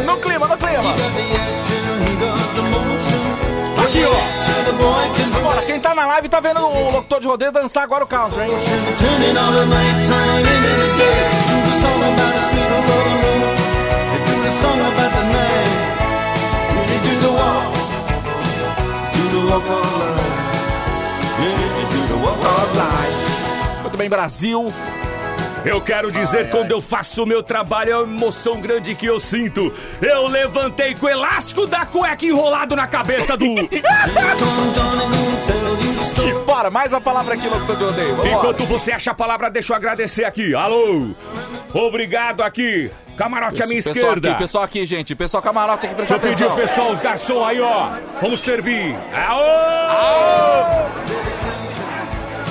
No 0.04 0.16
clima, 0.18 0.46
no 0.46 0.56
clima. 0.56 0.94
Aqui, 3.84 4.04
ó. 4.04 5.36
Agora, 5.38 5.62
quem 5.62 5.80
tá 5.80 5.94
na 5.94 6.06
live 6.06 6.28
tá 6.28 6.40
vendo 6.40 6.60
o 6.60 6.90
locutor 6.90 7.20
de 7.20 7.26
rodeio 7.26 7.52
dançar 7.52 7.84
agora 7.84 8.04
o 8.04 8.06
country, 8.06 8.42
hein? 8.42 8.50
Muito 23.82 23.96
bem, 23.96 24.08
Brasil. 24.08 24.72
Eu 25.64 25.80
quero 25.80 26.12
dizer, 26.12 26.50
quando 26.50 26.70
eu 26.70 26.80
faço 26.80 27.22
o 27.24 27.26
meu 27.26 27.42
trabalho, 27.42 27.90
é 27.90 27.96
uma 27.96 28.16
emoção 28.16 28.60
grande 28.60 28.94
que 28.94 29.06
eu 29.06 29.18
sinto. 29.18 29.72
Eu 30.00 30.28
levantei 30.28 30.94
com 30.94 31.06
o 31.06 31.08
elástico 31.08 31.66
da 31.66 31.84
cueca 31.84 32.24
enrolado 32.24 32.76
na 32.76 32.86
cabeça 32.86 33.36
do. 33.36 33.46
Bora, 36.46 36.70
mais 36.70 36.92
uma 36.92 37.00
palavra 37.00 37.34
aqui, 37.34 37.48
locutor 37.48 37.76
de. 37.76 37.84
Vambora. 37.84 38.28
Enquanto 38.28 38.64
você 38.64 38.92
acha 38.92 39.10
a 39.10 39.14
palavra, 39.14 39.50
deixa 39.50 39.72
eu 39.72 39.76
agradecer 39.76 40.24
aqui. 40.24 40.54
Alô! 40.54 41.08
Obrigado 41.76 42.42
aqui. 42.42 42.90
Camarote 43.16 43.62
à 43.62 43.66
minha 43.66 43.82
pessoal 43.82 43.96
esquerda. 43.96 44.30
aqui, 44.30 44.38
pessoal 44.38 44.64
aqui, 44.64 44.86
gente. 44.86 45.14
Pessoal 45.14 45.42
camarote 45.42 45.86
aqui, 45.86 45.94
presta 45.94 46.14
eu 46.14 46.20
pedir 46.20 46.44
o 46.46 46.54
pessoal, 46.54 46.90
os 46.90 46.98
garçons 46.98 47.46
aí, 47.46 47.60
ó. 47.60 47.90
Vamos 48.20 48.40
servir. 48.40 48.96
Aô! 49.14 50.86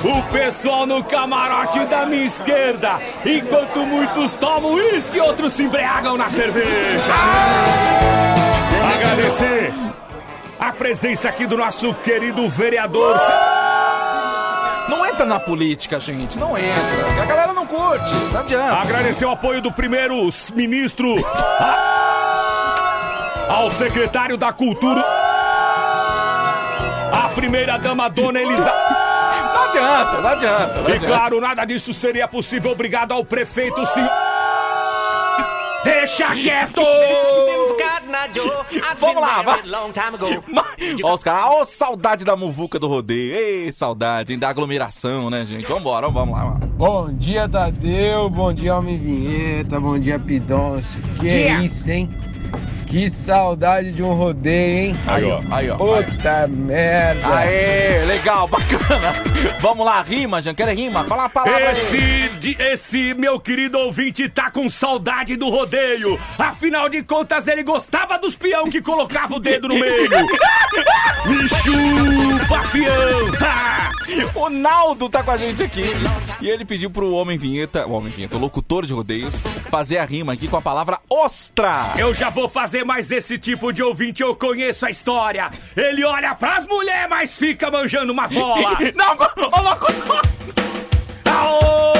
O 0.04 0.22
pessoal 0.30 0.86
no 0.86 1.02
camarote 1.02 1.84
da 1.86 2.06
minha 2.06 2.24
esquerda. 2.24 3.00
Enquanto 3.24 3.80
muitos 3.80 4.36
tomam 4.36 4.74
uísque, 4.74 5.18
outros 5.18 5.52
se 5.52 5.64
embriagam 5.64 6.16
na 6.16 6.28
cerveja. 6.28 7.04
Agradecer 8.94 9.72
a 10.58 10.72
presença 10.72 11.28
aqui 11.28 11.46
do 11.46 11.56
nosso 11.56 11.92
querido 11.94 12.48
vereador. 12.48 13.16
Não 13.16 13.95
entra 15.16 15.24
na 15.26 15.40
política, 15.40 15.98
gente. 15.98 16.38
Não 16.38 16.56
entra. 16.58 17.22
A 17.22 17.24
galera 17.24 17.52
não 17.54 17.66
curte. 17.66 18.14
Não 18.32 18.40
adianta. 18.40 18.76
Agradecer 18.80 19.24
o 19.24 19.30
apoio 19.30 19.62
do 19.62 19.72
primeiro 19.72 20.28
ministro 20.54 21.14
a- 21.58 22.66
ao 23.48 23.70
secretário 23.70 24.36
da 24.36 24.52
Cultura, 24.52 25.02
a 27.12 27.28
primeira 27.34 27.78
dama 27.78 28.10
Dona 28.10 28.40
Elisa. 28.40 28.70
Não 29.54 29.62
adianta, 29.62 30.20
não 30.20 30.28
adianta. 30.30 30.74
não 30.82 30.90
E 30.90 30.92
adianta. 30.96 31.06
claro, 31.06 31.40
nada 31.40 31.64
disso 31.64 31.94
seria 31.94 32.28
possível. 32.28 32.72
Obrigado 32.72 33.12
ao 33.12 33.24
prefeito, 33.24 33.84
senhor. 33.86 34.10
Deixa 35.82 36.26
quieto! 36.34 36.82
Vamos 38.98 39.22
lá, 39.22 39.42
vai. 39.42 39.62
Ó, 41.02 41.14
os 41.14 41.22
caras, 41.22 41.44
ó, 41.46 41.64
saudade 41.64 42.24
da 42.24 42.36
muvuca 42.36 42.78
do 42.78 42.88
rodeio. 42.88 43.34
Ei, 43.34 43.72
saudade, 43.72 44.32
hein, 44.32 44.38
da 44.38 44.48
aglomeração, 44.48 45.30
né, 45.30 45.44
gente? 45.46 45.66
Vambora, 45.66 46.08
vamos 46.08 46.36
lá. 46.36 46.44
Vamos 46.44 46.60
lá. 46.60 46.66
Bom 46.76 47.12
dia, 47.12 47.48
Tadeu. 47.48 48.28
Bom 48.28 48.52
dia, 48.52 48.76
Homem 48.76 48.98
Vinheta. 48.98 49.80
Bom 49.80 49.98
dia, 49.98 50.18
Pidoncio. 50.18 51.00
Que 51.18 51.26
Dia. 51.28 51.60
isso, 51.60 51.90
hein? 51.90 52.10
Que 52.86 53.10
saudade 53.10 53.90
de 53.92 54.02
um 54.02 54.14
rodeio, 54.14 54.86
hein? 54.86 54.96
Aí, 55.08 55.24
ó, 55.24 55.40
aí, 55.50 55.68
ó. 55.70 55.76
Puta 55.76 56.46
merda. 56.46 57.36
Aê, 57.36 58.04
legal, 58.04 58.46
bacana. 58.46 59.12
Vamos 59.66 59.84
lá, 59.84 60.00
rima, 60.00 60.40
Jean, 60.40 60.54
quer 60.54 60.68
rima? 60.76 61.02
Fala 61.02 61.22
uma 61.24 61.28
palavra 61.28 61.72
Esse, 61.72 61.96
aí. 61.96 62.28
de- 62.38 62.56
esse 62.60 63.14
meu 63.14 63.40
querido 63.40 63.76
ouvinte 63.80 64.28
tá 64.28 64.48
com 64.48 64.68
saudade 64.68 65.34
do 65.34 65.48
rodeio. 65.50 66.16
Afinal 66.38 66.88
de 66.88 67.02
contas, 67.02 67.48
ele 67.48 67.64
gostava 67.64 68.16
dos 68.16 68.36
peão 68.36 68.70
que 68.70 68.80
colocava 68.80 69.34
o 69.34 69.40
dedo 69.40 69.66
no 69.66 69.74
meio. 69.74 70.08
Me 71.26 71.48
chupa, 71.48 72.62
peão! 72.70 73.34
Ha! 73.44 73.90
O 74.36 74.48
Naldo 74.48 75.08
tá 75.08 75.24
com 75.24 75.32
a 75.32 75.36
gente 75.36 75.64
aqui. 75.64 75.82
E 76.40 76.48
ele 76.48 76.64
pediu 76.64 76.88
pro 76.88 77.10
Homem 77.12 77.36
Vinheta, 77.36 77.86
o 77.88 77.92
Homem 77.92 78.10
Vinheta, 78.10 78.36
o 78.36 78.40
locutor 78.40 78.86
de 78.86 78.92
rodeios, 78.94 79.34
fazer 79.68 79.98
a 79.98 80.04
rima 80.04 80.34
aqui 80.34 80.46
com 80.46 80.56
a 80.56 80.62
palavra 80.62 81.00
ostra. 81.10 81.92
Eu 81.98 82.14
já 82.14 82.30
vou 82.30 82.48
fazer 82.48 82.84
mais 82.84 83.10
esse 83.10 83.36
tipo 83.36 83.72
de 83.72 83.82
ouvinte, 83.82 84.22
eu 84.22 84.36
conheço 84.36 84.86
a 84.86 84.90
história. 84.90 85.50
Ele 85.76 86.04
olha 86.04 86.34
pras 86.36 86.68
mulheres, 86.68 87.08
mas 87.10 87.36
fica 87.36 87.68
manjando 87.68 88.12
umas 88.12 88.30
bolas. 88.30 88.78
Não, 88.94 89.16
locutor! 89.62 90.22
Aô! 91.30 91.92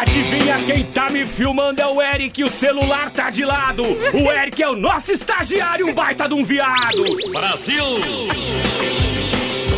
Adivinha 0.00 0.58
quem 0.66 0.84
tá 0.84 1.08
me 1.10 1.26
filmando 1.26 1.80
é 1.80 1.86
o 1.86 2.02
Eric, 2.02 2.42
o 2.44 2.50
celular 2.50 3.10
tá 3.10 3.30
de 3.30 3.44
lado. 3.44 3.82
O 3.82 4.32
Eric 4.32 4.62
é 4.62 4.68
o 4.68 4.76
nosso 4.76 5.12
estagiário, 5.12 5.88
um 5.88 5.94
baita 5.94 6.28
de 6.28 6.34
um 6.34 6.44
viado. 6.44 7.02
Brasil! 7.32 7.84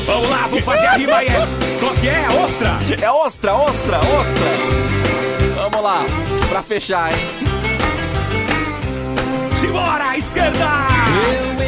Vamos 0.07 0.29
lá, 0.29 0.47
vamos 0.49 0.65
fazer 0.65 0.87
a 0.87 0.93
rima 0.93 1.17
aí. 1.17 1.29
Qual 1.79 1.95
que 1.95 2.09
é? 2.09 2.27
Ostra? 2.45 2.79
É 3.01 3.11
ostra, 3.11 3.55
ostra, 3.55 3.99
ostra. 3.99 4.51
Vamos 5.55 5.83
lá, 5.83 6.05
pra 6.49 6.63
fechar, 6.63 7.13
hein? 7.13 7.19
Simbora, 9.55 10.17
esquerda! 10.17 10.67
Well, 10.67 11.60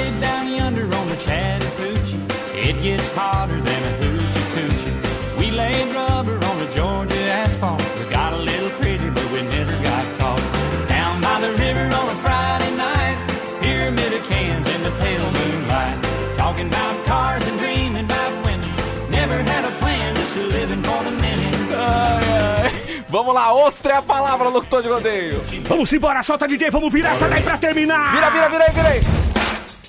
it 2.63 2.81
gets 2.81 3.09
hotter 3.17 3.61
than 3.61 3.83
a 3.91 3.93
hoochie 4.01 4.47
coochie. 4.55 5.39
We 5.39 5.51
laid 5.51 5.95
rubber 5.95 6.37
on 6.49 6.57
the 6.63 6.69
Georgia 6.75 7.23
asphalt. 7.43 7.83
We 7.99 8.05
got 8.11 8.33
a 8.33 8.39
little 8.39 8.71
crazy, 8.81 9.11
but 9.11 9.27
we 9.33 9.43
never 9.43 9.73
got 9.83 10.05
caught. 10.19 10.43
Down 10.89 11.21
by 11.21 11.41
the 11.41 11.51
river 11.59 11.87
on 11.87 12.07
a 12.15 12.17
Friday 12.23 12.73
night, 12.77 13.17
pyramid 13.61 14.13
of 14.13 14.23
cans 14.29 14.69
in 14.75 14.83
the 14.83 14.93
pale 15.03 15.29
moonlight. 15.39 15.99
Talking 16.37 16.69
about 16.69 17.05
cars 17.05 17.45
and 17.49 17.59
dreaming 17.59 18.05
about 18.05 18.33
women. 18.47 18.71
Never 19.11 19.39
had 19.43 19.65
a 19.65 19.73
plan, 19.81 20.15
just 20.15 20.37
living 20.37 20.83
for 20.83 21.03
the 21.03 21.11
minute. 21.11 21.75
Ai, 21.75 22.25
ai. 22.65 23.05
Vamos 23.09 23.35
lá, 23.35 23.53
ostra 23.53 23.95
é 23.95 23.97
a 23.97 24.03
palavra, 24.03 24.49
locutor 24.49 24.83
de 24.83 24.89
rodeio. 24.89 25.43
Vamos 25.69 25.93
embora, 25.93 26.23
solta 26.23 26.47
DJ, 26.47 26.71
vamos 26.71 26.93
virar 26.93 27.13
essa 27.13 27.29
daí 27.29 27.43
pra 27.43 27.59
terminar. 27.59 28.13
Vira, 28.13 28.31
vira, 28.31 28.49
vira 28.49 28.65
aí, 28.65 28.73
vira 28.73 28.89
aí. 28.89 29.01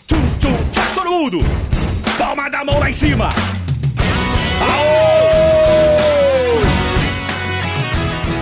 Tchum, 0.08 0.40
tchum, 0.40 0.72
tchá, 0.72 0.82
todo 0.96 1.10
mundo. 1.10 1.73
Palma 2.36 2.50
da 2.50 2.66
mão 2.66 2.80
lá 2.80 2.90
em 2.90 2.94
cima. 2.94 3.30
Aô! 4.60 6.60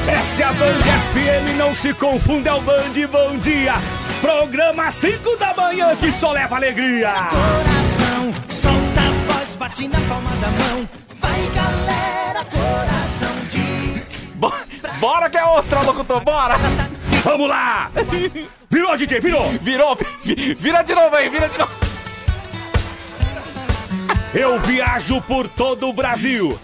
Essa 0.10 0.44
é 0.44 0.46
a 0.46 0.54
Band 0.54 0.82
FM, 1.12 1.58
não 1.58 1.74
se 1.76 1.94
confunda, 1.96 2.52
é 2.52 2.54
o 2.54 2.62
Band 2.62 2.94
Bom 3.12 3.38
Dia. 3.38 3.74
Programa 4.22 4.90
5 4.90 5.36
da 5.36 5.54
manhã 5.54 5.94
que 5.98 6.10
só 6.10 6.32
leva 6.32 6.56
alegria. 6.56 7.12
Coração, 7.32 8.34
solta 8.48 9.02
a 9.02 9.12
voz, 9.34 9.56
bate 9.58 9.90
na 9.90 10.00
palma 10.08 10.32
da 10.38 10.48
mão. 10.48 10.88
Vai 11.20 11.52
galera, 11.54 12.46
coração 12.46 13.36
de. 13.50 14.02
Bo- 14.36 14.54
Bora 15.02 15.30
que 15.30 15.38
é 15.38 15.44
ostra, 15.44 15.82
locutor, 15.82 16.22
bora. 16.24 16.56
Vamos 17.26 17.50
lá. 17.50 17.92
Virou, 18.72 18.96
DJ, 18.96 19.20
virou. 19.20 19.52
Virou, 19.62 19.98
vi- 20.24 20.56
vira 20.58 20.82
de 20.82 20.96
novo 20.96 21.14
aí, 21.14 21.28
vira 21.30 21.50
de 21.50 21.60
novo. 21.60 21.91
Eu 24.34 24.58
viajo 24.60 25.22
por 25.22 25.48
todo 25.48 25.90
o 25.90 25.94
Brasil. 25.94 26.58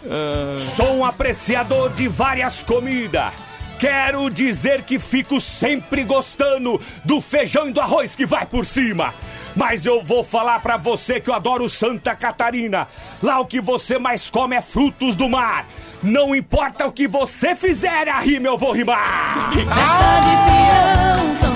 Sou 0.56 0.98
um 0.98 1.06
apreciador 1.06 1.90
de 1.92 2.08
várias 2.08 2.64
comidas. 2.64 3.34
Quero 3.78 4.30
dizer 4.30 4.84
que 4.84 4.98
fico 4.98 5.40
sempre 5.40 6.04
gostando 6.04 6.82
do 7.04 7.22
feijão 7.22 7.70
e 7.70 7.74
do 7.74 7.82
arroz 7.82 8.16
que 8.16 8.26
vai 8.26 8.46
por 8.46 8.66
cima. 8.66 9.14
Mas 9.56 9.86
eu 9.86 10.02
vou 10.02 10.24
falar 10.24 10.62
pra 10.62 10.78
você 10.78 11.20
que 11.20 11.30
eu 11.30 11.34
adoro 11.34 11.68
Santa 11.68 12.16
Catarina. 12.16 12.88
Lá 13.22 13.40
o 13.40 13.46
que 13.46 13.60
você 13.60 14.00
mais 14.00 14.30
come 14.30 14.56
é 14.56 14.62
frutos 14.62 15.16
do 15.16 15.30
mar. 15.30 15.66
Não 16.02 16.36
importa 16.36 16.88
o 16.88 16.92
que 16.92 17.08
você 17.08 17.54
fizer, 17.54 18.08
a 18.08 18.20
rima 18.20 18.48
eu 18.48 18.58
vou 18.58 18.72
rimar. 18.72 19.52
Bora! 19.54 21.47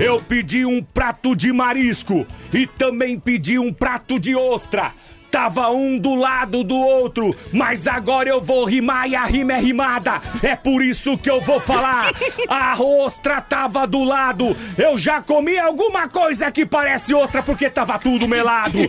Eu 0.00 0.18
pedi 0.18 0.64
um 0.64 0.82
prato 0.82 1.36
de 1.36 1.52
marisco 1.52 2.26
e 2.54 2.66
também 2.66 3.20
pedi 3.20 3.58
um 3.58 3.70
prato 3.70 4.18
de 4.18 4.34
ostra. 4.34 4.94
Tava 5.30 5.68
um 5.68 5.98
do 5.98 6.14
lado 6.14 6.64
do 6.64 6.74
outro, 6.74 7.36
mas 7.52 7.86
agora 7.86 8.30
eu 8.30 8.40
vou 8.40 8.64
rimar 8.64 9.06
e 9.06 9.14
a 9.14 9.26
rima 9.26 9.52
é 9.52 9.60
rimada. 9.60 10.18
É 10.42 10.56
por 10.56 10.82
isso 10.82 11.18
que 11.18 11.30
eu 11.30 11.38
vou 11.42 11.60
falar. 11.60 12.10
A 12.48 12.82
ostra 12.82 13.42
tava 13.42 13.86
do 13.86 14.02
lado. 14.02 14.56
Eu 14.78 14.96
já 14.96 15.20
comi 15.20 15.58
alguma 15.58 16.08
coisa 16.08 16.50
que 16.50 16.64
parece 16.64 17.14
ostra 17.14 17.42
porque 17.42 17.68
tava 17.68 17.98
tudo 17.98 18.26
melado. 18.26 18.78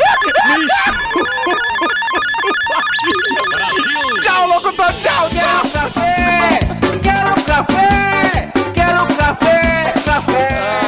Tchau, 4.22 4.47
locutor, 4.47 4.93
tchau, 4.93 5.30
tchau. 5.30 5.70
Café! 5.74 6.59
Quero 7.03 7.43
café! 7.43 8.51
Quero 8.74 9.05
café! 9.16 9.93
Café! 10.05 10.81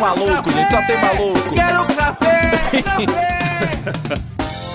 Maluco, 0.00 0.50
gente, 0.50 0.70
só 0.70 0.82
tem 0.86 0.98
maluco. 0.98 1.54
Quero 1.54 1.84
café! 1.94 2.50
Café! 2.82 3.40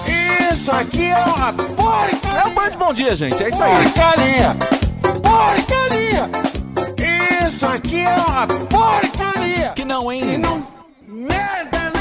Isso 0.53 0.71
aqui 0.71 1.05
é 1.05 1.17
uma 1.17 1.53
porcaria! 1.53 2.39
É 2.43 2.47
um 2.47 2.53
bando 2.53 2.71
de 2.71 2.78
bom 2.78 2.93
dia, 2.93 3.15
gente, 3.15 3.43
é 3.43 3.49
isso 3.49 3.63
aí. 3.63 3.73
Porcaria! 3.84 4.57
Porcaria! 5.23 6.30
Isso 7.47 7.65
aqui 7.65 7.99
é 7.99 8.15
uma 8.15 8.47
porcaria! 8.47 9.69
Que 9.76 9.86
não, 9.86 10.11
hein? 10.11 10.21
Que 10.21 10.38
não... 10.38 10.67
Merda 11.07 11.95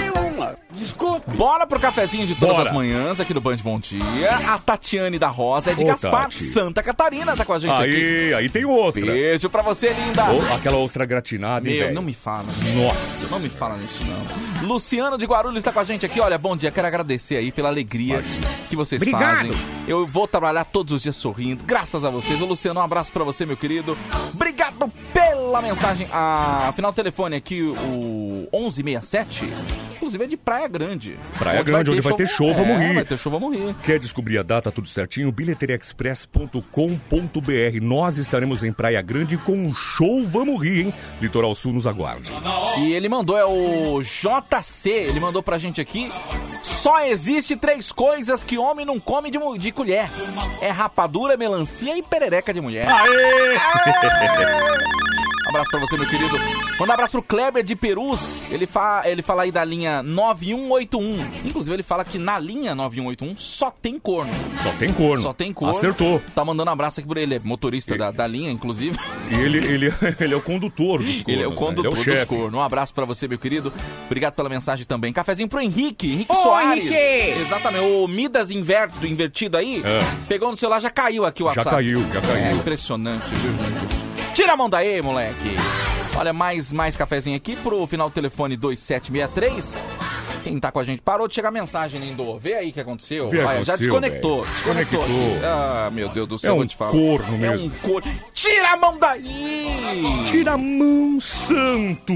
Desculpa! 0.72 1.30
Bora 1.32 1.66
pro 1.66 1.78
cafezinho 1.80 2.26
de 2.26 2.34
todas 2.34 2.56
Bora. 2.56 2.68
as 2.68 2.74
manhãs 2.74 3.20
aqui 3.20 3.32
do 3.32 3.40
Band 3.40 3.56
Bom 3.62 3.78
Dia. 3.78 4.00
A 4.48 4.58
Tatiane 4.58 5.18
da 5.18 5.28
Rosa 5.28 5.70
é 5.70 5.74
de 5.74 5.84
Ô, 5.84 5.86
Gaspar, 5.86 6.24
Tati. 6.24 6.42
Santa 6.42 6.82
Catarina, 6.82 7.36
tá 7.36 7.44
com 7.44 7.52
a 7.52 7.58
gente 7.58 7.72
aqui. 7.72 7.84
Aí, 7.84 8.34
aí 8.34 8.48
tem 8.48 8.64
ostra. 8.64 9.06
Beijo 9.06 9.48
pra 9.48 9.62
você, 9.62 9.92
linda. 9.92 10.24
Ô, 10.32 10.54
aquela 10.54 10.76
ostra 10.78 11.04
gratinada, 11.04 11.68
hein, 11.68 11.74
Meu, 11.76 11.82
velho? 11.84 11.94
não 11.94 12.02
me 12.02 12.14
fala. 12.14 12.46
Nossa. 12.74 13.26
Não 13.30 13.38
me 13.40 13.48
fala 13.48 13.76
nisso, 13.76 14.02
não. 14.04 14.68
Luciano 14.68 15.16
de 15.18 15.26
Guarulhos 15.26 15.58
está 15.58 15.72
com 15.72 15.80
a 15.80 15.84
gente 15.84 16.04
aqui. 16.06 16.20
Olha, 16.20 16.36
bom 16.38 16.56
dia. 16.56 16.70
Quero 16.70 16.86
agradecer 16.86 17.36
aí 17.36 17.52
pela 17.52 17.68
alegria 17.68 18.22
que 18.68 18.76
vocês 18.76 19.00
Obrigado. 19.00 19.36
fazem. 19.36 19.52
Eu 19.86 20.06
vou 20.06 20.26
trabalhar 20.26 20.64
todos 20.64 20.92
os 20.94 21.02
dias 21.02 21.16
sorrindo, 21.16 21.62
graças 21.64 22.04
a 22.04 22.10
vocês. 22.10 22.40
Ô, 22.40 22.46
Luciano, 22.46 22.80
um 22.80 22.82
abraço 22.82 23.12
pra 23.12 23.22
você, 23.24 23.44
meu 23.46 23.56
querido. 23.56 23.96
Obrigado 24.32 24.90
pela 25.12 25.60
mensagem. 25.62 26.08
Ah, 26.12 26.68
afinal, 26.68 26.90
o 26.90 26.94
telefone 26.94 27.36
aqui, 27.36 27.62
o 27.62 28.48
1167. 28.52 29.44
Inclusive 30.04 30.24
é 30.24 30.26
de 30.26 30.36
Praia 30.36 30.68
Grande. 30.68 31.18
Praia 31.38 31.62
Grande, 31.62 31.90
onde 31.90 32.02
vai 32.02 32.12
ter 32.12 32.28
show, 32.28 32.52
vamos 32.52 32.78
É, 32.78 32.88
rir. 32.88 32.94
Vai 32.94 33.04
ter 33.06 33.16
show, 33.16 33.32
vamos 33.32 33.56
rir. 33.56 33.74
Quer 33.82 33.98
descobrir 33.98 34.36
a 34.36 34.42
data 34.42 34.70
tudo 34.70 34.86
certinho? 34.86 35.32
bilheteriaexpress.com.br. 35.32 37.80
Nós 37.80 38.18
estaremos 38.18 38.62
em 38.62 38.70
Praia 38.70 39.00
Grande 39.00 39.38
com 39.38 39.56
um 39.56 39.74
show 39.74 40.22
Vamos 40.24 40.62
Rir, 40.62 40.84
hein? 40.86 40.94
Litoral 41.22 41.54
Sul 41.54 41.72
nos 41.72 41.86
aguarde. 41.86 42.30
E 42.80 42.92
ele 42.92 43.08
mandou, 43.08 43.38
é 43.38 43.46
o 43.46 44.02
JC, 44.02 44.90
ele 44.90 45.20
mandou 45.20 45.42
pra 45.42 45.56
gente 45.56 45.80
aqui. 45.80 46.12
Só 46.62 47.00
existe 47.06 47.56
três 47.56 47.90
coisas 47.90 48.44
que 48.44 48.58
homem 48.58 48.84
não 48.84 49.00
come 49.00 49.30
de, 49.30 49.38
de 49.58 49.72
colher: 49.72 50.10
é 50.60 50.68
rapadura, 50.68 51.34
melancia 51.34 51.96
e 51.96 52.02
perereca 52.02 52.52
de 52.52 52.60
mulher. 52.60 52.86
Um 55.46 55.50
abraço 55.50 55.70
pra 55.70 55.80
você, 55.80 55.96
meu 55.98 56.08
querido. 56.08 56.38
Manda 56.80 56.92
um 56.92 56.94
abraço 56.94 57.12
pro 57.12 57.22
Kleber 57.22 57.62
de 57.62 57.76
Perus. 57.76 58.36
Ele, 58.50 58.66
fa 58.66 59.02
ele 59.04 59.22
fala 59.22 59.42
aí 59.42 59.52
da 59.52 59.62
linha 59.64 60.02
9181. 60.02 61.20
Inclusive, 61.44 61.76
ele 61.76 61.82
fala 61.82 62.02
que 62.04 62.18
na 62.18 62.38
linha 62.38 62.74
9181 62.74 63.36
só 63.36 63.70
tem 63.70 63.98
corno. 63.98 64.32
Só 64.62 64.70
tem 64.72 64.92
corno. 64.92 65.22
Só 65.22 65.32
tem 65.34 65.52
corno. 65.52 65.76
Acertou. 65.76 66.20
Tá 66.34 66.44
mandando 66.44 66.70
um 66.70 66.72
abraço 66.72 66.98
aqui 66.98 67.06
por 67.06 67.18
ele. 67.18 67.34
É 67.34 67.40
motorista 67.44 67.96
da, 67.96 68.10
da 68.10 68.26
linha, 68.26 68.50
inclusive. 68.50 68.98
E 69.30 69.34
ele, 69.34 69.58
ele, 69.58 69.94
ele 70.18 70.34
é 70.34 70.36
o 70.36 70.40
condutor 70.40 70.98
dos 71.02 71.22
cornos. 71.22 71.28
Ele 71.28 71.42
é 71.42 71.46
o 71.46 71.50
né? 71.50 71.56
condutor 71.56 71.98
Ele 71.98 72.10
é 72.10 72.12
o 72.14 72.16
dos 72.16 72.24
cornos. 72.24 72.54
Um 72.54 72.62
abraço 72.62 72.94
pra 72.94 73.04
você, 73.04 73.28
meu 73.28 73.38
querido. 73.38 73.72
Obrigado 74.06 74.32
pela 74.32 74.48
mensagem 74.48 74.86
também. 74.86 75.12
Cafezinho 75.12 75.48
pro 75.48 75.60
Henrique. 75.60 76.10
Henrique 76.10 76.32
Ô, 76.32 76.36
Soares. 76.36 76.84
Henrique! 76.86 77.40
Exatamente. 77.40 77.84
O 77.84 78.08
Midas 78.08 78.50
inver- 78.50 78.90
invertido 79.02 79.58
aí. 79.58 79.82
É. 79.84 80.00
Pegou 80.26 80.50
no 80.50 80.56
celular, 80.56 80.80
já 80.80 80.90
caiu 80.90 81.26
aqui 81.26 81.42
o 81.42 81.46
Já 81.46 81.50
WhatsApp. 81.50 81.76
caiu, 81.76 82.00
já 82.12 82.20
caiu. 82.22 82.36
É 82.46 82.52
impressionante, 82.52 83.28
viu? 83.28 84.03
Tira 84.34 84.54
a 84.54 84.56
mão 84.56 84.68
daí, 84.68 85.00
moleque. 85.00 85.56
Olha, 86.16 86.32
mais, 86.32 86.72
mais 86.72 86.96
cafezinho 86.96 87.36
aqui 87.36 87.54
pro 87.54 87.86
final 87.86 88.10
do 88.10 88.12
telefone 88.12 88.56
2763. 88.56 89.78
Quem 90.44 90.60
tá 90.60 90.70
com 90.70 90.78
a 90.78 90.84
gente 90.84 91.00
parou 91.02 91.26
de 91.26 91.34
chegar 91.34 91.50
mensagem, 91.50 92.00
Lindo. 92.00 92.38
Vê 92.38 92.54
aí 92.54 92.68
o 92.70 92.72
que 92.72 92.80
aconteceu. 92.80 93.28
Vê, 93.30 93.38
Olha, 93.38 93.64
já 93.64 93.72
aconteceu, 93.74 93.78
desconectou. 93.78 94.42
velho. 94.42 94.52
Desconectou. 94.52 95.00
Desconectou. 95.06 95.48
Ah, 95.48 95.90
meu 95.90 96.08
Deus 96.10 96.28
do 96.28 96.38
céu, 96.38 96.50
É 96.52 96.54
vou 96.54 96.62
um 96.64 96.66
te 96.66 96.76
falar. 96.76 96.90
corno 96.90 97.34
É 97.34 97.38
mesmo. 97.38 97.66
um 97.74 97.78
corno. 97.78 98.12
Tira 98.32 98.72
a 98.72 98.76
mão 98.76 98.98
daí! 98.98 100.24
Tira 100.26 100.52
a 100.52 100.58
mão, 100.58 101.18
santo! 101.20 102.12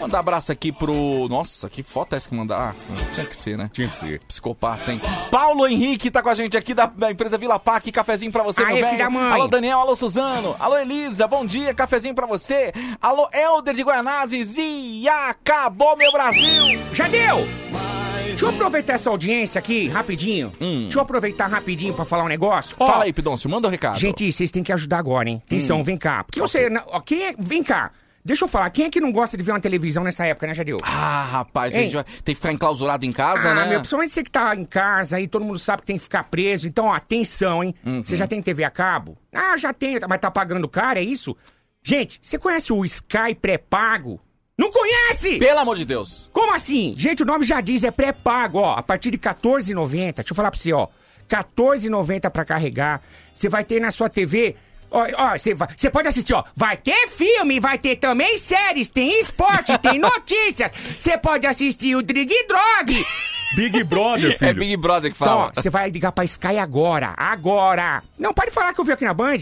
Mandar 0.00 0.20
abraço 0.20 0.52
aqui 0.52 0.70
pro. 0.70 1.26
Nossa, 1.28 1.68
que 1.68 1.82
foto 1.82 2.12
é 2.12 2.16
essa 2.16 2.28
que 2.28 2.34
mandar? 2.36 2.76
Ah, 2.76 3.04
tinha 3.12 3.26
que 3.26 3.34
ser, 3.34 3.58
né? 3.58 3.68
Tinha 3.72 3.88
que 3.88 3.96
ser. 3.96 4.20
Psicopata, 4.28 4.92
hein? 4.92 5.00
Paulo 5.28 5.66
Henrique 5.66 6.08
tá 6.12 6.22
com 6.22 6.28
a 6.28 6.34
gente 6.36 6.56
aqui 6.56 6.72
da, 6.72 6.86
da 6.86 7.10
empresa 7.10 7.36
Vila 7.36 7.58
Pac. 7.58 7.90
Cafezinho 7.90 8.30
pra 8.30 8.44
você, 8.44 8.62
Aê, 8.62 8.74
meu 8.80 8.88
velho. 8.90 9.10
mãe. 9.10 9.32
Alô, 9.32 9.48
Daniel. 9.48 9.80
Alô, 9.80 9.96
Suzano. 9.96 10.54
Alô, 10.60 10.76
Elisa. 10.78 11.26
Bom 11.26 11.44
dia. 11.44 11.74
Cafezinho 11.74 12.14
pra 12.14 12.26
você. 12.26 12.72
Alô, 13.02 13.28
Helder 13.32 13.74
de 13.74 13.82
Guanazes. 13.82 14.54
E 14.56 15.08
acabou, 15.08 15.96
meu 15.96 16.12
Brasil. 16.12 16.78
Já 16.92 17.08
deu! 17.08 17.47
Deixa 18.26 18.44
eu 18.44 18.50
aproveitar 18.50 18.92
essa 18.94 19.10
audiência 19.10 19.58
aqui, 19.58 19.88
rapidinho. 19.88 20.52
Deixa 20.60 20.98
eu 20.98 21.02
aproveitar 21.02 21.48
rapidinho 21.48 21.92
pra 21.92 22.04
falar 22.04 22.22
um 22.24 22.28
negócio. 22.28 22.76
Ó, 22.78 22.84
Hum. 22.84 22.86
Fala 22.88 23.04
aí, 23.04 23.12
Pidoncio. 23.12 23.50
Manda 23.50 23.66
o 23.66 23.70
recado. 23.70 23.98
Gente, 23.98 24.30
vocês 24.32 24.50
têm 24.52 24.62
que 24.62 24.72
ajudar 24.72 24.98
agora, 24.98 25.28
hein? 25.28 25.42
Atenção, 25.44 25.80
Hum. 25.80 25.82
vem 25.82 25.96
cá. 25.96 26.22
Porque 26.22 26.40
você. 26.40 26.70
na- 26.70 26.84
ó, 26.86 27.00
Quem 27.00 27.24
é, 27.26 27.34
vem 27.38 27.62
cá. 27.64 27.90
Deixa 28.24 28.44
eu 28.44 28.48
falar, 28.48 28.68
quem 28.70 28.84
é 28.84 28.90
que 28.90 29.00
não 29.00 29.10
gosta 29.10 29.36
de 29.38 29.42
ver 29.42 29.52
uma 29.52 29.60
televisão 29.60 30.04
nessa 30.04 30.24
época, 30.26 30.46
né, 30.46 30.52
Jadeu? 30.52 30.76
Ah, 30.82 31.22
rapaz, 31.22 31.74
a 31.74 31.78
gente 31.80 31.94
vai 31.94 32.04
ter 32.04 32.32
que 32.32 32.34
ficar 32.34 32.52
enclausurado 32.52 33.06
em 33.06 33.12
casa, 33.12 33.48
ah, 33.50 33.54
né? 33.54 33.68
meu, 33.68 33.78
principalmente 33.78 34.12
você 34.12 34.22
que 34.22 34.30
tá 34.30 34.54
em 34.54 34.64
casa 34.66 35.16
aí, 35.16 35.26
todo 35.26 35.44
mundo 35.44 35.58
sabe 35.58 35.80
que 35.80 35.86
tem 35.86 35.96
que 35.96 36.02
ficar 36.02 36.24
preso. 36.24 36.68
Então, 36.68 36.86
ó, 36.86 36.92
atenção, 36.92 37.64
hein? 37.64 37.74
Uhum. 37.86 38.04
Você 38.04 38.16
já 38.16 38.26
tem 38.26 38.42
TV 38.42 38.64
a 38.64 38.70
cabo? 38.70 39.16
Ah, 39.32 39.56
já 39.56 39.72
tem, 39.72 39.98
mas 40.06 40.18
tá 40.20 40.30
pagando 40.30 40.68
caro, 40.68 40.98
é 40.98 41.02
isso? 41.02 41.34
Gente, 41.82 42.18
você 42.20 42.38
conhece 42.38 42.70
o 42.70 42.84
Sky 42.84 43.34
pré-pago? 43.40 44.20
Não 44.58 44.70
conhece? 44.72 45.38
Pelo 45.38 45.60
amor 45.60 45.76
de 45.76 45.84
Deus. 45.84 46.28
Como 46.32 46.52
assim? 46.52 46.92
Gente, 46.98 47.22
o 47.22 47.26
nome 47.26 47.44
já 47.46 47.60
diz, 47.60 47.84
é 47.84 47.90
pré-pago, 47.92 48.58
ó. 48.58 48.72
A 48.74 48.82
partir 48.82 49.10
de 49.12 49.16
R$14,90. 49.16 50.14
Deixa 50.16 50.32
eu 50.32 50.34
falar 50.36 50.50
pra 50.50 50.58
você, 50.58 50.72
ó. 50.72 50.88
R$14,90 51.30 52.28
pra 52.30 52.44
carregar. 52.44 53.00
Você 53.32 53.48
vai 53.48 53.62
ter 53.62 53.80
na 53.80 53.90
sua 53.92 54.08
TV. 54.08 54.56
Ó, 54.90 55.06
ó, 55.16 55.38
você 55.38 55.52
vai- 55.54 55.68
você 55.76 55.90
pode 55.90 56.08
assistir, 56.08 56.32
ó. 56.34 56.42
Vai 56.56 56.76
ter 56.76 57.06
filme, 57.08 57.60
vai 57.60 57.78
ter 57.78 57.96
também 57.96 58.36
séries, 58.38 58.88
tem 58.88 59.20
esporte, 59.20 59.76
tem 59.78 59.98
notícias. 60.00 60.72
Você 60.98 61.16
pode 61.18 61.46
assistir 61.46 61.94
o 61.94 62.02
Drig 62.02 62.32
Drog. 62.48 63.06
Big 63.54 63.84
Brother, 63.84 64.36
filho. 64.38 64.50
É 64.50 64.54
Big 64.54 64.76
Brother 64.76 65.10
que 65.12 65.16
Então, 65.22 65.28
fala. 65.34 65.52
ó, 65.56 65.60
você 65.60 65.70
vai 65.70 65.88
ligar 65.90 66.10
pra 66.12 66.24
Sky 66.24 66.58
agora. 66.58 67.14
Agora. 67.16 68.02
Não, 68.18 68.32
pode 68.34 68.50
falar 68.50 68.72
que 68.74 68.80
eu 68.80 68.84
vi 68.84 68.92
aqui 68.92 69.04
na 69.04 69.14
Band. 69.14 69.36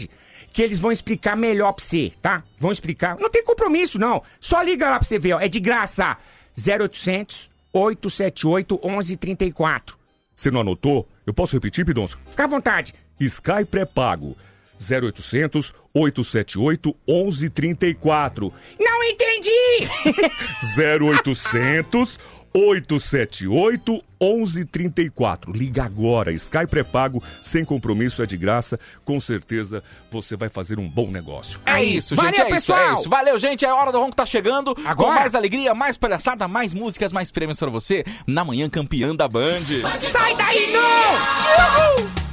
Que 0.57 0.63
eles 0.63 0.79
vão 0.79 0.91
explicar 0.91 1.37
melhor 1.37 1.71
pra 1.71 1.85
você, 1.85 2.11
tá? 2.19 2.41
Vão 2.59 2.71
explicar. 2.71 3.15
Não 3.19 3.29
tem 3.29 3.43
compromisso, 3.43 3.99
não. 3.99 4.23
Só 4.41 4.59
liga 4.63 4.89
lá 4.89 4.97
pra 4.97 5.07
você 5.07 5.19
ver, 5.19 5.33
ó. 5.33 5.39
É 5.39 5.47
de 5.47 5.59
graça. 5.59 6.17
0800 6.57 7.47
878 7.71 8.79
1134. 8.83 9.95
Você 10.35 10.49
não 10.49 10.61
anotou? 10.61 11.07
Eu 11.27 11.33
posso 11.35 11.55
repetir, 11.55 11.85
Pidoncio? 11.85 12.17
Fica 12.25 12.45
à 12.45 12.47
vontade. 12.47 12.95
Sky 13.19 13.65
pré-pago. 13.69 14.35
0800 14.81 15.75
878 15.93 16.95
1134. 17.07 18.51
Não 18.79 19.03
entendi! 19.03 19.87
0800 20.75 22.17
878 22.53 24.03
1134. 24.19 25.51
Liga 25.53 25.83
agora. 25.83 26.31
Sky 26.33 26.65
pré-pago, 26.67 27.21
sem 27.41 27.63
compromisso, 27.63 28.21
é 28.23 28.25
de 28.25 28.37
graça. 28.37 28.79
Com 29.05 29.19
certeza 29.19 29.83
você 30.11 30.35
vai 30.35 30.49
fazer 30.49 30.79
um 30.79 30.87
bom 30.87 31.09
negócio. 31.11 31.59
É 31.65 31.83
isso, 31.83 32.15
Valeu, 32.15 32.31
gente. 32.31 32.41
É 32.41 32.43
isso, 32.45 32.51
é 32.51 32.55
pessoal. 32.55 32.93
isso. 32.95 33.09
Valeu, 33.09 33.39
gente. 33.39 33.65
A 33.65 33.75
hora 33.75 33.91
do 33.91 33.99
ronco 33.99 34.15
tá 34.15 34.25
chegando. 34.25 34.73
Com 34.75 34.87
Agora? 34.87 35.15
mais 35.19 35.35
alegria, 35.35 35.73
mais 35.75 35.97
palhaçada, 35.97 36.47
mais 36.47 36.73
músicas, 36.73 37.11
mais 37.11 37.31
prêmios 37.31 37.59
pra 37.59 37.69
você. 37.69 38.03
Na 38.25 38.43
manhã 38.43 38.69
campeã 38.69 39.15
da 39.15 39.27
Band. 39.27 39.65
Sai 39.95 40.35
daí, 40.35 40.71
não! 40.73 42.01
Uhul! 42.03 42.26